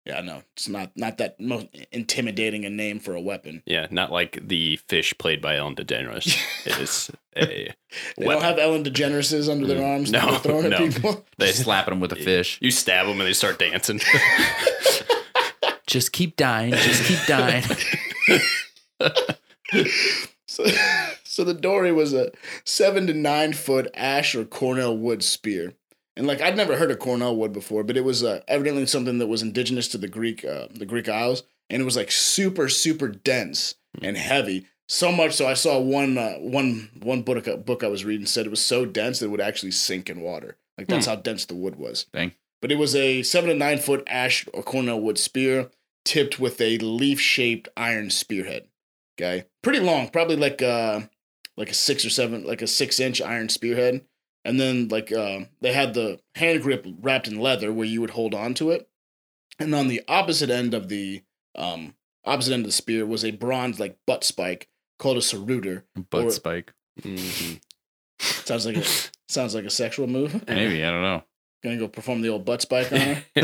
[0.06, 3.62] Yeah, no, it's not not that most intimidating a name for a weapon.
[3.64, 6.36] Yeah, not like the fish played by Ellen DeGeneres.
[6.66, 7.74] it is a They
[8.18, 8.32] weapon.
[8.35, 10.76] don't have Ellen DeGeneres under their Mm, arms no, they're throwing no.
[10.76, 11.24] at people.
[11.39, 12.59] They slapping them with a fish.
[12.60, 14.01] You stab them and they start dancing.
[15.86, 16.72] Just keep dying.
[16.72, 17.62] Just keep dying.
[20.47, 20.64] So,
[21.24, 22.31] so the dory was a
[22.64, 25.74] seven to nine foot ash or cornel wood spear,
[26.16, 29.18] and like I'd never heard of cornel wood before, but it was uh, evidently something
[29.18, 32.68] that was indigenous to the Greek uh, the Greek Isles, and it was like super
[32.68, 34.66] super dense and heavy.
[34.88, 38.46] So much so, I saw one uh, one one book book I was reading said
[38.46, 40.56] it was so dense that it would actually sink in water.
[40.76, 42.06] Like that's how dense the wood was.
[42.12, 42.32] Dang.
[42.60, 45.70] But it was a seven to nine foot ash or cornel wood spear.
[46.04, 48.68] tipped with a leaf-shaped iron spearhead.
[49.18, 51.00] Okay, pretty long, probably like uh
[51.56, 54.04] like a six or seven, like a six-inch iron spearhead,
[54.44, 58.10] and then like uh, they had the hand grip wrapped in leather where you would
[58.10, 58.88] hold on to it,
[59.58, 61.22] and on the opposite end of the
[61.56, 61.94] um
[62.24, 64.68] opposite end of the spear was a bronze like butt spike
[64.98, 65.84] called a sauroter.
[66.10, 66.72] Butt Or- spike.
[67.00, 67.60] Mhm.
[68.20, 68.84] Sounds like a
[69.28, 70.32] sounds like a sexual move.
[70.48, 71.22] Maybe I don't know.
[71.62, 73.24] Gonna go perform the old butt spike on her.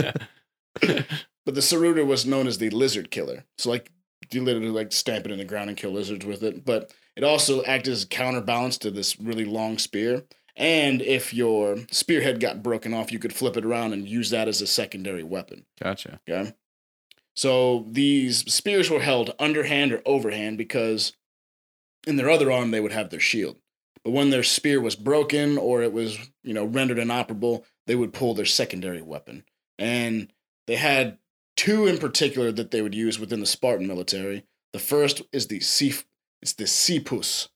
[0.82, 1.02] Yeah.
[1.46, 3.44] But the sauroter was known as the lizard killer.
[3.58, 3.90] So like
[4.30, 6.64] you literally like stamp it in the ground and kill lizards with it.
[6.64, 10.22] But it also acted as a counterbalance to this really long spear.
[10.56, 14.48] And if your spearhead got broken off, you could flip it around and use that
[14.48, 15.66] as a secondary weapon.
[15.82, 16.20] Gotcha.
[16.28, 16.52] Okay.
[17.34, 21.12] So these spears were held underhand or overhand because
[22.06, 23.56] in their other arm they would have their shield.
[24.04, 28.12] But when their spear was broken or it was, you know, rendered inoperable, they would
[28.12, 29.44] pull their secondary weapon.
[29.78, 30.32] And
[30.66, 31.18] they had
[31.56, 34.44] two in particular that they would use within the Spartan military.
[34.72, 36.06] The first is the Sif
[36.42, 37.48] it's the Sipus.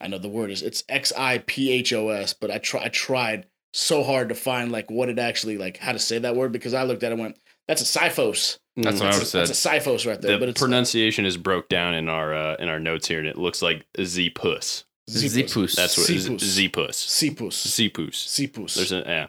[0.00, 2.84] I know the word is it's X I P H O S, but I try
[2.84, 6.34] I tried so hard to find like what it actually like how to say that
[6.36, 8.58] word because I looked at it and went, that's a Siphos.
[8.76, 9.40] That's what I That's would a, said.
[9.48, 10.32] that's a Siphos right there.
[10.32, 13.28] the but it's pronunciation is broke down in our uh, in our notes here, and
[13.28, 14.84] it looks like Z puss.
[15.10, 15.74] Zipus.
[15.74, 16.40] That's what Sipus.
[16.40, 17.06] Z puss.
[17.06, 18.28] Sipus.
[18.28, 18.74] Z puss.
[18.74, 19.26] There's a yeah.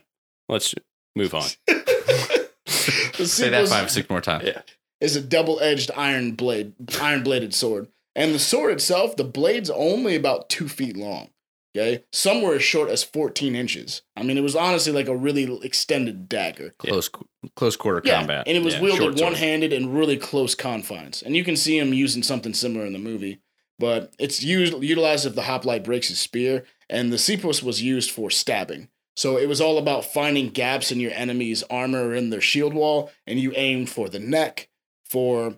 [0.47, 0.75] Let's
[1.15, 1.41] move on.
[2.67, 4.43] Say that Sipus five, six more times.
[4.45, 4.61] Yeah.
[4.99, 10.15] is a double-edged iron blade, iron bladed sword, and the sword itself, the blade's only
[10.15, 11.29] about two feet long.
[11.75, 14.01] Okay, some were as short as 14 inches.
[14.17, 16.73] I mean, it was honestly like a really extended dagger.
[16.77, 17.09] Close,
[17.55, 18.45] close quarter Yeah, combat.
[18.45, 21.21] and it was Yeah, wielded one-handed in really close confines.
[21.21, 23.39] And you can see him using something similar in the movie,
[23.79, 28.11] but it's used utilized if the hoplite breaks his spear, and the Sipos was used
[28.11, 28.89] for stabbing.
[29.15, 32.73] So it was all about finding gaps in your enemy's armor or in their shield
[32.73, 34.67] wall, and you aimed for the neck,
[35.05, 35.57] for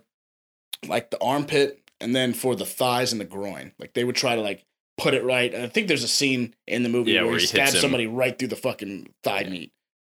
[0.86, 3.72] like the armpit, and then for the thighs and the groin.
[3.78, 4.64] Like they would try to like
[4.98, 5.52] put it right.
[5.52, 7.78] And I think there's a scene in the movie Yeah, where, where he he stabs
[7.80, 9.72] somebody right through the fucking thigh meat.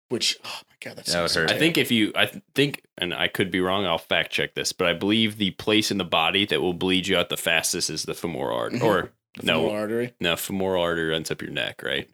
[0.10, 1.52] Which oh my god, that's That would hurt.
[1.52, 4.72] I think if you, I think, and I could be wrong, I'll fact check this,
[4.72, 7.90] but I believe the place in the body that will bleed you out the fastest
[7.90, 8.80] is the femoral artery.
[8.80, 8.84] Mhm.
[8.84, 10.14] Or the no, femoral artery.
[10.20, 12.08] no, femoral artery runs up your neck, right?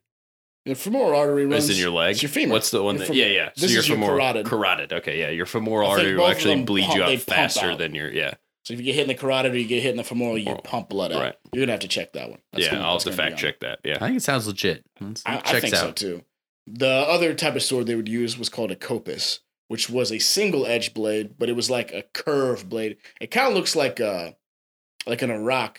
[0.65, 2.11] The femoral artery runs It's in your leg.
[2.11, 2.53] It's your femur.
[2.53, 3.07] What's the one Your that?
[3.07, 3.49] fem- yeah, yeah.
[3.57, 4.45] This your is your femoral carotid.
[4.45, 4.93] Carotid.
[4.93, 5.29] Okay, yeah.
[5.31, 7.77] Your femoral artery will actually bleed pump- you out faster out.
[7.79, 8.35] than your yeah.
[8.63, 10.37] So if you get hit in the carotid or you get hit in the femoral,
[10.37, 10.61] you Femoral.
[10.63, 11.21] pump blood out.
[11.21, 11.35] Right.
[11.51, 12.39] You're gonna have to check that one.
[12.53, 13.79] That's yeah, gonna- I'll that's have to fact check that.
[13.83, 13.95] Yeah.
[13.99, 14.83] I think it sounds legit.
[14.97, 15.95] It's- I, it I checks think so out.
[15.95, 16.21] too.
[16.67, 20.19] The other type of sword they would use was called a kopis, which was a
[20.19, 22.97] single edged blade, but it was like a curved blade.
[23.19, 24.33] It kind of looks like uh,
[25.05, 25.77] a like an arakh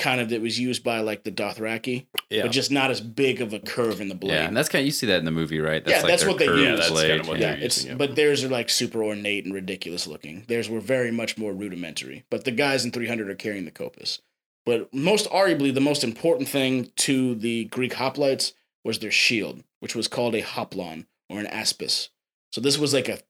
[0.00, 2.42] kind of that was used by like the Dothraki, Yeah.
[2.42, 4.32] but just not as big of a curve in the blade.
[4.32, 5.82] Yeah, and that's kind of you see that in the movie, right?
[5.86, 6.60] Yeah, that's what they use.
[6.60, 7.08] Yeah, that's blade.
[7.08, 7.96] kind of what yeah, they're it's using, yeah.
[7.96, 10.44] but theirs are like super ornate and ridiculous looking.
[10.48, 12.24] Theirs were very much more rudimentary.
[12.30, 14.20] But the guys in 300 are carrying the kopis.
[14.66, 18.52] But most arguably, the most important thing to the Greek hoplites
[18.84, 22.08] was their shield, which was called a hoplon or an aspis.
[22.52, 23.20] So this was like a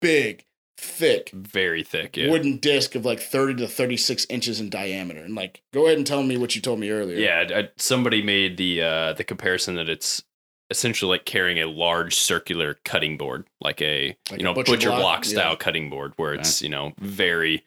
[0.00, 0.44] big,
[0.80, 2.16] thick Very thick.
[2.16, 2.30] Yeah.
[2.30, 5.20] wooden disc of like 30 to 36 inches in diameter.
[5.20, 7.16] And like, go ahead and tell me what you told me earlier.
[7.18, 10.22] Yeah, I, somebody made the uh, the comparison that it's
[10.70, 14.72] essentially like carrying a large circular cutting board, like a Like you a know butcher
[14.72, 15.00] butcher, block?
[15.00, 15.56] block, style Yeah.
[15.56, 17.64] cutting board, where it's you know very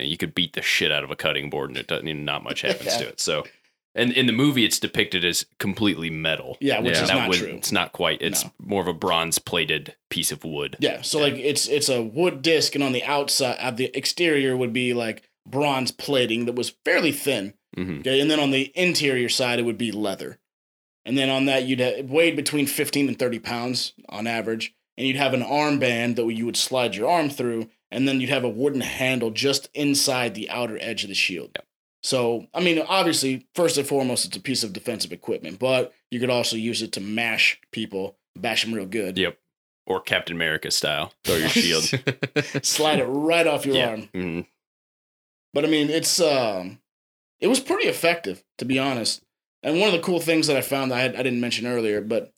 [0.00, 2.32] you could beat the shit out of a cutting board and it doesn't you know,
[2.32, 3.20] not much happens to it.
[3.20, 3.44] So,
[3.94, 6.56] and in the movie, it's depicted as completely metal.
[6.60, 7.02] Yeah, which Yeah.
[7.02, 7.48] is That not would- true.
[7.56, 8.22] It's not quite.
[8.22, 8.52] It's No.
[8.58, 10.76] more of a bronze plated piece of wood.
[10.80, 14.56] Yeah, so like it's it's a wood disc, and on the outside, at the exterior
[14.56, 17.54] would be like bronze plating that was fairly thin.
[17.74, 20.38] hmm Okay, and then on the interior side, it would be leather,
[21.04, 25.06] and then on that you'd have, weighed between fifteen and thirty pounds on average, and
[25.06, 28.44] you'd have an armband that you would slide your arm through, and then you'd have
[28.44, 31.50] a wooden handle just inside the outer edge of the shield.
[31.56, 31.66] Yep.
[32.02, 36.18] So, I mean, obviously, first and foremost, it's a piece of defensive equipment, but you
[36.18, 39.16] could also use it to mash people, bash them real good.
[39.16, 39.38] Yep.
[39.86, 41.12] Or Captain America style.
[41.24, 41.84] Throw your shield.
[42.62, 43.88] Slide it right off your yeah.
[43.88, 44.08] arm.
[44.14, 44.46] Mhm.
[45.54, 46.78] But I mean, it's um,
[47.40, 49.22] it was pretty effective to be honest.
[49.62, 51.66] And one of the cool things that I found that I, had, I didn't mention
[51.66, 52.32] earlier, but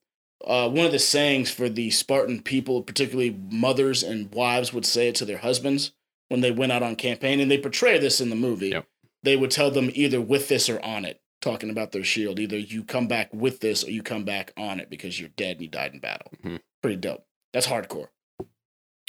[0.47, 5.09] uh, one of the sayings for the Spartan people, particularly mothers and wives, would say
[5.09, 5.93] it to their husbands
[6.29, 8.71] when they went out on campaign, and they portray this in the movie.
[8.71, 8.87] Yep.
[9.25, 12.39] They would tell them either with this or on it, talking about their shield.
[12.39, 15.53] Either you come back with this or you come back on it because you're dead
[15.57, 16.31] and you died in battle.
[16.45, 16.61] Mhm.
[16.83, 17.25] Pretty dope.
[17.53, 18.09] That's hardcore.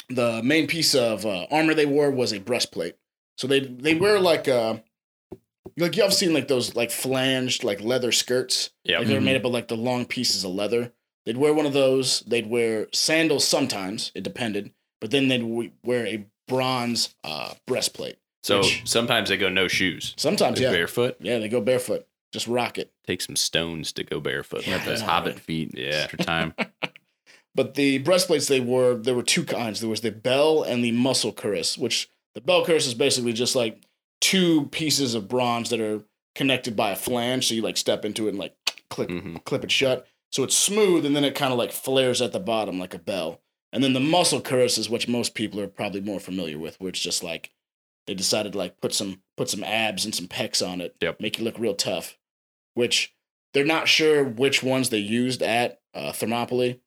[0.09, 2.95] The main piece of uh, armor they wore was a breastplate.
[3.37, 4.77] So they they wear like uh
[5.77, 8.69] like y'all have seen like those like flanged like leather skirts.
[8.85, 8.99] Yep.
[8.99, 10.93] Like they're made up of like the long pieces of leather.
[11.25, 12.21] They'd wear one of those.
[12.21, 14.11] They'd wear sandals sometimes.
[14.15, 14.71] It depended.
[15.01, 18.17] But then they'd wear a bronze uh, breastplate.
[18.45, 20.13] So Which- sometimes they go no shoes.
[20.17, 21.17] Sometimes, They're yeah, barefoot.
[21.19, 22.91] yeah, they go barefoot, just rock it.
[23.07, 24.67] Take some stones to go barefoot.
[24.67, 24.85] Yeah.
[24.85, 25.39] Those hobbit right?
[25.41, 25.71] feet.
[25.75, 26.01] Yeah.
[26.03, 26.53] Extra time.
[27.55, 29.79] But the breastplates they were there were two kinds.
[29.79, 33.55] There was the bell and the muscle cuirass, which the bell cuirass is basically just
[33.55, 33.81] like
[34.19, 36.03] two pieces of bronze that are
[36.35, 37.47] connected by a flange.
[37.47, 38.53] So you like step into it and like
[38.89, 39.43] click Mhm.
[39.45, 40.05] clip it shut.
[40.33, 42.99] So it's smooth and then it kind of like flares at the bottom like a
[42.99, 43.39] bell.
[43.71, 46.89] And then the muscle cuirass is what most people are probably more familiar with, where
[46.89, 47.51] it's just like
[48.07, 51.19] they decided to like put some put some abs and some pecs on it, Yep.
[51.19, 52.17] make you look real tough.
[52.73, 53.13] Which
[53.53, 56.79] they're not sure which ones they used at uh, Thermopylae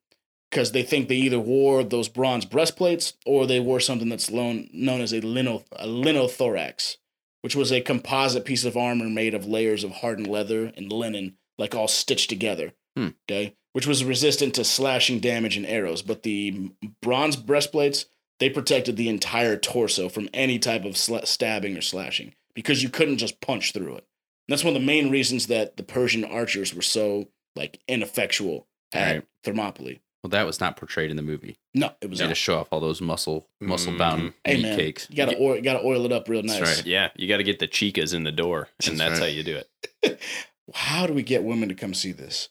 [0.51, 4.69] because they think they either wore those bronze breastplates or they wore something that's known,
[4.73, 6.97] known as a, lino, a linothorax,
[7.43, 11.36] which was a composite piece of armor made of layers of hardened leather and linen,
[11.59, 12.73] like all stitched together.
[12.97, 13.09] Hmm.
[13.31, 16.03] Okay, which was resistant to slashing damage and arrows.
[16.03, 16.70] But the
[17.03, 18.07] bronze breastplates
[18.40, 22.89] they protected the entire torso from any type of sla- stabbing or slashing because you
[22.89, 24.06] couldn't just punch through it.
[24.48, 28.66] And that's one of the main reasons that the Persian archers were so like ineffectual
[28.93, 29.24] at Right.
[29.44, 30.01] Thermopylae.
[30.24, 31.56] Well, that was not portrayed in the movie.
[31.74, 32.31] No, it was They not.
[32.31, 34.55] just show off all those muscle muscle bound Mhm.
[34.55, 35.06] Meat man, cakes.
[35.10, 36.59] you gotta oil, you gotta oil it up real nice.
[36.59, 36.86] That's right.
[36.86, 39.31] Yeah, you got to get the chicas in the door, and That's that's right.
[39.31, 39.56] how you do
[40.02, 40.20] it.
[40.74, 42.48] How do we get women to come see this?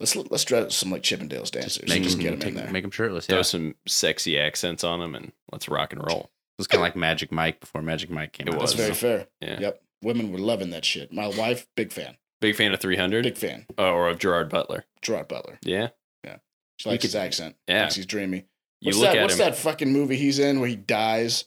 [0.00, 1.88] Let's let's dress some like Chippendales dancers.
[1.88, 2.70] Make and just them, get them take, in there.
[2.70, 3.26] make them shirtless.
[3.26, 3.42] Throw Yeah.
[3.42, 6.30] some sexy accents on them, and let's rock and roll.
[6.58, 8.60] It was kind of like Magic Mike before Magic Mike came It out.
[8.60, 8.80] That's was.
[8.80, 9.26] very fair.
[9.40, 9.60] Yeah.
[9.60, 11.12] Yep, women were loving that shit.
[11.12, 13.64] My wife, big fan, Big fan of 300 big fan.
[13.78, 14.84] Oh, or of Gerard Butler.
[15.00, 15.58] Gerard Butler.
[15.62, 15.88] Yeah,
[16.24, 16.36] Yeah.
[16.78, 17.56] She likes could- his accent.
[17.66, 17.80] yeah.
[17.84, 18.44] Thinks he's dreamy.
[18.82, 19.16] You What's look that?
[19.16, 19.38] at What's him.
[19.40, 21.46] that fucking movie he's in where he dies?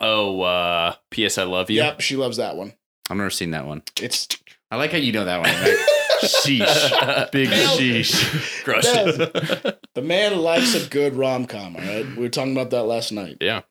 [0.00, 1.36] Oh, uh, P.S.
[1.36, 1.76] I love you.
[1.82, 2.72] Yep, she loves that one.
[3.10, 3.82] I've never seen that one.
[4.00, 4.26] It's
[4.70, 5.50] I like how you know that one.
[5.50, 5.86] Right?
[6.22, 7.30] Sheesh.
[7.32, 8.64] Big Nailed sheesh.
[8.64, 9.78] Crushed it.
[9.94, 11.76] the man likes a good rom com.
[11.76, 13.38] All right, we were talking about that last night.
[13.40, 13.62] yeah.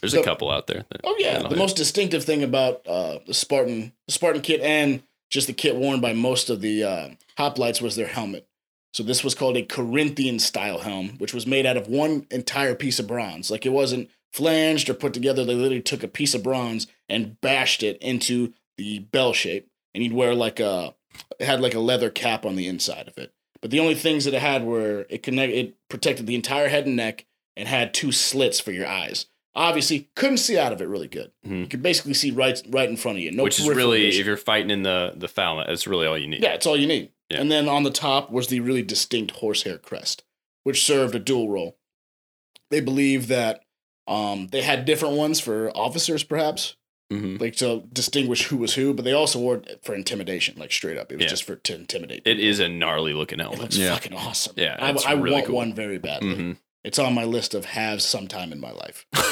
[0.00, 0.84] There's So- a couple out there.
[0.90, 1.58] that- Oh yeah, the hit.
[1.58, 6.00] most distinctive thing about uh, the Spartan, the Spartan kit, and just the kit worn
[6.00, 7.08] by most of the uh,
[7.38, 8.46] hoplites was their helmet.
[8.94, 12.74] So this was called a Corinthian style helm, which was made out of one entire
[12.74, 13.50] piece of bronze.
[13.50, 15.44] Like it wasn't flanged or put together.
[15.44, 20.02] They literally took a piece of bronze and bashed it into the bell shape, and
[20.04, 20.94] you'd wear like a
[21.38, 23.32] it had like a leather cap on the inside of it.
[23.60, 26.86] But the only things that it had were it connect it protected the entire head
[26.86, 27.26] and neck
[27.56, 29.26] and had two slits for your eyes.
[29.54, 31.32] Obviously, couldn't see out of it really good.
[31.44, 31.60] Mhm.
[31.62, 33.32] You could basically see right right in front of you.
[33.32, 34.20] No Which is really, vision.
[34.20, 36.42] if you're fighting in the the foul, that's really all you need.
[36.42, 37.10] yeah, it's all you need.
[37.30, 37.40] Yeah.
[37.40, 40.22] And then on the top was the really distinct horsehair crest,
[40.62, 41.76] which served a dual role.
[42.70, 43.62] They believe that
[44.06, 46.76] um, they had different ones for officers, perhaps,
[47.10, 50.70] hmm like to distinguish who was who, but they also wore it for intimidation, like
[50.72, 51.10] straight up.
[51.12, 51.28] It was Yeah.
[51.30, 52.22] just for to intimidate.
[52.26, 53.60] It is a gnarly looking It helmet.
[53.60, 53.94] looks Yeah.
[53.94, 54.54] fucking awesome.
[54.56, 55.56] Yeah, I, it's I really want cool.
[55.56, 56.34] one very badly.
[56.34, 56.52] hmm
[56.84, 59.06] It's on my list of haves sometime in my life.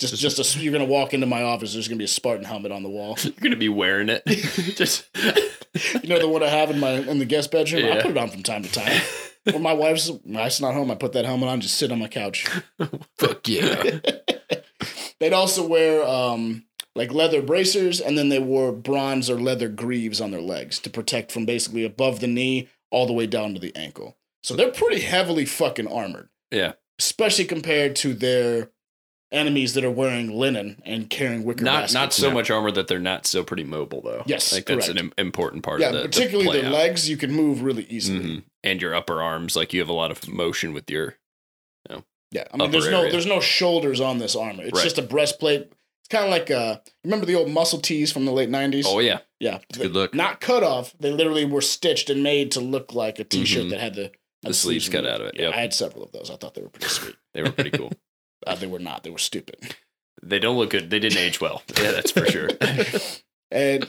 [0.00, 1.72] Just, just a, you're gonna walk into my office.
[1.72, 3.16] There's gonna be a Spartan helmet on the wall.
[3.22, 4.24] You're gonna be wearing it.
[4.76, 5.06] Just
[6.02, 7.84] You know the one I have in my in the guest bedroom.
[7.92, 9.00] I put it on from time to time.
[9.44, 12.00] When my wife's my wife's not home, I put that helmet on, just sit on
[12.00, 12.44] my couch.
[13.18, 14.00] Fuck yeah.
[15.20, 16.64] They'd also wear um
[16.94, 20.90] like leather bracers, and then they wore bronze or leather greaves on their legs to
[20.90, 24.16] protect from basically above the knee all the way down to the ankle.
[24.42, 26.28] So they're pretty heavily fucking armored.
[26.50, 26.74] Yeah.
[27.00, 28.70] especially compared to their
[29.32, 31.94] enemies that are wearing linen and carrying wicker not baskets.
[31.94, 34.22] not so much armor that they're not so pretty mobile though.
[34.26, 36.74] Yes, like that's an im- important part yeah, of the particularly the their out.
[36.74, 38.20] legs, you can move really easily.
[38.20, 38.42] Mhm.
[38.62, 39.56] and your upper arms.
[39.56, 41.16] Like you have a lot of motion with your.
[42.30, 44.64] Yeah, I mean, Upper there's no there's no shoulders on this armor.
[44.64, 44.82] It's Right.
[44.84, 45.72] just a breastplate.
[46.04, 48.84] It's kind of like uh, remember the old muscle tees from the late '90s?
[48.86, 50.14] Oh yeah, yeah, good look.
[50.14, 50.94] Not cut off.
[51.00, 53.70] They literally were stitched and made to look like a t-shirt Mhm.
[53.70, 54.02] that had the
[54.42, 55.54] had The sleeves cut out of it, Yeah, yep.
[55.54, 56.30] I had several of those.
[56.30, 57.16] I thought they were pretty sweet.
[57.32, 57.90] they were pretty cool.
[58.46, 59.02] Uh, they were not.
[59.02, 59.74] They were stupid.
[60.22, 60.90] they don't look good.
[60.90, 61.62] They didn't age well.
[61.82, 62.50] Yeah, that's for sure.
[63.50, 63.88] and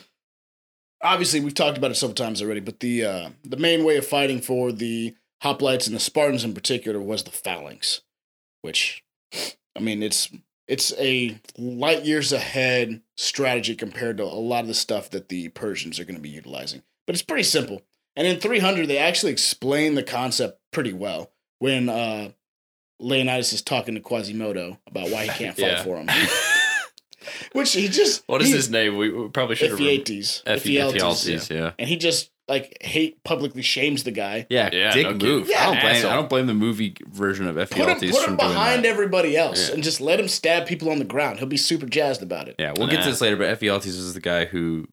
[1.01, 4.07] obviously we've talked about it several times already but the uh, the main way of
[4.07, 5.13] fighting for the
[5.43, 8.01] hoplites and the spartans in particular was the phalanx
[8.61, 9.03] which
[9.75, 10.29] i mean it's
[10.67, 15.49] it's a light years ahead strategy compared to a lot of the stuff that the
[15.49, 17.81] persians are going to be utilizing but it's pretty simple
[18.15, 22.29] and in 300 they actually explain the concept pretty well when uh
[22.99, 25.83] leonidas is talking to quasimodo about why he can't fight Yeah.
[25.83, 26.09] for him
[27.53, 28.97] which he just what is he- his name?
[28.97, 29.79] We, probably should have.
[29.79, 30.43] Ephialtes.
[30.43, 30.93] Ephialtes.
[30.93, 31.71] Ephialtes, yeah.
[31.79, 34.45] And he just like hate publicly shames the guy.
[34.49, 35.47] Yeah, Yeah, dick no move.
[35.49, 35.61] Yeah.
[35.63, 35.95] I don't blame.
[35.95, 36.11] Asshole.
[36.11, 38.83] I don't blame the movie version of Put him, Ephialtes put from him doing behind
[38.85, 38.89] that.
[38.89, 39.73] everybody else Yeah.
[39.75, 41.39] and just let him stab people on the ground.
[41.39, 42.55] He'll be super jazzed about it.
[42.59, 44.87] Yeah, we'll An get to this later, but Ephialtes is the guy who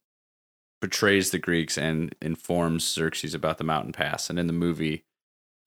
[0.81, 4.29] betrays the Greeks and informs Xerxes about the mountain pass.
[4.31, 5.05] And in the movie,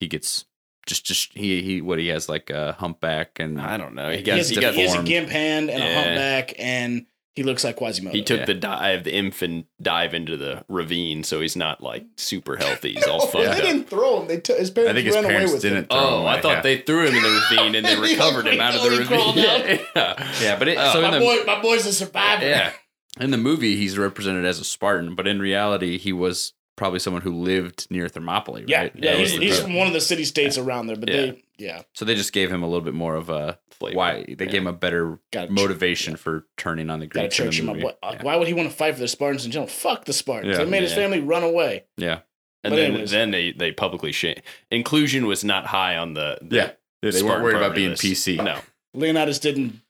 [0.00, 0.44] he gets
[0.86, 4.10] just just he he what he has like a humpback and I don't know.
[4.10, 7.06] He He has, he a- got he has a gimp hand and a humpback, and
[7.36, 8.12] he looks like Quasimodo.
[8.16, 8.44] he took Yeah.
[8.46, 12.94] the dive, the infant dive into the ravine, so he's not like super healthy.
[12.94, 13.56] He's all fucked they up.
[13.58, 14.26] didn't throw him.
[14.28, 15.90] They took his parents I think his ran parents with didn't.
[15.90, 16.60] throw oh, him Oh, I thought yeah.
[16.62, 19.36] they threw him in the ravine and then He recovered him out of the ravine.
[19.94, 20.30] yeah.
[20.42, 20.92] Yeah, but it, Oh.
[20.94, 22.46] so My the, boy, my boy's a survivor.
[22.46, 22.72] yeah.
[23.20, 27.22] in the movie he's represented as a Spartan, but in reality he was probably someone
[27.22, 28.92] who lived near Thermopylae, yeah, right?
[28.94, 29.12] yeah.
[29.12, 31.16] That He's, he's from one of the city states around there, but Yeah.
[31.16, 33.96] they, yeah, so they just gave him a little bit more of a Flavor.
[33.96, 34.50] why they Yeah.
[34.52, 37.38] gave him a better got motivation for turning on the Got to Greeks.
[37.40, 37.76] in the church him up.
[37.76, 37.88] movie.
[38.02, 38.22] Uh, yeah.
[38.22, 39.68] Why would he want to fight for the Spartans in general?
[39.68, 40.56] Fuck the Spartans.
[40.58, 40.64] Yeah.
[40.64, 41.84] they made his family run away.
[41.96, 42.20] yeah,
[42.64, 43.10] And But then, anyways.
[43.10, 44.36] then they, they publicly shame.
[44.70, 46.70] Inclusion was not high on the, the yeah.
[47.02, 47.92] They, they weren't worried about being.
[47.92, 48.42] PC.
[48.42, 48.58] No.
[48.94, 49.80] Leonidas didn't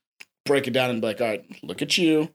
[0.44, 2.28] break it down and be like, all right, look at you,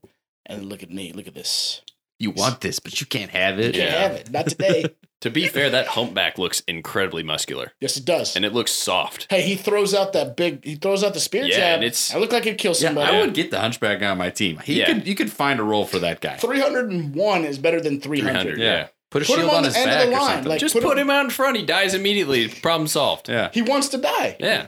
[0.45, 1.11] and look at me.
[1.13, 1.81] Look at this.
[2.21, 3.73] You want this, but you can't have You it.
[3.75, 3.99] can't Yeah.
[4.01, 4.31] have it.
[4.31, 4.85] Not today.
[5.21, 8.35] To be fair, that humpback looks incredibly muscular yes, it does.
[8.35, 9.27] and it looks soft.
[9.29, 10.65] hey, he throws out that big.
[10.65, 11.73] He throws out the spear Yeah, jab.
[11.75, 13.15] and it's- I look like he'd kill Yeah, somebody.
[13.15, 14.57] I would get the hunchback on my team.
[14.63, 14.87] He Yeah.
[14.87, 16.37] could you could find a role for that guy.
[16.37, 18.31] 301 is better than 300.
[18.41, 18.65] 300, Yeah.
[18.65, 18.87] yeah.
[19.11, 20.27] Put a Put him shield on on the his end of back the or line,
[20.31, 20.49] something.
[20.49, 21.57] like- Just put put, him- him out in front.
[21.57, 22.47] He dies immediately.
[22.47, 23.29] Problem solved.
[23.29, 23.49] yeah.
[23.53, 24.37] He wants to die.
[24.39, 24.67] Yeah.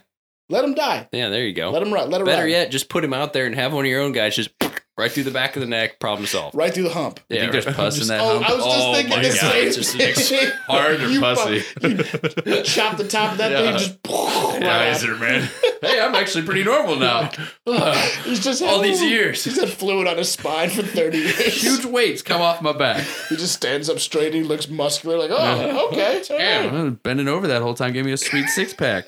[0.50, 1.08] Let him die.
[1.12, 1.72] Yeah, there you go.
[1.72, 2.12] Let him run.
[2.12, 2.52] Let him Better ride.
[2.52, 4.52] yet, just put him out there and have one of your own guys just
[4.98, 6.00] right through the back of the neck.
[6.00, 6.56] Problem solved.
[6.56, 7.20] Right through the hump.
[7.30, 8.50] You think Yeah, there's pus in just- that Oh, hump?
[8.50, 10.50] I was just Oh thinking my the God, same it's just thing.
[10.68, 11.60] hard or You pussy.
[11.60, 13.62] fu- you chop the top of that Yeah.
[13.78, 15.10] thing, just right Guys out.
[15.10, 15.50] are man.
[15.82, 17.30] hey, I'm actually pretty normal now.
[18.24, 19.44] He's just All had- these years.
[19.44, 21.62] He's had fluid on his spine for 30 years.
[21.62, 23.06] Huge weights come off my back.
[23.30, 24.34] He just stands up straight.
[24.34, 25.18] He looks muscular.
[25.18, 26.18] Like, oh, okay.
[26.18, 26.44] It's all right.
[26.72, 29.08] Yeah, bending over that whole time gave me a sweet six pack.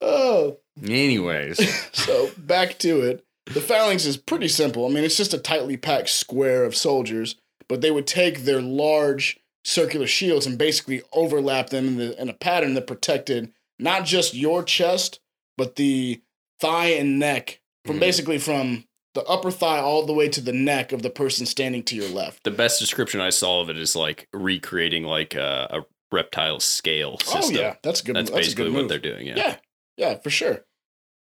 [0.00, 1.58] Oh, Anyways,
[1.92, 3.24] so back to it.
[3.46, 4.86] The phalanx is pretty simple.
[4.86, 7.36] I mean, it's just a tightly packed square of soldiers,
[7.68, 12.28] but they would take their large circular shields and basically overlap them in, the, in
[12.28, 15.20] a pattern that protected not just your chest,
[15.58, 16.20] but the
[16.60, 18.00] thigh and neck from Mhm.
[18.00, 18.84] basically from
[19.14, 22.08] the upper thigh all the way to the neck of the person standing to your
[22.08, 22.44] left.
[22.44, 27.18] The best description I saw of it is like recreating like a, a reptile scale
[27.18, 27.56] system.
[27.56, 28.16] Oh yeah, that's a good.
[28.16, 29.26] That's, That's, basically good what they're doing.
[29.26, 29.34] Yeah.
[29.36, 29.56] Yeah,
[30.02, 30.64] yeah, for sure.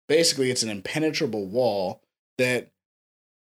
[0.08, 2.02] Basically, it's an impenetrable wall
[2.38, 2.72] that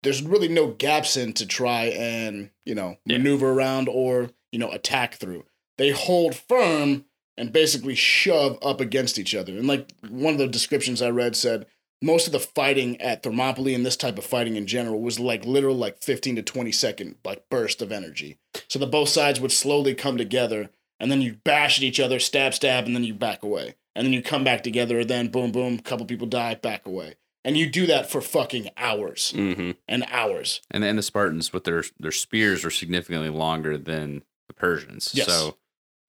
[0.01, 3.17] there's really no gaps in to try and you know Yeah.
[3.17, 5.45] maneuver around or you know attack through.
[5.77, 7.05] They hold firm
[7.37, 9.57] and basically shove up against each other.
[9.57, 11.65] And like one of the descriptions I read said,
[12.01, 15.43] most of the fighting at Thermopylae and this type of fighting in general was like
[15.45, 18.37] literal like 15 to 20 second like burst of energy.
[18.69, 22.19] So the both sides would slowly come together and then you bash at each other,
[22.19, 23.75] stab, stab, and then you back away.
[23.95, 26.85] And then you come back together, and then boom, boom, a couple people die, back
[26.85, 27.15] away.
[27.45, 29.71] And you do that for fucking hours Mm-hmm.
[29.87, 30.61] and hours.
[30.71, 35.11] and then the Spartans with their their spears were significantly longer than the Persians.
[35.13, 35.27] Yes.
[35.27, 35.57] So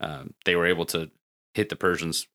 [0.00, 1.10] um, they were able to
[1.54, 2.26] hit the Persians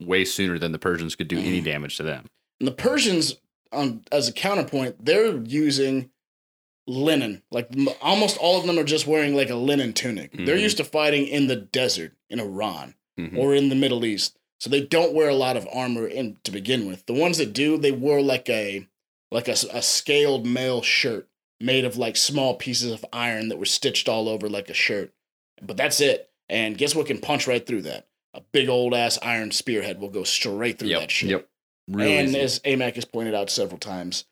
[0.00, 1.64] way sooner than the Persians could do any Mhm.
[1.64, 2.26] damage to them.
[2.60, 3.36] And the Persians,
[3.72, 6.10] um, as a counterpoint, they're using
[6.86, 7.42] linen.
[7.50, 10.32] Like m- almost all of them are just wearing like a linen tunic.
[10.32, 10.62] They're Mhm.
[10.62, 13.36] used to fighting in the desert in Iran Mhm.
[13.38, 16.52] or in the Middle East, so they don't wear a lot of armor in to
[16.52, 17.04] begin with.
[17.06, 18.86] The ones that do, they wore like a
[19.32, 21.28] like a, a scaled mail shirt
[21.60, 25.12] made of like small pieces of iron that were stitched all over like a shirt.
[25.60, 26.30] But that's it.
[26.48, 28.06] And guess what can punch right through that?
[28.34, 31.30] A big old ass iron spearhead will go straight through Yep, that shit.
[31.30, 31.48] yep.
[31.88, 32.40] Really and easy.
[32.40, 34.26] as Amac has pointed out several times,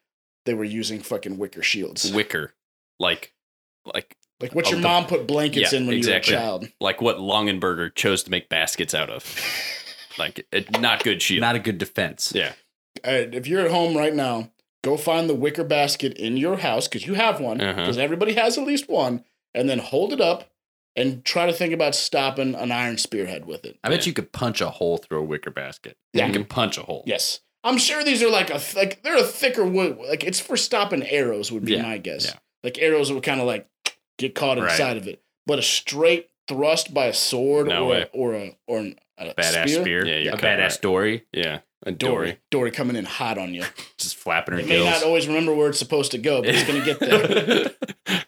[0.47, 2.13] they were using fucking wicker shields.
[2.13, 2.55] Wicker,
[3.01, 3.33] like,
[3.93, 6.35] like, like what your the- mom put blankets Yeah, in when exactly.
[6.35, 6.69] you were a child.
[6.81, 9.25] like what Longaberger chose to make baskets out of.
[10.19, 11.41] Like, it, not good shield.
[11.41, 12.33] not a good defense.
[12.35, 12.53] yeah.
[13.05, 14.51] Uh, if you're at home right now,
[14.83, 17.81] go find the wicker basket in your house because you have one, Uh-huh.
[17.81, 19.25] because everybody has at least one,
[19.55, 20.51] and then hold it up
[20.97, 23.79] and try to think about stopping an iron spearhead with it.
[23.85, 24.07] I bet Yeah.
[24.07, 25.97] you could punch a hole through a wicker basket.
[26.13, 26.27] Yeah.
[26.27, 27.05] You can punch a hole.
[27.07, 27.41] Yes.
[27.63, 30.57] I'm sure these are like a th- like they're a thicker wood like it's for
[30.57, 32.25] stopping arrows would be Yeah, my guess.
[32.27, 32.39] yeah.
[32.65, 33.69] Like arrows would kind of like
[34.19, 34.71] get caught Right.
[34.73, 38.57] inside of it, but a straight thrust by a sword No or a, or a
[38.67, 39.81] or an, a Badass spear.
[39.83, 40.07] spear.
[40.07, 40.83] Yeah, you're a badass right.
[40.83, 41.61] Dory Yeah.
[41.87, 42.39] A Dory, Dory.
[42.51, 43.65] Dory coming in hot on you.
[43.97, 46.67] just flapping her It may not always remember where it's supposed to go, but it's
[46.67, 47.71] gonna get there.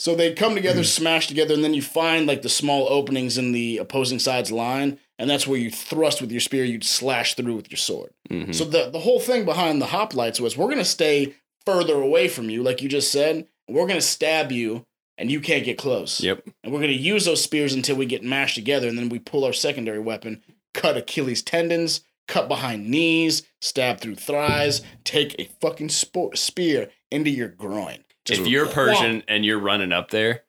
[0.00, 3.50] So they come together, smash together, and then you find like the small openings in
[3.50, 7.56] the opposing side's line, and that's where you thrust with your spear, you'd slash through
[7.56, 8.10] with your sword.
[8.30, 8.54] Mhm.
[8.54, 11.34] So the the whole thing behind the hoplites was we're gonna stay
[11.66, 13.48] further away from you, like you just said.
[13.68, 14.86] We're gonna stab you,
[15.18, 16.20] and you can't get close.
[16.20, 16.48] Yep.
[16.64, 19.44] And we're gonna use those spears until we get mashed together, and then we pull
[19.44, 20.42] our secondary weapon,
[20.72, 27.30] cut Achilles tendons, cut behind knees, stab through thighs, take a fucking spo- spear into
[27.30, 28.04] your groin.
[28.24, 28.72] Just if you're whomp.
[28.72, 30.42] Persian and you're running up there,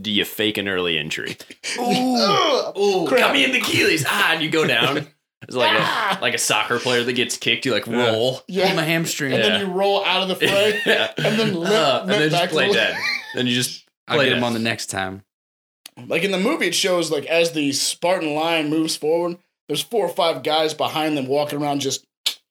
[0.00, 1.36] do you fake an early injury?
[1.78, 4.04] Ooh, Got me in the Achilles.
[4.08, 5.06] Ah, and you go down.
[5.42, 7.66] It's like a like a soccer player that gets kicked.
[7.66, 8.40] You like roll.
[8.46, 8.72] Yeah.
[8.74, 9.32] my hamstring.
[9.32, 9.48] And Yeah.
[9.58, 10.80] then you roll out of the fray.
[10.86, 11.12] yeah.
[11.18, 12.96] And then limp, Uh, and then back just play the- dead.
[13.34, 15.22] Then you just I'll play get him on the next time.
[16.06, 19.38] Like in the movie, it shows like as the Spartan line moves forward,
[19.68, 22.04] there's four or five guys behind them walking around just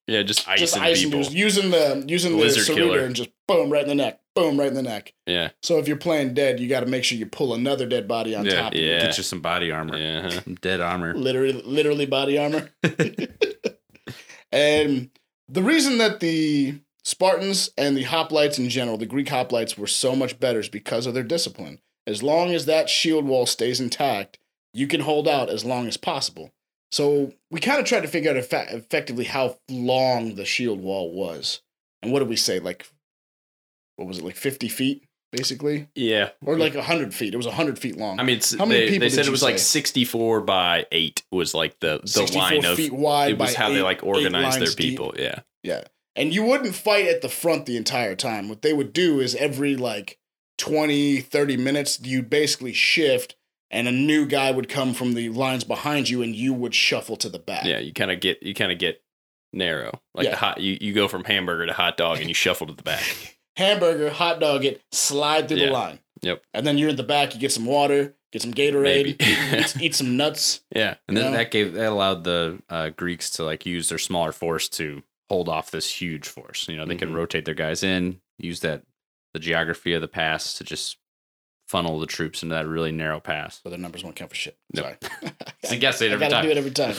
[0.08, 1.24] Yeah, just icing just icing people.
[1.24, 2.99] dudes, using the using the Lizard sauroter killer.
[3.06, 5.14] and just boom right in the neck, boom right in the neck.
[5.26, 5.49] Yeah.
[5.64, 8.36] So if you're playing dead, you got to make sure you pull another dead body
[8.36, 8.74] on Yeah, top.
[8.74, 8.80] of.
[8.80, 9.06] Yeah.
[9.06, 9.98] Get you some body armor.
[9.98, 10.30] Yeah.
[10.30, 11.16] Some dead armor.
[11.16, 12.70] literally literally body armor.
[14.52, 15.10] and
[15.49, 20.15] the reason that the Spartans and the hoplites in general, the Greek hoplites, were so
[20.15, 21.80] much better because of their discipline.
[22.06, 24.38] As long as that shield wall stays intact,
[24.73, 26.52] you can hold out as long as possible.
[26.91, 31.11] So we kind of tried to figure out effe- effectively how long the shield wall
[31.11, 31.61] was.
[32.03, 32.60] And what did we say?
[32.60, 32.88] Like,
[33.95, 34.26] what was it?
[34.26, 35.88] Like 50 feet, basically?
[35.95, 36.32] Yeah.
[36.45, 37.34] Or like 100 feet.
[37.34, 38.19] It was 100 feet long.
[38.19, 41.23] I mean, it's, How many they, people they said it was like 64 by 8
[41.32, 44.56] was like the, the line of feet wide it was how they like eight organize
[44.56, 44.91] their lines deep.
[44.91, 45.14] people.
[45.18, 45.40] Yeah.
[45.64, 45.84] Yeah.
[46.16, 48.50] And you wouldn't fight at the front the entire time.
[48.50, 50.18] What they would do is every like
[50.58, 53.36] 20, 30 minutes, you'd basically shift
[53.70, 57.16] and a new guy would come from the lines behind you and you would shuffle
[57.18, 57.66] to the back.
[57.66, 57.80] Yeah.
[57.80, 59.02] You kind of get, you kind of get
[59.54, 60.02] narrow.
[60.14, 60.32] Like Yeah.
[60.32, 62.84] the hot, you, you go from hamburger to hot dog and you shuffle to the
[62.84, 63.38] back.
[63.58, 65.66] Hamburger, hot dog it, slide through Yeah.
[65.68, 66.00] the line.
[66.22, 66.42] Yep.
[66.54, 69.22] And then you're in the back, you get some water, get some Gatorade,
[69.78, 70.62] eat, eat some nuts.
[70.74, 70.96] Yeah.
[71.08, 71.38] And then Yeah.
[71.38, 75.48] that gave that allowed the uh, Greeks to like use their smaller force to hold
[75.48, 76.68] off this huge force.
[76.68, 77.16] You know, they could Mhm.
[77.16, 78.84] rotate their guys in, use that
[79.34, 80.98] the geography of the pass to just
[81.70, 83.62] funnel the troops into that really narrow pass.
[83.64, 84.58] So their numbers won't count for shit.
[84.74, 84.82] No.
[84.82, 84.98] Sorry.
[85.64, 86.45] So you gotta it every gotta time.
[86.45, 86.95] do it every time.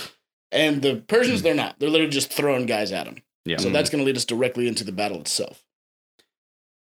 [0.50, 1.78] And the Persians, they're not.
[1.78, 3.16] They're literally just throwing guys at them.
[3.44, 3.59] Yeah.
[3.59, 5.64] So that's going to lead us directly into the battle itself.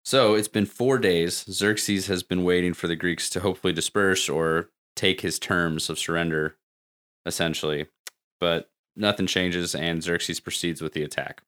[0.05, 1.45] So it's been four days.
[1.51, 5.99] Xerxes has been waiting for the Greeks to hopefully disperse or take his terms of
[5.99, 6.57] surrender,
[7.27, 7.87] essentially.
[8.41, 11.43] But nothing changes, and Xerxes proceeds with the attack.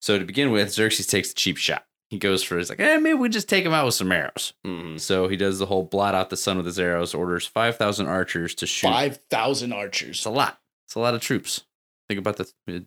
[0.00, 1.84] So to begin with, Xerxes takes the cheap shot.
[2.10, 4.52] He goes for his like, eh, maybe we just take him out with some arrows.
[4.66, 5.00] Mhm.
[5.00, 8.54] So he does the whole blot out the sun with his arrows, orders 5,000 archers
[8.56, 8.88] to shoot.
[8.88, 10.18] 5,000 archers.
[10.18, 10.60] It's a lot.
[10.86, 11.64] It's a lot of troops.
[12.08, 12.80] Think about the uh,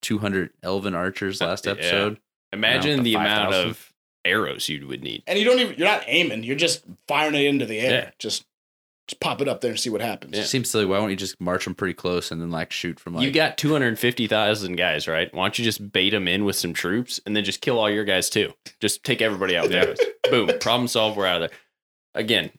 [0.00, 1.72] 200 elven archers last Yeah.
[1.72, 2.20] episode.
[2.52, 3.70] Imagine the the amount 5,000.
[3.70, 3.92] of
[4.24, 5.22] arrows you would need.
[5.26, 7.90] And you don't even, you're not aiming, you're just firing it into the air.
[7.90, 8.10] Yeah.
[8.18, 8.46] Just
[9.10, 10.36] just pop it up there and see what happens.
[10.36, 10.44] Yeah.
[10.44, 10.86] Seems silly.
[10.86, 13.32] Why don't you just march them pretty close and then like shoot from like you
[13.32, 15.32] got 250,000 guys, right?
[15.34, 17.90] Why don't you just bait them in with some troops and then just kill all
[17.90, 18.52] your guys too?
[18.80, 19.94] Just take everybody out there.
[20.30, 20.50] Boom.
[20.60, 21.16] Problem solved.
[21.16, 21.58] We're out of there.
[22.14, 22.50] Again,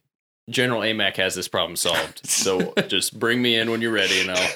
[0.50, 2.26] General AMAC has this problem solved.
[2.28, 4.50] So just bring me in when you're ready and I'll.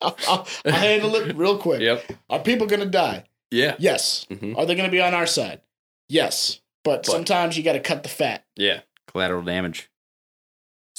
[0.00, 1.80] I'll, I'll, I'll handle it real quick.
[1.80, 2.04] Yep.
[2.28, 3.24] Are people going to die?
[3.52, 3.76] Yeah.
[3.78, 4.26] Yes.
[4.30, 4.56] Mhm.
[4.58, 5.60] Are they going to be on our side?
[6.08, 6.60] Yes.
[6.82, 8.44] But, But- sometimes you got to cut the fat.
[8.56, 8.80] Yeah.
[9.06, 9.88] collateral damage.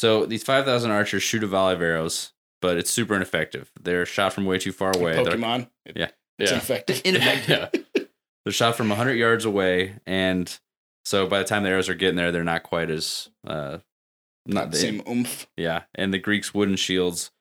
[0.04, 3.72] So these 5,000 archers shoot a volley of arrows, but it's super ineffective.
[3.82, 5.14] They're shot from way too far away.
[5.14, 5.70] They're, Pokemon.
[5.86, 6.10] It- Yeah.
[6.38, 6.58] It's Yeah.
[6.58, 7.02] ineffective.
[7.06, 7.70] ineffective.
[7.96, 8.04] yeah.
[8.44, 9.96] they're shot from 100 yards away.
[10.06, 10.60] And
[11.06, 13.78] so by the time the arrows are getting there, they're not quite as, uh,
[14.46, 15.48] not the Same oomph.
[15.56, 17.32] Yeah, and the Greeks' wooden shields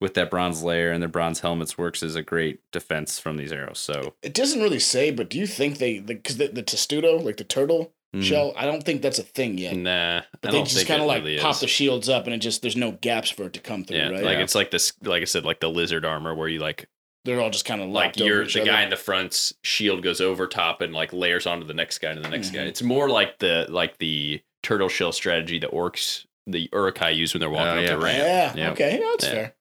[0.00, 3.50] with that bronze layer and their bronze helmets works as a great defense from these
[3.50, 3.78] arrows.
[3.80, 7.38] So It doesn't really say, but do you think they, because the, the, testudo, like
[7.38, 9.76] the turtle mm, shell, I don't think that's a thing yet.
[9.76, 10.22] Nah.
[10.40, 11.60] But I they don't just kind of like really pop is.
[11.60, 14.08] the shields up and it just, there's no gaps for it to come through, Yeah,
[14.10, 14.22] right?
[14.24, 14.42] like Yeah.
[14.44, 16.88] it's like this, like I said, like the lizard armor where you like,
[17.24, 18.70] They're all just kind of like you're each the other.
[18.70, 22.10] guy in the front's shield goes over top and like layers onto the next guy
[22.10, 22.60] and the next guy.
[22.60, 22.66] Mhm.
[22.68, 27.40] It's more like the like the turtle shell strategy the orcs, the Uruk-hai use when
[27.40, 27.90] they're walking Oh, up yeah.
[27.90, 28.18] the ramp.
[28.18, 28.70] Yeah, Yeah.
[28.72, 29.30] okay, yeah, that's Yeah.
[29.30, 29.54] fair.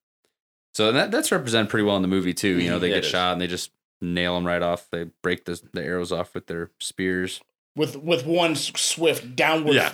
[0.74, 2.60] So that that's represented pretty well in the movie too.
[2.60, 3.12] You know, they Yeah, get it is.
[3.12, 3.72] shot and they just
[4.02, 4.90] nail them right off.
[4.92, 7.40] They break the the arrows off with their spears.
[7.76, 9.94] With with one swift downward, Yeah.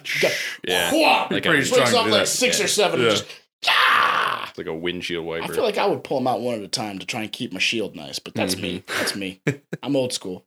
[0.67, 0.91] Yeah.
[0.93, 1.31] Whop!
[1.31, 2.27] Like a- breaks Pretty strong off like that.
[2.27, 2.65] six Yeah.
[2.65, 2.99] or seven.
[2.99, 3.07] Yeah.
[3.07, 3.25] And just,
[3.67, 4.47] ah!
[4.49, 5.45] It's like a windshield wiper.
[5.45, 7.31] I feel like I would pull them out one at a time to try and
[7.31, 8.79] keep my shield nice, but that's me.
[8.79, 8.97] Mm-hmm.
[8.99, 9.41] That's me.
[9.83, 10.45] I'm old school.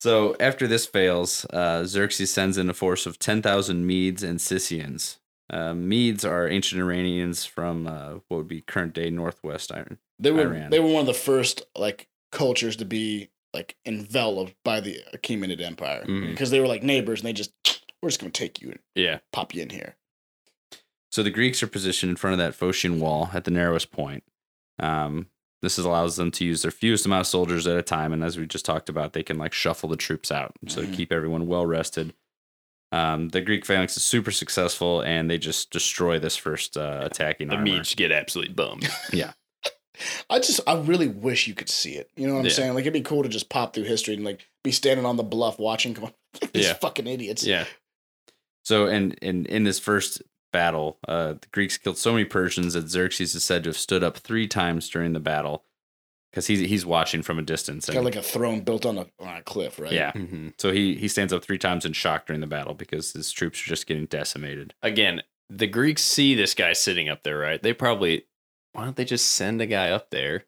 [0.00, 4.40] So after this fails, uh, Xerxes sends in a force of ten thousand Medes and
[4.40, 5.18] Scythians.
[5.50, 9.98] Uh, Medes are ancient Iranians from uh, what would be current day northwest Iran.
[10.18, 10.70] They were Iran.
[10.70, 15.60] they were one of the first like cultures to be like enveloped by the Achaemenid
[15.60, 16.30] Empire Mhm.
[16.30, 17.52] because they were like neighbors and they just
[18.02, 19.18] we're just gonna take you and yeah.
[19.32, 19.96] pop you in here.
[21.12, 24.22] So the Greeks are positioned in front of that Phocian wall at the narrowest point.
[24.78, 25.26] Um,
[25.60, 28.38] this allows them to use their fewest amount of soldiers at a time, and as
[28.38, 30.90] we just talked about, they can like shuffle the troops out, so Mhm.
[30.90, 32.14] to keep everyone well rested.
[32.92, 37.48] Um, the Greek phalanx is super successful, and they just destroy this first uh, attacking
[37.48, 37.64] The armor.
[37.64, 38.88] meats get absolutely bummed.
[40.28, 42.10] I just I really wish you could see it.
[42.16, 42.52] You know what I'm Yeah.
[42.52, 42.74] saying?
[42.74, 45.22] Like it'd be cool to just pop through history and like be standing on the
[45.22, 46.12] bluff watching going
[46.52, 46.74] these Yeah.
[46.74, 47.44] fucking idiots.
[47.44, 47.64] yeah.
[48.64, 50.22] So, and in in this first
[50.52, 54.04] battle, uh, the Greeks killed so many Persians that Xerxes is said to have stood
[54.04, 55.64] up three times during the battle
[56.30, 57.88] because he's he's watching from a distance.
[57.88, 59.92] It's got like a throne built on a on a cliff, right?
[59.92, 60.12] yeah.
[60.12, 60.48] Mm-hmm.
[60.58, 63.60] So he he stands up three times in shock during the battle because his troops
[63.64, 64.74] are just getting decimated.
[64.82, 67.60] Again, the Greeks see this guy sitting up there, right?
[67.62, 68.26] They probably
[68.72, 70.44] why don't they just send a guy up there,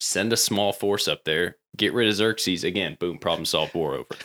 [0.00, 3.94] send a small force up there, get rid of Xerxes again, boom, problem solved, war
[3.94, 4.16] over.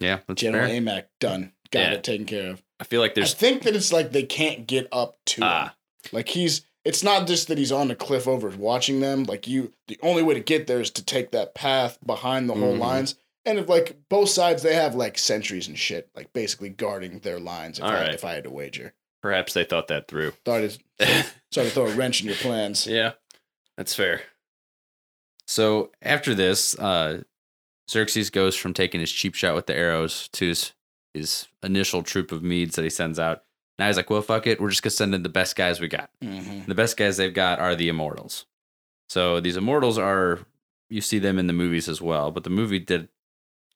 [0.00, 0.80] Yeah, that's General fair.
[0.80, 1.92] AMAC done, got Yeah.
[1.92, 2.62] it taken care of.
[2.78, 3.34] I feel like there's.
[3.34, 5.48] I there's think that it's like they can't get up to him.
[5.50, 5.74] ah
[6.12, 9.24] Like he's it's not just that he's on the cliff over watching them.
[9.24, 12.54] Like you the only way to get there is to take that path behind the
[12.54, 12.78] whole Mhm.
[12.80, 13.14] lines.
[13.46, 17.40] And if like both sides they have like sentries and shit, like basically guarding their
[17.40, 18.14] lines if, All I, right.
[18.14, 18.92] if I had to wager.
[19.22, 20.32] Perhaps they thought that through.
[20.46, 20.78] Sorry to,
[21.52, 22.86] sorry to throw a wrench in your plans.
[22.86, 23.12] yeah,
[23.76, 24.22] that's fair.
[25.46, 27.22] So after this, uh,
[27.90, 30.72] Xerxes goes from taking his cheap shot with the arrows to his,
[31.14, 33.42] his initial troop of Medes that he sends out.
[33.78, 34.60] Now he's like, well, fuck it.
[34.60, 36.10] We're just going to send in the best guys we got.
[36.22, 38.46] hmm The best guys they've got are the Immortals.
[39.08, 40.40] So these Immortals are,
[40.90, 43.08] you see them in the movies as well, but the movie did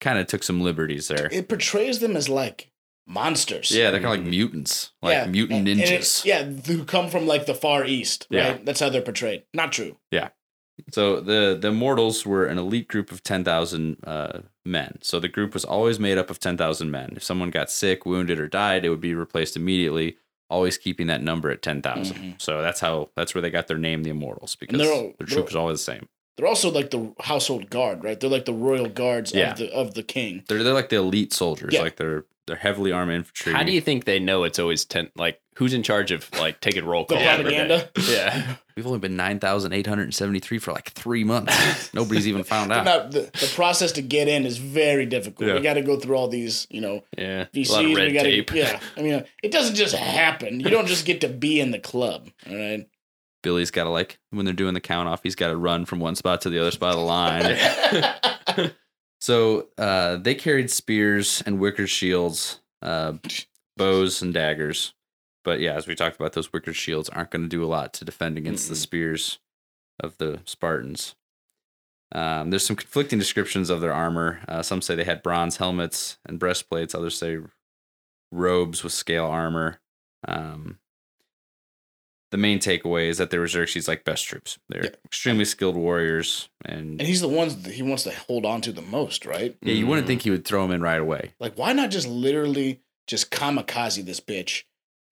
[0.00, 1.28] kind of took some liberties there.
[1.30, 2.69] It portrays them as like
[3.10, 3.70] monsters.
[3.70, 6.24] Yeah, they're kind of like mutants, like Yeah, mutant and- and ninjas.
[6.24, 8.26] yeah, who come from like the far east.
[8.30, 8.50] Yeah.
[8.52, 8.64] Right?
[8.64, 9.42] That's how they're portrayed.
[9.52, 9.96] Not true.
[10.10, 10.28] Yeah.
[10.92, 14.98] So the the Immortals were an elite group of ten thousand uh, men.
[15.02, 17.12] So the group was always made up of ten thousand men.
[17.16, 20.16] If someone got sick, wounded, or died, it would be replaced immediately.
[20.48, 22.40] Always keeping that number at ten Mhm.
[22.40, 25.46] So that's how that's where they got their name, the Immortals, because all- their troop
[25.46, 26.08] was always the same.
[26.40, 28.18] They're also like the household guard, right?
[28.18, 29.52] They're like the royal guards Yeah.
[29.52, 30.42] of the of the king.
[30.48, 31.74] They're they're like the elite soldiers.
[31.74, 31.82] Yeah.
[31.82, 33.52] Like they're they're heavily armed infantry.
[33.52, 35.10] How do you think they know it's always ten?
[35.14, 37.18] Like, who's in charge of like taking roll call?
[37.18, 37.58] every day?
[37.66, 37.90] propaganda.
[38.10, 41.92] Yeah, We've only been nine thousand eight hundred and seventy three for like three months.
[41.94, 42.84] Nobody's even found out.
[42.86, 45.48] Now, the, the process to get in is very difficult.
[45.48, 45.54] Yeah.
[45.56, 47.44] We got to go through all these, you know, yeah.
[47.54, 47.68] VCs.
[47.68, 48.52] a lot of red we gotta, tape.
[48.54, 50.58] Yeah, I mean, uh, it doesn't just happen.
[50.60, 52.30] You don't just get to be in the club.
[52.48, 52.88] All right.
[53.42, 56.00] Billy's got to like when they're doing the count off, he's got to run from
[56.00, 58.72] one spot to the other spot of the line.
[59.20, 63.14] So uh, they carried spears and wicker shields, uh,
[63.76, 64.94] bows and daggers.
[65.44, 67.92] But yeah, as we talked about, those wicker shields aren't going to do a lot
[67.94, 68.78] to defend against the Mm-mm.
[68.78, 69.38] spears
[69.98, 71.14] of the Spartans.
[72.12, 74.40] Um, there's some conflicting descriptions of their armor.
[74.48, 76.94] Uh, some say they had bronze helmets and breastplates.
[76.94, 77.38] Others say
[78.32, 79.80] robes with scale armor.
[80.26, 80.78] Um,
[82.30, 84.58] the main takeaway is that they were Xerxes' like best troops.
[84.68, 84.90] They're Yeah.
[85.04, 88.72] extremely skilled warriors, and and he's the ones that he wants to hold on to
[88.72, 89.56] the most, right?
[89.62, 90.08] yeah, you wouldn't Mhm.
[90.08, 91.32] think he would throw them in right away.
[91.40, 94.62] Like, why not just literally just kamikaze this bitch?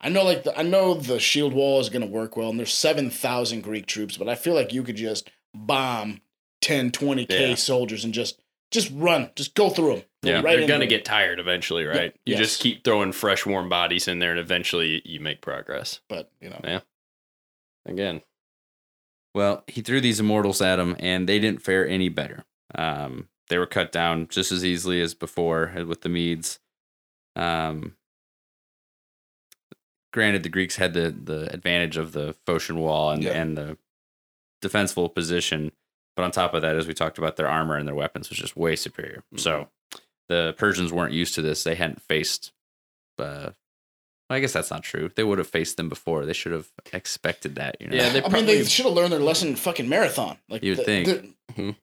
[0.00, 2.72] I know, like, the, I know the shield wall is gonna work well, and there's
[2.72, 6.20] seven thousand Greek troops, but I feel like you could just bomb
[6.60, 7.54] 10, 20 k Yeah.
[7.56, 8.40] soldiers and just
[8.70, 10.04] just run, just go through them.
[10.22, 10.88] Yeah, right they're gonna them.
[10.88, 12.14] get tired eventually, right?
[12.26, 12.38] You yes.
[12.40, 16.00] just keep throwing fresh, warm bodies in there, and eventually you- you make progress.
[16.06, 16.80] But you know, Yeah.
[17.88, 18.20] Again,
[19.34, 22.44] Well, he threw these immortals at him, and they didn't fare any better.
[22.74, 26.58] Um, they were cut down just as easily as before uh, with the Medes.
[27.34, 27.96] Um,
[30.12, 33.32] granted, the Greeks had the the advantage of the Phocian wall and Yeah.
[33.40, 33.78] and the
[34.62, 35.72] defensivul position,
[36.16, 38.38] but on top of that, as we talked about, their armor and their weapons was
[38.38, 39.22] just way superior.
[39.36, 39.68] So
[40.28, 42.52] the Persians weren't used to this; they hadn't faced.
[43.18, 43.50] Uh,
[44.30, 45.10] I guess that's not true.
[45.14, 46.26] They would have faced them before.
[46.26, 47.76] They should have expected that.
[47.80, 47.96] You know?
[47.96, 50.36] Yeah, they I mean, they should have learned their lesson in fucking marathon.
[50.48, 51.06] Like You'd the- think.
[51.06, 51.76] the- Mhm.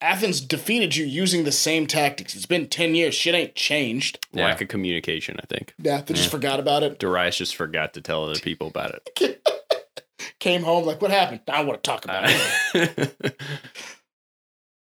[0.00, 2.34] Athens defeated you using the same tactics.
[2.34, 3.14] It's been ten years.
[3.14, 4.18] Shit ain't changed.
[4.32, 4.46] Yeah.
[4.46, 5.36] lack of communication.
[5.40, 6.30] I think Yeah, they just Yeah.
[6.30, 6.98] forgot about it.
[6.98, 9.40] Darius just forgot to tell other people about it.
[10.40, 11.40] Came home like, what happened?
[11.46, 13.36] I don't want to talk about it.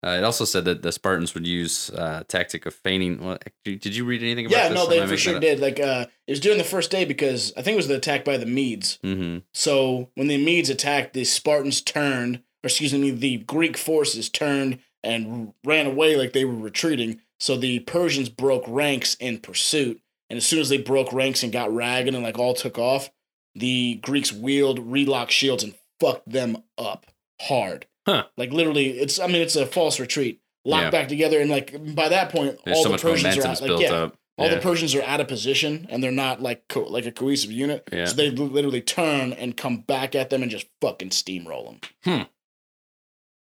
[0.07, 3.21] Uh, it also said that the Spartans would use uh, tactic of feigning.
[3.21, 4.77] Well, did did you read anything about Yeah, this?
[4.79, 5.59] no, they for sure did.
[5.59, 8.25] Like, uh, it was during the first day because I think it was the attack
[8.25, 8.99] by the Medes.
[9.05, 9.39] Mm-hmm.
[9.55, 14.79] So when the Medes attacked, the Spartans turned, or excuse me, the Greek forces turned
[15.03, 17.21] and ran away like they were retreating.
[17.41, 20.01] So the Persians broke ranks in pursuit.
[20.31, 23.11] And as soon as they broke ranks and got ragged and like all took off,
[23.55, 27.07] the Greeks wheeled, relocked shields, and fucked them up
[27.41, 27.87] hard.
[28.09, 28.25] Huh.
[28.39, 30.41] Like literally, it's I mean it's a false retreat.
[30.65, 30.91] Locked Yeah.
[30.91, 33.61] back together, and like by that point, There's all so the much Persians are out,
[33.61, 34.17] like, built yeah, up.
[34.39, 34.55] all Yeah.
[34.55, 37.87] the Persians are out of position and they're not like co- like a cohesive unit.
[37.93, 38.07] Yeah.
[38.07, 41.81] So they literally turn and come back at them and just fucking steamroll them.
[42.05, 42.23] Hmm.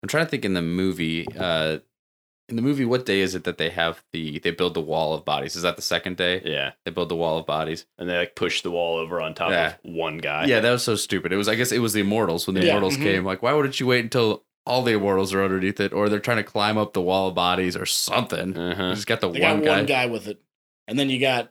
[0.02, 1.26] I'm trying to think in the movie.
[1.36, 1.78] Uh,
[2.48, 5.14] in the movie, what day is it that they have the they build the wall
[5.14, 5.54] of bodies?
[5.56, 7.86] Is that the second day yeah, they build the wall of bodies?
[7.98, 9.66] and they like push the wall over on top Yeah.
[9.68, 10.46] of one guy.
[10.46, 11.32] yeah, that was so stupid.
[11.32, 13.02] It was I guess it was the Immortals when the Yeah, Immortals mhm.
[13.02, 13.24] came.
[13.24, 16.36] Like, why wouldn't you wait until all the Immortals are underneath it, or they're trying
[16.38, 18.56] to climb up the wall of bodies or something?
[18.56, 18.82] Uh-huh.
[18.88, 19.76] You just got the They one got guy.
[19.76, 20.40] one guy with it,
[20.88, 21.50] and then you got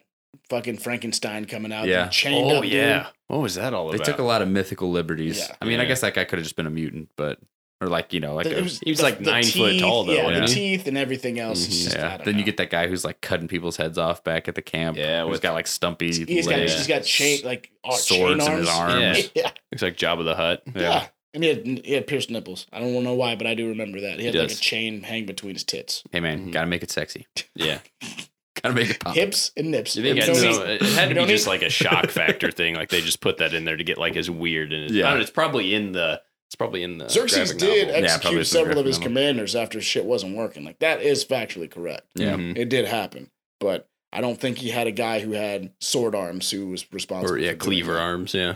[0.49, 1.87] fucking Frankenstein coming out.
[1.87, 2.07] Yeah.
[2.09, 2.71] chained Oh up dude.
[2.73, 3.07] yeah.
[3.27, 4.05] What was that all They about?
[4.05, 5.39] They took a lot of mythical liberties.
[5.39, 5.55] Yeah.
[5.61, 7.39] I mean, I guess that guy could have just been a mutant, but
[7.81, 9.79] or like you know, like The- a, was he was the- like the nine foot
[9.79, 11.59] tall, though, Yeah, wasn't the teeth and everything else.
[11.61, 11.83] is Mhm.
[11.85, 12.17] just, yeah.
[12.17, 14.61] don't Then you get that guy who's like cutting people's heads off back at the
[14.61, 14.97] camp.
[14.97, 18.53] Yeah, who's with- got like stumpy He's got he's got chain like uh, swords chain
[18.53, 18.93] in his arms.
[19.03, 19.17] arms.
[19.17, 19.23] Yeah.
[19.45, 19.51] Yeah.
[19.71, 20.61] Looks like Jabba the Hutt.
[20.75, 21.07] Yeah.
[21.33, 22.65] And he had he had pierced nipples.
[22.73, 24.19] I don't know why, but I do remember that.
[24.19, 24.59] He had He like a does.
[24.59, 26.03] chain hang between his tits.
[26.11, 26.51] Hey man, Mhm.
[26.51, 27.27] gotta make it sexy.
[27.55, 27.79] Yeah.
[28.61, 29.15] Gotta make it pop.
[29.15, 29.95] Hips and nips.
[29.95, 32.09] You think We it, don't no, it had to be don't just like a shock
[32.09, 32.75] factor thing?
[32.75, 35.13] Like they just put that in there to get like as weird and Yeah.
[35.13, 35.21] yeah.
[35.21, 38.01] it's probably in the it's probably in the Xerxes graphic did novel.
[38.03, 39.07] Yeah, probably execute some several of graphic his novel.
[39.07, 40.65] commanders after shit wasn't working.
[40.65, 42.07] Like that is factually correct.
[42.15, 42.33] Yeah.
[42.35, 42.57] Mhm.
[42.57, 43.29] It did happen,
[43.61, 47.35] but I don't think he had a guy who had sword arms who was responsible.
[47.35, 47.99] or yeah, for doing cleaver that.
[48.01, 48.33] arms.
[48.33, 48.55] Yeah,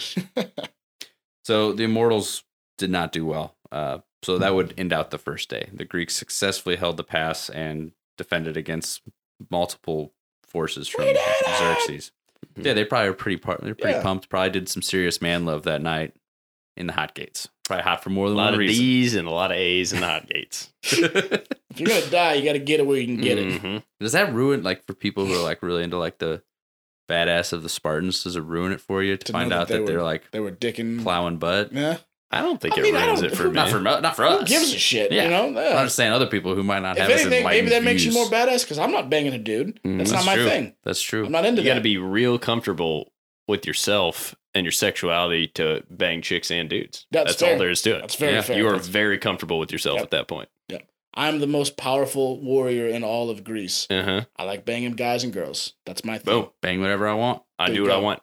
[1.46, 2.44] So the Immortals
[2.78, 3.56] did not do well.
[3.72, 5.70] Uh, so that would end out the first day.
[5.74, 9.02] The Greeks successfully held the pass and defended against
[9.52, 10.14] multiple
[10.46, 11.58] forces from We did it!
[11.58, 12.12] Xerxes.
[12.56, 12.66] Mhm.
[12.66, 14.04] Yeah, they probably were pretty par- they're pretty Yeah.
[14.04, 14.30] pumped.
[14.30, 16.14] Probably did some serious man love that night
[16.78, 17.50] in the hot gates.
[17.66, 18.84] Probably hot for more than a lot one of reason.
[18.84, 20.72] D's and a lot of A's in the hot gates.
[21.74, 23.60] If you're gonna die, you got to get it where you can get it.
[23.60, 23.82] Mhm.
[24.00, 26.44] Does that ruin like for people who are like really into like the
[27.10, 28.24] badass of the Spartans?
[28.24, 29.94] Does it ruin it for you to, To find know out that that, they they
[29.94, 31.02] are were- like They were dicking.
[31.02, 31.74] plowing butt?
[31.74, 31.98] Yeah.
[32.34, 33.52] I don't think I it mean, ruins it for me.
[33.54, 34.40] Not for not for us.
[34.42, 35.12] Who gives a shit?
[35.12, 35.24] Yeah.
[35.26, 35.60] You know.
[35.62, 37.84] I'm just saying other people who might not If have as anything, maybe enlightened that
[37.84, 39.80] makes you more badass because I'm not banging a dude.
[39.84, 39.98] Mhm.
[40.00, 40.76] That's, That's not my thing.
[40.84, 41.26] That's true.
[41.26, 43.12] I'm not into you got to be real comfortable
[43.48, 47.06] with yourself and your sexuality to bang chicks and dudes.
[47.12, 48.02] That's That's, all there is to it.
[48.02, 48.58] That's very Yeah, fair.
[48.58, 50.04] you are That's- very comfortable with yourself Yep.
[50.06, 50.50] at that point.
[51.16, 53.86] I'm the most powerful warrior in all of Greece.
[53.88, 54.22] Uh huh.
[54.36, 55.74] I like banging guys and girls.
[55.86, 56.34] That's my thing.
[56.42, 56.50] Boom.
[56.60, 57.44] Bang whatever I want.
[57.60, 58.22] I There do you what I want.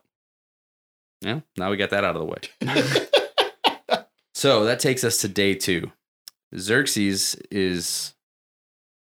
[1.21, 1.41] Yeah.
[1.57, 2.39] Now we got that out of the way.
[4.41, 5.93] So that takes us to day two.
[6.57, 8.15] Xerxes is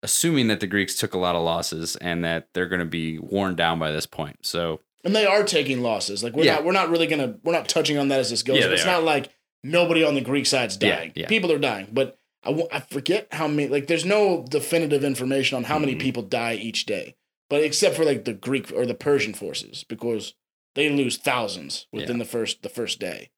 [0.02, 3.18] assuming that the Greeks took a lot of losses and that they're going to be
[3.18, 4.36] worn down by this point.
[4.42, 6.22] So and they are taking losses.
[6.22, 6.56] Like we're Yeah.
[6.56, 8.58] not we're not really gonna we're not touching on that as this goes.
[8.58, 8.86] Yeah, but it's are.
[8.86, 9.30] not like
[9.62, 11.12] nobody on the Greek side's dying.
[11.14, 11.26] yeah.
[11.26, 13.68] People are dying, but I, w- I forget how many.
[13.68, 16.00] Like there's no definitive information on how many Mhm.
[16.00, 17.16] people die each day.
[17.48, 20.34] But except for like the Greek or the Persian forces, because
[20.74, 23.30] they lose thousands within the first the first day,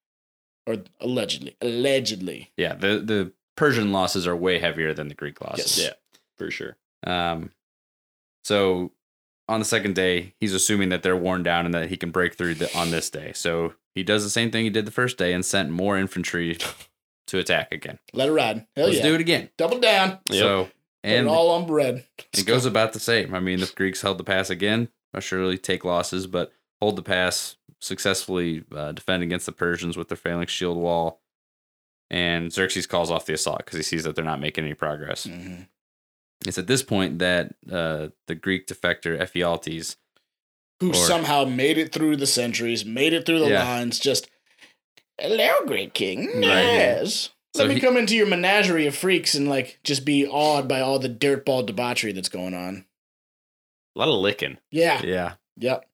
[0.67, 2.51] or allegedly allegedly.
[2.57, 5.79] yeah, the the Persian losses are way heavier than the Greek losses.
[5.79, 5.87] Yes.
[5.87, 6.77] Yeah, for sure.
[7.07, 7.51] Um,
[8.45, 8.93] so
[9.49, 12.35] on the second day, he's assuming that they're worn down and that he can break
[12.37, 13.33] through the, on this day.
[13.35, 16.59] So he does the same thing he did the first day and sent more infantry
[17.29, 17.99] to attack again.
[18.13, 18.67] Let it ride.
[18.77, 19.03] Hell Let's yeah.
[19.05, 19.51] do it again.
[19.57, 20.19] Double down.
[20.31, 20.39] Yep.
[20.39, 20.73] So Put
[21.05, 22.05] and it all on bread.
[22.37, 23.35] it goes about the same.
[23.35, 24.89] I mean, the Greeks held the pass again.
[25.15, 26.53] Not surely take losses, but
[26.83, 27.57] hold the pass
[27.87, 31.21] successfully, uh, defend against the Persians with their phalanx shield wall.
[32.11, 35.27] And Xerxes calls off the assault because he sees that they're not making any progress.
[35.27, 35.67] Mhm.
[36.47, 39.97] It's at this point that uh, the Greek defector Ephialtes
[40.81, 43.65] Who Or- somehow made it through the centuries, made it through the Yeah.
[43.65, 43.99] lines.
[43.99, 44.29] Just
[45.19, 46.27] hello, great king.
[46.27, 46.43] Right.
[46.43, 47.31] Yes.
[47.55, 50.69] So Let me he- come into your menagerie of freaks and like just be awed
[50.69, 52.85] by all the dirtball debauchery that's going on.
[53.97, 54.59] A lot of licking.
[54.71, 55.01] Yeah.
[55.03, 55.89] Yeah, Yep.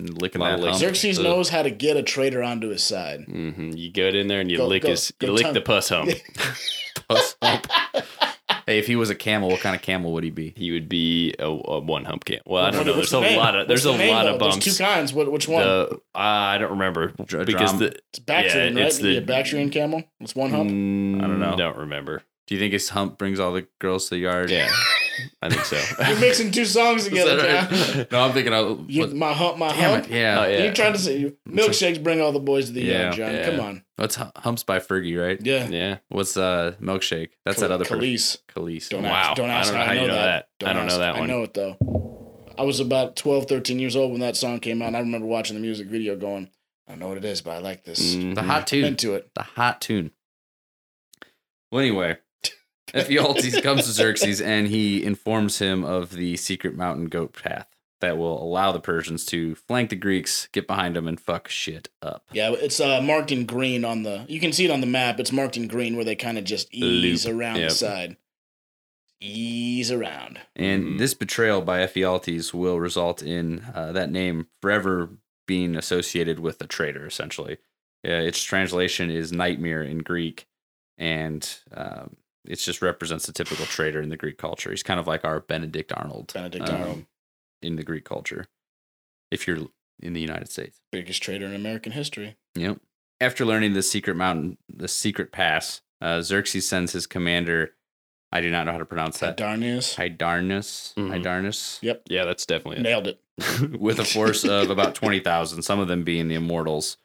[0.00, 0.76] And licking Lot that of hump.
[0.78, 1.24] Xerxes Ugh.
[1.24, 3.24] knows how to get a traitor onto his side.
[3.24, 5.54] hmm You go in there and you Go- lick go- his, go you lick tongue.
[5.54, 6.10] the pus hump.
[7.08, 7.66] Puss hump.
[8.66, 10.52] Hey, if he was a camel, what kind of camel would he be?
[10.54, 12.42] he would be a, a one hump camel.
[12.46, 12.94] Well, I don't know.
[12.96, 13.38] what's There's a name?
[13.38, 14.34] lot of there's What's a the name, lot though?
[14.34, 14.56] of bumps.
[14.62, 15.12] There's two kinds.
[15.14, 15.62] What, which one?
[15.62, 18.88] The I don't remember because drum- the it's Bactrian, yeah, right?
[18.88, 20.02] it's the- yeah, Bactrian camel.
[20.20, 20.70] It's one hump.
[20.70, 21.56] Mm, I don't know.
[21.56, 22.22] Don't remember.
[22.48, 24.50] Do you think his hump brings all the girls to the yard?
[24.50, 24.70] Yeah,
[25.42, 25.76] I think so.
[26.08, 27.98] You're mixing two songs together, that John.
[27.98, 28.10] right?
[28.12, 30.04] no, I'm thinking of You, my hump, my damn hump.
[30.10, 30.14] it.
[30.16, 30.40] Yeah.
[30.40, 30.64] Oh, yeah.
[30.64, 33.34] You're trying to say milkshakes bring all the boys to the Yeah, yard, John.
[33.34, 33.50] yeah.
[33.50, 33.84] Come on.
[33.96, 35.38] What's humps by Fergie, right?
[35.44, 35.68] Yeah.
[35.68, 35.98] yeah.
[36.08, 37.30] What's uh milkshake?
[37.44, 38.00] That's that other person.
[38.00, 38.38] Kelis.
[38.48, 38.88] Kelis.
[38.88, 39.10] Don't Wow.
[39.10, 40.48] ask, don't I ask don't know how I know, that.
[40.64, 40.98] I don't know ask.
[41.00, 41.76] that I know it though.
[42.56, 44.88] I was about 12, 13 years old when that song came out.
[44.88, 46.48] And I remember watching the music video going,
[46.88, 48.14] I don't know what it is, but I like this.
[48.16, 48.34] Mhm.
[48.34, 48.84] The hot I'm tune.
[48.86, 49.30] into it.
[49.34, 50.10] the hot tune.
[51.70, 52.16] Well, anyway,
[52.94, 57.68] Ephialtes comes to Xerxes and he informs him of the secret mountain goat path
[58.00, 61.88] that will allow the Persians to flank the Greeks, get behind them, and fuck shit
[62.00, 62.24] up.
[62.32, 64.24] Yeah, it's uh, marked in green on the.
[64.28, 65.18] You can see it on the map.
[65.18, 67.34] It's marked in green where they kind of just ease Loop.
[67.36, 67.68] around Yep.
[67.70, 68.16] the side.
[69.20, 70.38] Ease around.
[70.54, 70.98] And Mhm.
[70.98, 75.10] this betrayal by Ephialtes will result in uh, that name forever
[75.46, 77.54] being associated with a traitor, essentially.
[78.06, 80.46] Uh, its translation is nightmare in Greek,
[80.96, 82.16] and um,
[82.48, 84.70] it just represents a typical traitor in the Greek culture.
[84.70, 86.32] He's kind of like our Benedict Arnold.
[86.34, 87.04] Benedict um, Arnold,
[87.62, 88.46] in the Greek culture
[89.30, 89.58] if you're
[90.00, 90.80] in the United States.
[90.90, 92.36] biggest trader in American history.
[92.54, 92.78] Yep.
[93.20, 97.74] After learning the secret mountain, the secret pass, uh, Xerxes sends his commander,
[98.30, 99.96] I do not know how to pronounce that, Darnius.
[99.96, 100.94] Hydarnus.
[100.94, 101.10] Mhm.
[101.10, 101.78] Hydarnus.
[101.82, 102.02] Yep.
[102.08, 102.82] Yeah, that's definitely it.
[102.82, 103.20] Nailed it.
[103.80, 106.96] with a force of about 20,000, some of them being the immortals,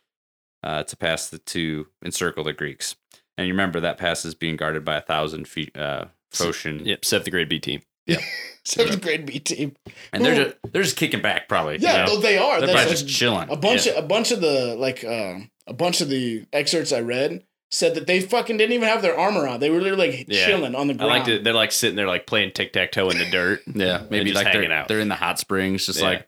[0.63, 2.95] uh, to pass the to encircle the Greeks.
[3.37, 6.85] And you remember that pass is being guarded by a thousand feet uh, Phocian.
[6.85, 7.81] Yep, seventh grade B team.
[8.05, 8.17] Yeah,
[8.65, 9.75] Seventh grade B team.
[10.11, 11.75] And they're just, they're just kicking back, probably.
[11.75, 12.19] you Yeah, know?
[12.19, 12.59] they are.
[12.59, 13.49] They're That's probably like- just chilling.
[13.49, 15.35] a bunch of a bunch of the like uh,
[15.67, 19.17] a bunch of the excerpts I read said that they fucking didn't even have their
[19.17, 19.59] armor on.
[19.61, 20.45] They were literally like Yeah.
[20.45, 21.09] chilling on the I ground.
[21.11, 23.61] like to, they're like sitting there like playing tic tac toe in the dirt.
[23.73, 24.87] Yeah, maybe just like hanging they're, out.
[24.89, 26.05] they're in the hot springs, just Yeah.
[26.05, 26.27] like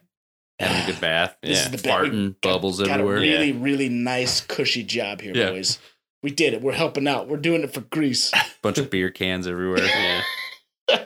[0.58, 1.36] having a good bath.
[1.42, 1.64] This Yeah.
[1.74, 3.18] is the bit- we bubbles got everywhere.
[3.18, 5.50] a really, really nice, cushy job here, Yeah.
[5.50, 5.78] boys.
[6.22, 6.62] We did it.
[6.62, 7.28] We're helping out.
[7.28, 8.32] We're doing it for Greece.
[8.62, 9.78] Bunch of beer cans everywhere.
[10.88, 11.04] Yeah.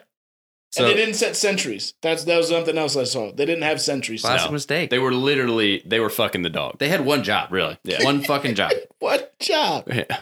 [0.72, 1.94] So and they didn't set sentries.
[2.00, 3.32] That's that was something else I saw.
[3.32, 4.22] They didn't have sentries.
[4.22, 4.52] classic No.
[4.52, 4.90] mistake.
[4.90, 6.78] They were literally they were fucking the dog.
[6.78, 7.76] They had one job, really.
[7.82, 8.04] Yeah.
[8.04, 8.70] One fucking job.
[9.00, 9.88] What job?
[9.92, 10.18] Yeah.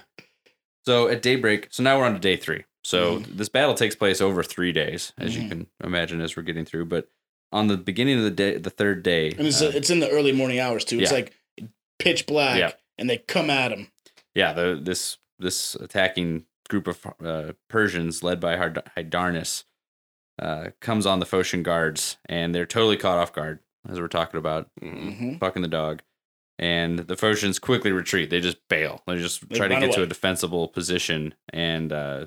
[0.86, 2.64] So at daybreak, so now we're on to day three.
[2.82, 3.36] So Mm-hmm.
[3.36, 5.48] this battle takes place over three days, as you Mhm.
[5.50, 6.86] can imagine, as we're getting through.
[6.86, 7.08] But
[7.52, 10.08] on the beginning of the day, the third day, And it's uh, it's in the
[10.08, 10.98] early morning hours too.
[10.98, 11.18] It's Yeah.
[11.18, 11.34] like
[11.98, 12.72] pitch black, Yeah.
[12.96, 13.88] and they come at him.
[14.34, 19.64] Yeah, the this this attacking group of uh, Persians led by Hard- Hydarnus
[20.40, 24.38] uh, comes on the Phocian guards, and they're totally caught off guard, as we're talking
[24.38, 25.16] about, Mhm.
[25.18, 26.02] hmm fucking the dog.
[26.60, 28.30] And the Phocians quickly retreat.
[28.30, 29.02] They just bail.
[29.06, 32.26] They just They try to get to a defensible position, and uh,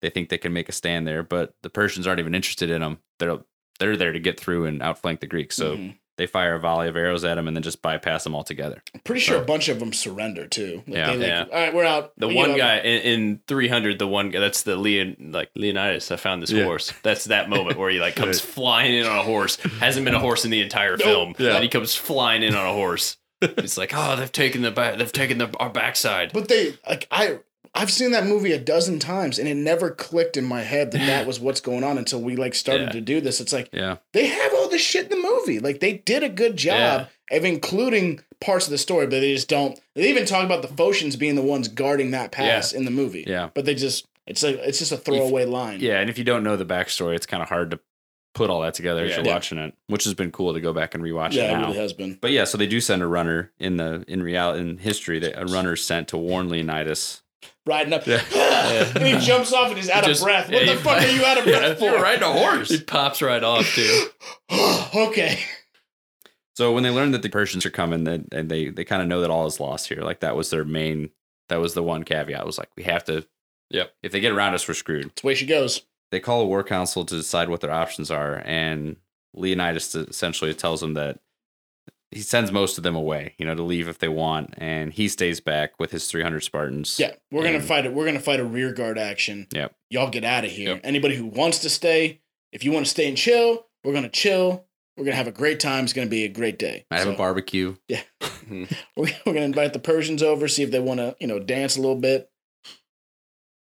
[0.00, 1.22] they think they can make a stand there.
[1.22, 2.98] But the Persians aren't even interested in them.
[3.18, 3.38] They're
[3.78, 5.56] they're there to get through and outflank the Greeks.
[5.56, 5.98] So Mhm.
[6.16, 8.82] They fire a volley of arrows at them and then just bypass them altogether.
[8.94, 10.82] I'm pretty sure So- a bunch of them surrender too.
[10.86, 11.10] Like, Yeah.
[11.10, 11.44] like, Yeah.
[11.44, 12.12] All right, we're out.
[12.16, 15.50] The We one give guy in, in 300, the one guy that's the Leon, like
[15.54, 16.10] Leonidas.
[16.10, 16.64] I found this Yeah.
[16.64, 16.92] horse.
[17.02, 19.56] That's that moment where he like comes flying in on a horse.
[19.80, 21.02] Hasn't been a horse in the entire Nope.
[21.02, 21.54] film, Yeah.
[21.54, 23.16] and he comes flying in on a horse.
[23.42, 26.30] It's like, oh, they've taken the back, they've taken the our backside.
[26.32, 27.38] But they like I
[27.76, 31.06] I've seen that movie a dozen times and it never clicked in my head that
[31.06, 32.92] that was what's going on until we like started Yeah.
[32.92, 33.40] to do this.
[33.40, 33.96] It's like Yeah.
[34.12, 35.58] they have all this shit in the movie.
[35.60, 39.48] Like they did a good job of including parts of the story, but they just
[39.48, 39.78] don't.
[39.94, 43.24] They even talk about the Phocians being the ones guarding that pass in the movie.
[43.26, 43.50] Yeah.
[43.54, 45.80] but they just it's like it's just a throwaway line.
[45.80, 47.80] Yeah, and if you don't know the backstory, it's kind of hard to
[48.34, 49.32] put all that together as you're Yeah.
[49.32, 51.78] watching it, which has been cool to go back and rewatch yeah, it it really
[51.78, 52.18] has been.
[52.20, 55.18] But yeah, so they do send a runner in the in reality in history.
[55.20, 57.22] That a runner sent to warn Leonidas.
[57.66, 58.22] Riding up, Yeah.
[58.94, 60.48] and he jumps off and he's out Just- of breath.
[60.50, 61.84] yeah, What the he- fuck are you out of breath for?
[61.86, 62.68] You're riding a horse.
[62.70, 64.06] He pops right off too.
[64.94, 65.40] okay.
[66.54, 69.08] So when they learn that the Persians are coming, then and they they kind of
[69.08, 70.02] know that all is lost here.
[70.02, 71.10] Like that was their main.
[71.48, 72.46] That was the one caveat.
[72.46, 73.26] Was like we have to.
[73.70, 73.92] Yep.
[74.02, 75.04] If they get around us, we're screwed.
[75.06, 75.82] That's the way she goes.
[76.12, 78.96] They call a war council to decide what their options are, and
[79.34, 81.18] Leonidas essentially tells them that
[82.16, 85.06] he sends most of them away, you know, to leave if they want, and he
[85.06, 86.98] stays back with his 300 Spartans.
[86.98, 87.92] Yeah, we're gonna fight it.
[87.92, 89.46] We're gonna fight a rear guard action.
[89.52, 89.74] Yep.
[89.90, 90.70] Y'all get out of here.
[90.70, 90.80] Yep.
[90.82, 92.22] Anybody who wants to stay,
[92.52, 94.64] if you want to stay and chill, we're gonna chill.
[94.96, 95.84] We're gonna have a great time.
[95.84, 96.86] It's gonna be a great day.
[96.90, 97.76] I have a So, barbecue.
[98.48, 98.66] We're,
[98.96, 101.80] we're gonna invite the Persians over, see if they want to, you know, dance a
[101.80, 102.30] little bit.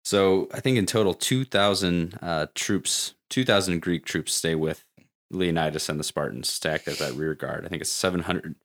[0.04, 4.86] So I think in total, 2,000 uh, troops, 2,000 Greek troops stay with
[5.32, 7.66] Leonidas and the Spartans, stacked as that rear guard.
[7.66, 8.56] I think it's 700,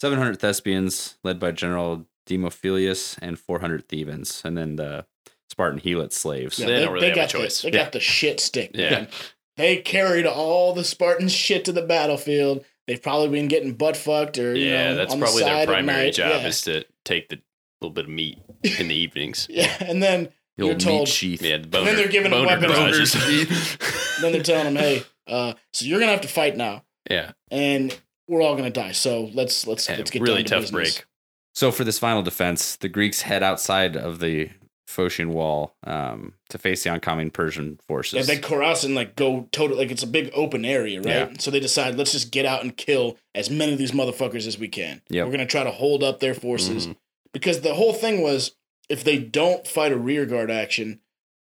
[0.00, 5.06] 700 Thespians, led by General Demophilius, and 400 Thebans, and then the
[5.48, 6.58] Spartan Helot slaves.
[6.58, 7.62] Yeah, They don't really have a got choice.
[7.62, 8.70] The, they got the shit stick.
[8.74, 8.90] Yeah.
[8.90, 9.08] man.
[9.56, 12.64] They carried all the Spartans shit to the battlefield.
[12.86, 15.52] They've probably been getting butt fucked or you Yeah, know, that's on the probably their
[15.52, 16.48] side at primary job Yeah.
[16.48, 17.40] is to take the
[17.80, 18.38] little bit of meat
[18.78, 19.46] in the evenings.
[19.50, 21.42] yeah, and then The You're told- meat sheath.
[21.42, 23.12] Yeah, the And then they're giving them weapons.
[24.22, 27.98] then they're telling them, "Hey, uh, so you're gonna have to fight now, yeah, and
[28.28, 28.92] we're all gonna die.
[28.92, 30.94] So let's let's yeah, let's get really down to tough business.
[30.98, 31.06] break.
[31.54, 34.50] So for this final defense, the Greeks head outside of the
[34.88, 38.26] Phocian wall um, to face the oncoming Persian Yeah, forces.
[38.26, 41.06] they cross and like go total like it's a big open area, right?
[41.06, 41.28] Yeah.
[41.38, 44.58] So they decide let's just get out and kill as many of these motherfuckers as
[44.58, 45.00] we can.
[45.08, 46.96] Yeah, We're gonna try to hold up their forces Mhm.
[47.32, 48.52] because the whole thing was
[48.88, 51.00] if they don't fight a rear guard action,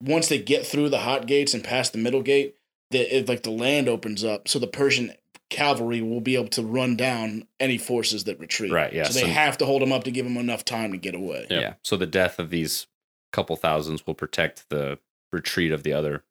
[0.03, 2.57] once they get through the hot gates and past the middle gate,
[2.91, 5.12] the it, like the land opens up, so the Persian
[5.49, 8.71] cavalry will be able to run down any forces that retreat.
[8.73, 10.93] Right, yeah, So they so- have to hold them up to give them enough time
[10.93, 11.47] to get away.
[11.51, 11.61] Yep.
[11.62, 11.75] Yeah.
[11.83, 12.87] So the death of these
[13.33, 14.99] couple thousands will protect the
[15.33, 16.25] retreat of the other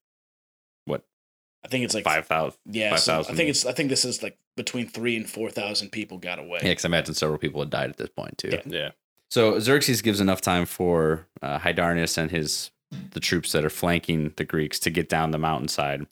[0.86, 1.04] What?
[1.64, 2.60] I think it's like five thousand.
[2.66, 5.92] Yeah, so I think it's I think this is like between three and four thousand
[5.92, 6.60] people got away.
[6.62, 8.50] Yeah, because I imagine several people had died at this point too.
[8.52, 8.62] Yeah.
[8.66, 8.90] Yeah,
[9.30, 12.72] So Xerxes gives enough time for uh, Hydarnus and his
[13.12, 16.08] the troops that are flanking the Greeks to get down the mountainside,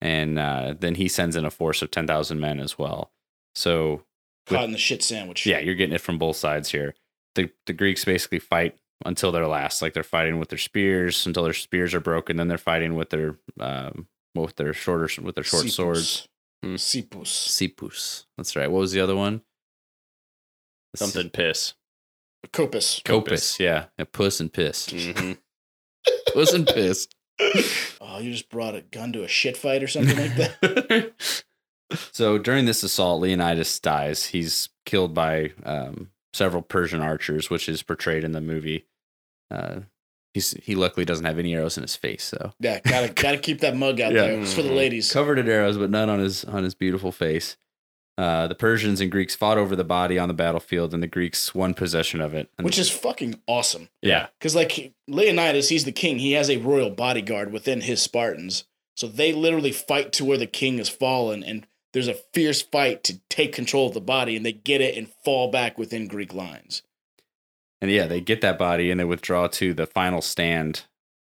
[0.00, 3.10] and uh, then he sends in a force of ten thousand men as well.
[3.54, 4.02] So
[4.46, 5.44] Caught in the shit sandwich.
[5.44, 6.94] yeah, you're getting it from both sides here.
[7.34, 11.44] The the Greeks basically fight until their last, like they're fighting with their spears until
[11.44, 12.36] their spears are broken.
[12.36, 15.74] Then they're fighting with their um, with their shorter with their short Seepers.
[15.74, 16.28] swords.
[16.64, 17.48] xiphos.
[17.48, 18.24] xiphos.
[18.36, 18.70] That's right.
[18.70, 19.42] What was the other one?
[20.96, 21.74] Something piss.
[22.52, 23.02] kopis.
[23.02, 23.58] kopis.
[23.58, 23.86] Yeah.
[23.98, 24.04] yeah.
[24.10, 24.88] Puss and piss.
[24.90, 25.32] hmm
[26.32, 27.08] Puss and piss.
[28.00, 31.12] Oh, you just brought a gun to a shit fight or something like that?
[32.12, 34.26] So during this assault, Leonidas dies.
[34.26, 38.84] He's killed by um, several Persian archers, which is portrayed in the movie.
[39.50, 39.80] Uh,
[40.34, 43.60] he's he luckily doesn't have any arrows in his face, so Yeah, gotta gotta keep
[43.60, 44.22] that mug out Yeah.
[44.26, 44.40] there.
[44.40, 45.10] It's for the ladies.
[45.10, 47.56] covered in arrows, but none on his on his beautiful face.
[48.18, 51.54] Uh, the Persians and Greeks fought over the body on the battlefield, and the Greeks
[51.54, 52.50] won possession of it.
[52.60, 53.88] Which is fucking awesome.
[54.02, 56.18] yeah, Because like Leonidas, he's the king.
[56.18, 58.64] He has a royal bodyguard within his Spartans.
[58.96, 63.04] So they literally fight to where the king has fallen, and there's a fierce fight
[63.04, 66.34] to take control of the body, and they get it and fall back within Greek
[66.34, 66.82] lines.
[67.80, 70.86] and yeah, they get that body and they withdraw to the final stand,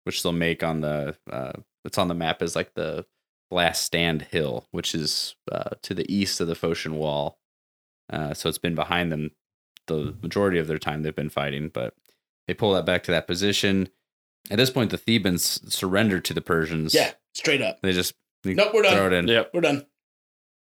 [0.06, 1.18] which they'll make on the.
[1.30, 1.52] Uh,
[1.84, 3.06] it's on the map as like the
[3.52, 7.40] last stand hill, which is uh, to the east of the Phocian wall.
[8.12, 9.32] Uh, so it's been behind them
[9.88, 11.94] the majority of their time they've been fighting, but
[12.48, 13.90] they pull that back to that position.
[14.50, 16.94] At this point, the Thebans surrender to the Persians.
[16.94, 17.80] Yeah, straight up.
[17.82, 18.14] they just
[18.44, 18.94] they Nope, we're done.
[18.96, 19.28] throw it in.
[19.28, 19.52] Yep.
[19.54, 19.86] We're done.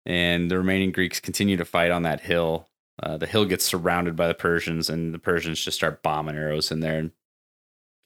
[0.07, 2.69] and the remaining Greeks continue to fight on that hill.
[3.03, 6.71] Uh, the hill gets surrounded by the Persians, and the Persians just start bombing arrows
[6.71, 7.11] in there and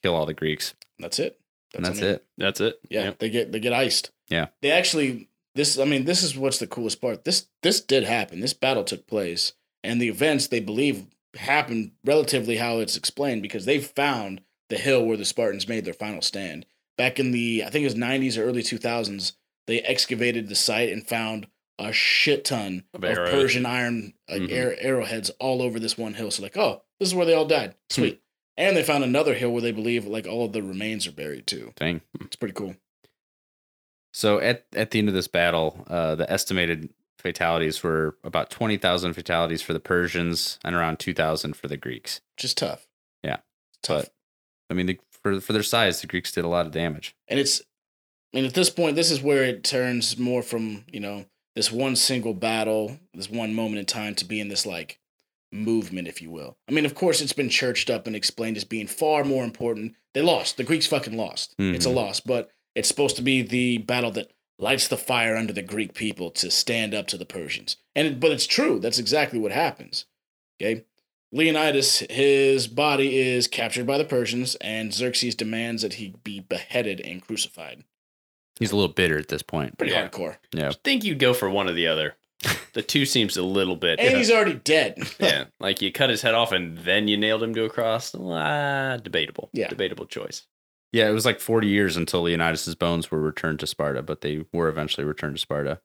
[0.03, 0.75] kill all the Greeks.
[0.99, 1.39] That's it.
[1.75, 2.25] And that's I mean, it.
[2.39, 2.79] That's it.
[2.91, 3.19] Yeah, Yep.
[3.19, 4.11] they get they get iced.
[4.29, 4.47] Yeah.
[4.63, 7.25] They actually this I mean this is what's the coolest part.
[7.25, 8.41] This this did happen.
[8.41, 9.53] This battle took place
[9.85, 11.07] and the events they believe
[11.37, 15.95] happened relatively how it's explained because they found the hill where the Spartans made their
[15.95, 16.67] final stand.
[16.97, 19.33] Back in the I think it was 90s or early 2000s,
[19.67, 21.47] they excavated the site and found
[21.79, 23.17] a shit ton Of of.
[23.31, 24.77] Persian iron like Mhm.
[24.81, 26.31] arrowheads all over this one hill.
[26.31, 27.75] So like, oh, this is where they all died.
[27.91, 28.23] Sweet.
[28.59, 31.47] And they found another hill where they believe like all of the remains are buried
[31.47, 31.73] too.
[31.77, 32.01] Dang.
[32.21, 32.77] It's pretty cool.
[34.13, 36.89] So at at the end of this battle, uh, the estimated
[37.19, 41.77] fatalities were about twenty thousand fatalities for the Persians and around two thousand for the
[41.77, 42.21] Greeks.
[42.37, 42.87] Just tough.
[43.23, 43.39] Yeah.
[43.83, 44.05] Tough.
[44.05, 44.13] But
[44.71, 47.15] I mean, the, for for their size, the Greeks did a lot of damage.
[47.29, 47.61] and it's
[48.33, 51.71] I mean at this point this is where it turns more from, you know, this
[51.71, 54.99] one single battle, this one moment in time to being this like
[55.53, 56.57] movement, if you will.
[56.69, 59.95] I mean, of course it's been churched up and explained as being far more important.
[60.15, 60.57] They lost.
[60.57, 61.55] The Greeks fucking lost.
[61.59, 61.95] It's a Mhm.
[61.95, 65.95] loss, but it's supposed to be the battle that lights the fire under the Greek
[65.95, 67.77] people to stand up to the Persians.
[67.95, 68.79] And but it's true.
[68.81, 70.07] That's exactly what happens.
[70.61, 70.85] Okay?
[71.33, 77.01] Leonidas, his body is captured by the Persians, and Xerxes demands that he be beheaded
[77.01, 77.85] and crucified.
[78.59, 79.77] He's a little bitter at this point.
[79.77, 80.09] Pretty Yeah.
[80.09, 80.39] hardcore.
[80.55, 80.69] Yeah.
[80.71, 82.17] I think you'd go for one or the other.
[82.75, 83.99] The two seems a little bit.
[83.99, 84.99] And he's already dead.
[85.19, 88.15] yeah, like you cut his head off and then you nailed him to a cross.
[88.15, 89.49] Ah, debatable.
[89.53, 89.69] Yeah.
[89.69, 90.47] debatable choice.
[90.93, 94.45] Yeah, it was like 40 years until Leonidas's bones were returned to Sparta, but they
[94.53, 95.81] were eventually returned to Sparta.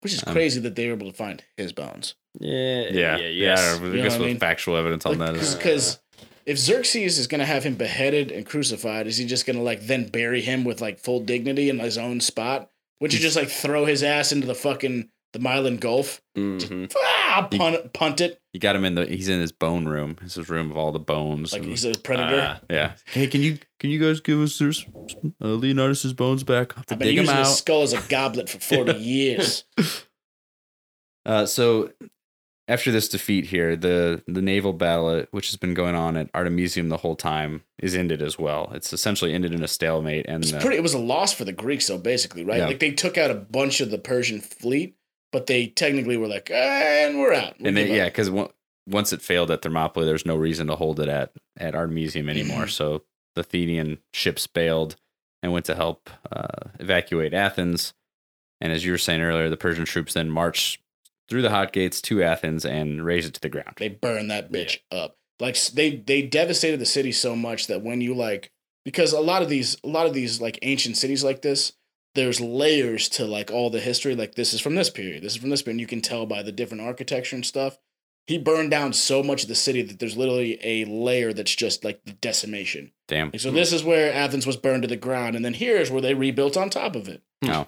[0.00, 2.14] Which is Um, crazy that they were able to find his bones.
[2.40, 3.60] Yeah, Yeah, yeah, yes.
[3.60, 4.38] I You know guess what I with mean?
[4.38, 5.36] factual evidence on that.
[5.36, 6.00] is- Because
[6.46, 9.62] if Xerxes is going to have him beheaded and crucified, is he just going to
[9.62, 12.70] like then bury him with like full dignity in his own spot?
[13.00, 16.20] Would you just like throw his ass into the fucking the Malian Gulf?
[16.36, 16.92] Mhm.
[16.96, 19.06] Ah, punt, punt it You got him in the.
[19.06, 20.16] He's in his bone room.
[20.22, 21.52] It's his room of all the bones.
[21.52, 22.40] like and- he's a predator.
[22.40, 22.92] Ah, yeah.
[23.06, 24.84] Hey, can you can you guys give us there's
[25.42, 26.74] uh, Leonidas's bones back?
[26.76, 27.52] I have to I've been dig using his out.
[27.52, 29.64] skull as a goblet for forty years.
[31.24, 31.90] Uh, so
[32.68, 36.88] after this defeat here, the the naval battle, which has been going on at Artemisium
[36.88, 38.70] the whole time, is ended as well.
[38.74, 40.76] It's essentially ended in a stalemate, and It's uh, pretty.
[40.76, 42.58] It was a loss for the Greeks, though, basically, right?
[42.58, 42.66] Yeah.
[42.66, 44.96] Like they took out a bunch of the Persian fleet,
[45.32, 47.58] but they technically were like, and we're out.
[47.58, 48.30] We and they, yeah, because
[48.86, 52.68] once it failed at Thermopylae, there's no reason to hold it at at Artemisium anymore.
[52.68, 53.02] so
[53.34, 54.96] the Athenian ships bailed
[55.42, 57.94] and went to help uh, evacuate Athens.
[58.60, 60.80] And as you were saying earlier, the Persian troops then marched
[61.28, 63.74] through the hot gates to Athens and razed it to the ground.
[63.78, 65.16] they burned that bitch up.
[65.40, 68.52] Like they they devastated the city so much that when you like
[68.84, 71.72] because a lot of these a lot of these like ancient cities like this,
[72.14, 74.14] there's layers to like all the history.
[74.14, 75.74] Like this is from this period, this is from this period.
[75.74, 77.78] And you can tell by the different architecture and stuff.
[78.26, 81.84] He burned down so much of the city that there's literally a layer that's just
[81.84, 82.92] like the decimation.
[83.08, 83.30] Damn.
[83.32, 86.00] Like, so this is where Athens was burned to the ground, and then here's where
[86.00, 87.22] they rebuilt on top of it.
[87.42, 87.66] No.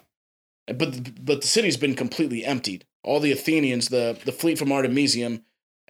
[0.67, 2.85] But but the city's been completely emptied.
[3.03, 5.43] All the Athenians, the the fleet from Artemisium,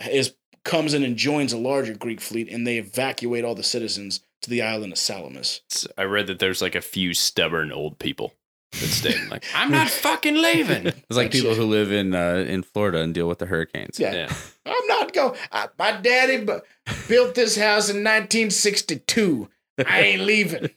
[0.10, 0.34] is
[0.64, 4.50] comes in and joins a larger Greek fleet, and they evacuate all the citizens to
[4.50, 5.62] the island of Salamis.
[5.96, 8.34] I read that there's like a few stubborn old people
[8.80, 9.30] that stayed.
[9.30, 10.88] Like, I'm not fucking leaving.
[11.10, 14.00] It's like people who live in uh, in Florida and deal with the hurricanes.
[14.00, 14.14] Yeah.
[14.14, 14.34] Yeah.
[14.66, 15.38] I'm not going.
[15.52, 16.62] Uh, my daddy bu-
[17.08, 19.50] built this house in 1962.
[19.86, 20.70] I ain't leaving.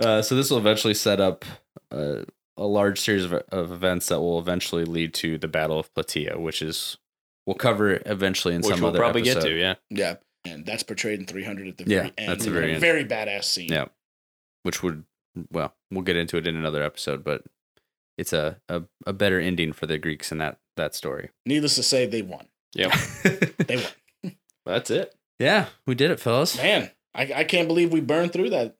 [0.00, 1.44] Uh, so this will eventually set up
[1.90, 2.22] uh,
[2.56, 6.38] a large series of, of events that will eventually lead to the Battle of Plataea,
[6.38, 6.98] which is
[7.46, 9.40] we'll cover it eventually in Which some we'll other probably episode.
[9.42, 9.74] get to, yeah.
[9.90, 10.14] Yeah.
[10.44, 12.28] And that's portrayed in 300 at the Yeah, very end.
[12.30, 12.78] that's the very A.
[12.78, 13.72] Very badass scene.
[13.72, 13.86] Yeah.
[14.62, 15.02] Which would
[15.50, 17.42] well, we'll get into it in another episode, but
[18.16, 21.30] it's a, a, a better ending for the Greeks in that that story.
[21.46, 22.46] Needless to say, they won.
[22.74, 22.92] Yep.
[23.66, 24.32] They won.
[24.64, 25.14] That's it.
[25.38, 26.56] yeah, we did it, fellas.
[26.56, 28.76] Man, I, I can't believe we burned through that.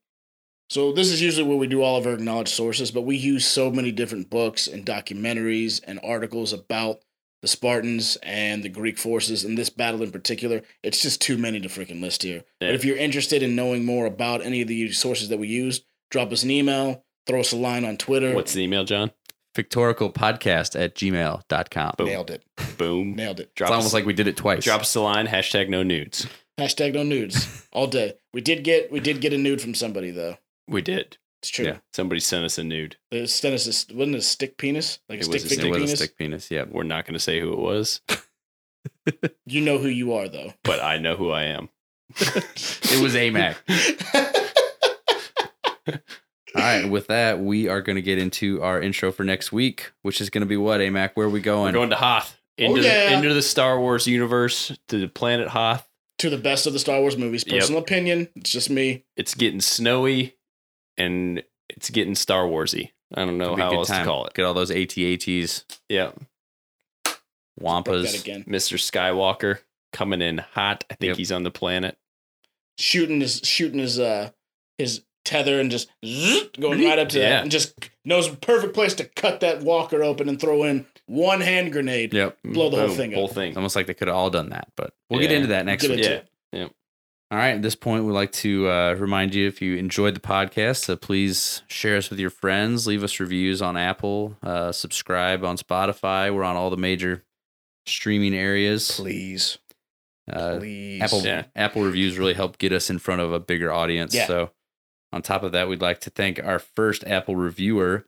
[0.70, 3.46] So this is usually where we do all of our acknowledged sources, but we use
[3.46, 7.00] so many different books and documentaries and articles about
[7.40, 10.62] the Spartans and the Greek forces in this battle in particular.
[10.82, 12.44] It's just too many to freaking list here.
[12.60, 12.68] Yeah.
[12.68, 15.84] But if you're interested in knowing more about any of the sources that we used,
[16.10, 18.34] drop us an email, throw us a line on Twitter.
[18.34, 19.10] What's the email, John?
[19.56, 21.94] Victoricalpodcast at gmail.com.
[21.98, 22.06] Boom.
[22.06, 22.44] Nailed it.
[22.76, 23.14] Boom.
[23.14, 23.54] Nailed it.
[23.54, 24.64] Drop It's us, almost like we did it twice.
[24.64, 25.26] drop us a line.
[25.26, 26.26] Hashtag no nudes.
[26.58, 28.14] Hashtag no nudes all day.
[28.32, 30.36] We did get we did get a nude from somebody though.
[30.68, 31.18] We did.
[31.42, 31.64] It's true.
[31.66, 31.76] Yeah.
[31.92, 32.96] Somebody sent us a nude.
[33.12, 34.98] It was, sent us a, wasn't it a stick penis?
[35.08, 35.92] Like a It stick was a figure it was penis?
[35.92, 36.50] a stick penis.
[36.50, 36.64] Yeah.
[36.68, 38.00] We're not going to say who it was,
[39.46, 40.52] You know who you are though.
[40.64, 41.68] but I know who I am.
[42.16, 43.54] It was AMAC.
[45.88, 46.88] All right.
[46.90, 50.30] With that, we are going to get into our intro for next week, which is
[50.30, 51.10] going to be what, AMAC?
[51.14, 51.72] Where are we going?
[51.74, 52.36] We're going to Hoth.
[52.56, 53.10] Into, yeah.
[53.10, 55.88] the, into the Star Wars universe, to the planet Hoth.
[56.18, 57.44] to the best of the Star Wars movies.
[57.46, 57.60] Yep.
[57.60, 58.28] Personal opinion.
[58.34, 59.04] It's just me.
[59.16, 60.34] It's getting snowy
[60.96, 62.90] and it's getting Star Warsy.
[63.14, 64.00] I don't know It'll be a how else time.
[64.04, 64.34] to call it.
[64.34, 66.10] Get all those AT-ATs, Yeah.
[67.04, 68.20] Broke that Wampas.
[68.20, 68.44] again.
[68.48, 68.76] Mr.
[68.78, 69.58] Skywalker
[69.92, 70.84] coming in hot.
[70.90, 71.16] I think Yep.
[71.18, 71.96] he's on the planet.
[72.78, 74.30] Shooting his shooting his uh
[74.78, 77.28] his tether and just zzz, going right up to Yeah.
[77.30, 77.74] that and just
[78.04, 82.12] knows a perfect place to cut that walker open and throw in one hand grenade.
[82.14, 82.38] Yep.
[82.44, 82.96] Blow the whole Boom.
[82.96, 83.32] thing Whole up.
[83.32, 83.48] thing.
[83.48, 85.82] It's almost like they could have all done that, but we'll get into that next
[85.82, 85.98] Get week.
[86.00, 86.10] into
[86.52, 86.64] Yeah.
[86.64, 86.72] it.
[87.30, 87.56] All right.
[87.56, 90.96] At this point, we'd like to uh, remind you if you enjoyed the podcast, to
[90.96, 96.34] please share us with your friends, leave us reviews on Apple, uh, subscribe on Spotify.
[96.34, 97.24] We're on all the major
[97.86, 98.90] streaming areas.
[98.92, 99.58] Please.
[100.30, 101.02] Uh, Please.
[101.02, 101.44] Apple Yeah.
[101.54, 104.14] Apple reviews really help get us in front of a bigger audience.
[104.14, 104.26] Yeah.
[104.26, 104.50] So,
[105.12, 108.06] on top of that, we'd like to thank our first Apple reviewer.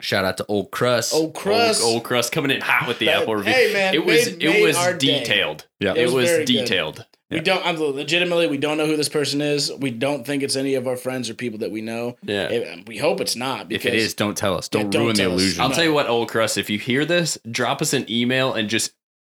[0.00, 1.14] Shout out to Old Crust.
[1.14, 1.82] Old crust.
[1.82, 3.52] Old, old crust coming in hot with the That- Apple review.
[3.52, 5.18] hey, man, it was made- it made was our day.
[5.20, 5.66] detailed.
[5.78, 5.92] Yeah.
[5.92, 6.52] It, It was was, very good.
[6.52, 7.06] detailed.
[7.30, 7.42] We Yeah.
[7.44, 7.64] don't.
[7.66, 8.46] I'm legitimately.
[8.48, 9.70] We don't know who this person is.
[9.72, 12.16] We don't think it's any of our friends or people that we know.
[12.22, 12.48] Yeah.
[12.50, 13.62] Eh, We hope it's not.
[13.62, 14.68] if Because it is, don't tell us.
[14.68, 15.40] Don't, don't ruin the tell us.
[15.40, 15.62] illusion.
[15.62, 15.74] I'll No.
[15.74, 18.92] tell you what, Old Crust, if you hear this, drop us an email and just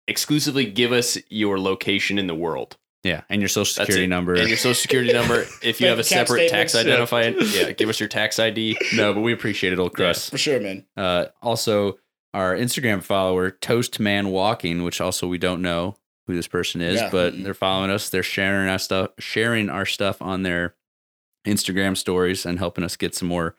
[0.09, 2.77] exclusively give us your location in the world.
[3.05, 4.35] Yeah, and your social security number.
[4.35, 5.45] and your social security number.
[5.63, 7.13] If you have a Bank separate tax statements.
[7.13, 8.77] identifier, yeah, give us your tax ID.
[8.97, 10.31] no, but we appreciate it, Old Crust.
[10.31, 10.85] for sure, man.
[10.97, 11.99] Uh, also,
[12.33, 15.95] our Instagram follower, Toast Man Walking, which also we don't know
[16.27, 17.11] who this person is, Yeah.
[17.11, 18.09] but they're following us.
[18.09, 20.75] They're sharing our stuff, sharing our stuff on their
[21.47, 23.55] Instagram stories and helping us get some more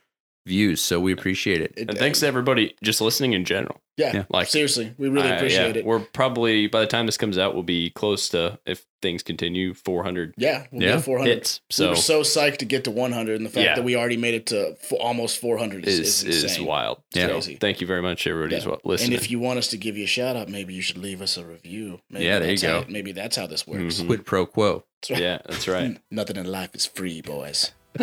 [0.46, 0.82] views.
[0.82, 1.74] So we appreciate it.
[1.76, 3.82] It- And thanks to everybody just listening in general.
[3.98, 4.24] Yeah, Yeah.
[4.30, 5.86] Like seriously, we really I- appreciate yeah, it.
[5.86, 9.74] We're probably by the time this comes out, we'll be close to if things continue
[9.74, 11.00] 400 Yeah, we'll Yeah.
[11.00, 11.30] 400.
[11.32, 11.62] hits.
[11.70, 13.76] we So were so psyched to get to 100, and the fact Yeah.
[13.76, 16.66] that we already made it to f- almost 400 is, is is is insane.
[16.66, 17.02] wild.
[17.14, 17.28] Yeah.
[17.30, 17.56] Crazy.
[17.56, 18.70] thank you very much, everybody, as Yeah.
[18.72, 19.14] well listening.
[19.14, 21.22] And if you want us to give you a shout out, maybe you should leave
[21.22, 22.02] us a review.
[22.10, 22.86] Maybe Yeah, there you that's how- go.
[22.92, 24.02] maybe that's how this works.
[24.02, 24.08] Mhm.
[24.08, 24.84] Quid pro quo.
[25.02, 25.22] That's right.
[25.22, 25.98] yeah, that's right.
[26.12, 27.72] Nothing in life is free, boys.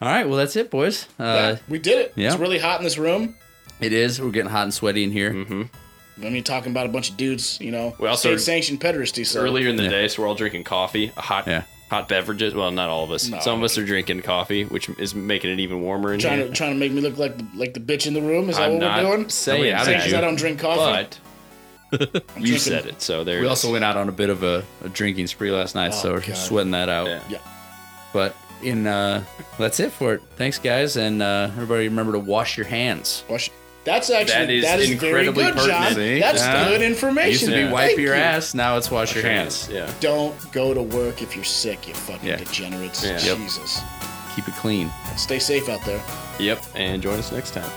[0.00, 0.26] All right.
[0.28, 1.06] Well, that's it, boys.
[1.18, 2.12] Uh, Yeah, we did it.
[2.16, 2.30] yeah.
[2.32, 3.36] It's really hot in this room.
[3.80, 4.20] It is.
[4.20, 5.32] We're getting hot and sweaty in here.
[5.32, 5.62] hmm
[6.22, 9.24] I mean, talking about a bunch of dudes, you know, We also- state sanctioned pederasty.
[9.26, 9.88] So Earlier in the Yeah.
[9.90, 11.62] day, so we're all drinking coffee, a hot Yeah.
[11.90, 12.52] hot beverages.
[12.54, 13.26] Well, not all of us.
[13.28, 13.40] No.
[13.40, 16.48] Some of us are drinking coffee, which is making it even warmer in trying here.
[16.48, 18.50] to trying to make me look like the, like the bitch in the room.
[18.50, 19.28] Is that I'm what not we're doing?
[19.30, 20.14] saying Nobody Saying asked 'cause.
[20.14, 21.08] I don't drink coffee.
[21.90, 22.00] but I'm
[22.42, 23.40] you drinking- said it, so there.
[23.40, 23.72] We also is.
[23.72, 26.20] went out on a bit of a, a drinking spree last night, so Oh, we're
[26.20, 26.36] God.
[26.36, 27.06] sweating that out.
[27.08, 27.20] Yeah.
[27.30, 27.38] Yeah.
[28.12, 29.24] But in uh,
[29.58, 30.22] that's it for it.
[30.36, 33.24] Thanks, guys, and uh, everybody remember to wash your hands.
[33.28, 33.50] Wash-
[33.84, 35.66] That's actually That is very incredibly good, John.
[35.88, 35.94] pertinent.
[35.96, 36.20] See?
[36.20, 36.68] That's Yeah.
[36.68, 37.30] good It information.
[37.30, 37.72] used to be Yeah.
[37.72, 38.20] wipe Thank your you.
[38.20, 38.54] ass.
[38.54, 39.68] Now it's wash your hands.
[39.72, 39.90] Yeah.
[40.00, 42.36] Don't go to work if you're sick, you fucking Yeah.
[42.36, 43.02] degenerates.
[43.04, 43.18] Yeah.
[43.20, 43.38] Yep.
[43.38, 43.80] Jesus.
[44.36, 44.90] Keep it clean.
[45.16, 46.00] Stay safe out there.
[46.38, 46.62] Yep.
[46.74, 47.70] And join us next time.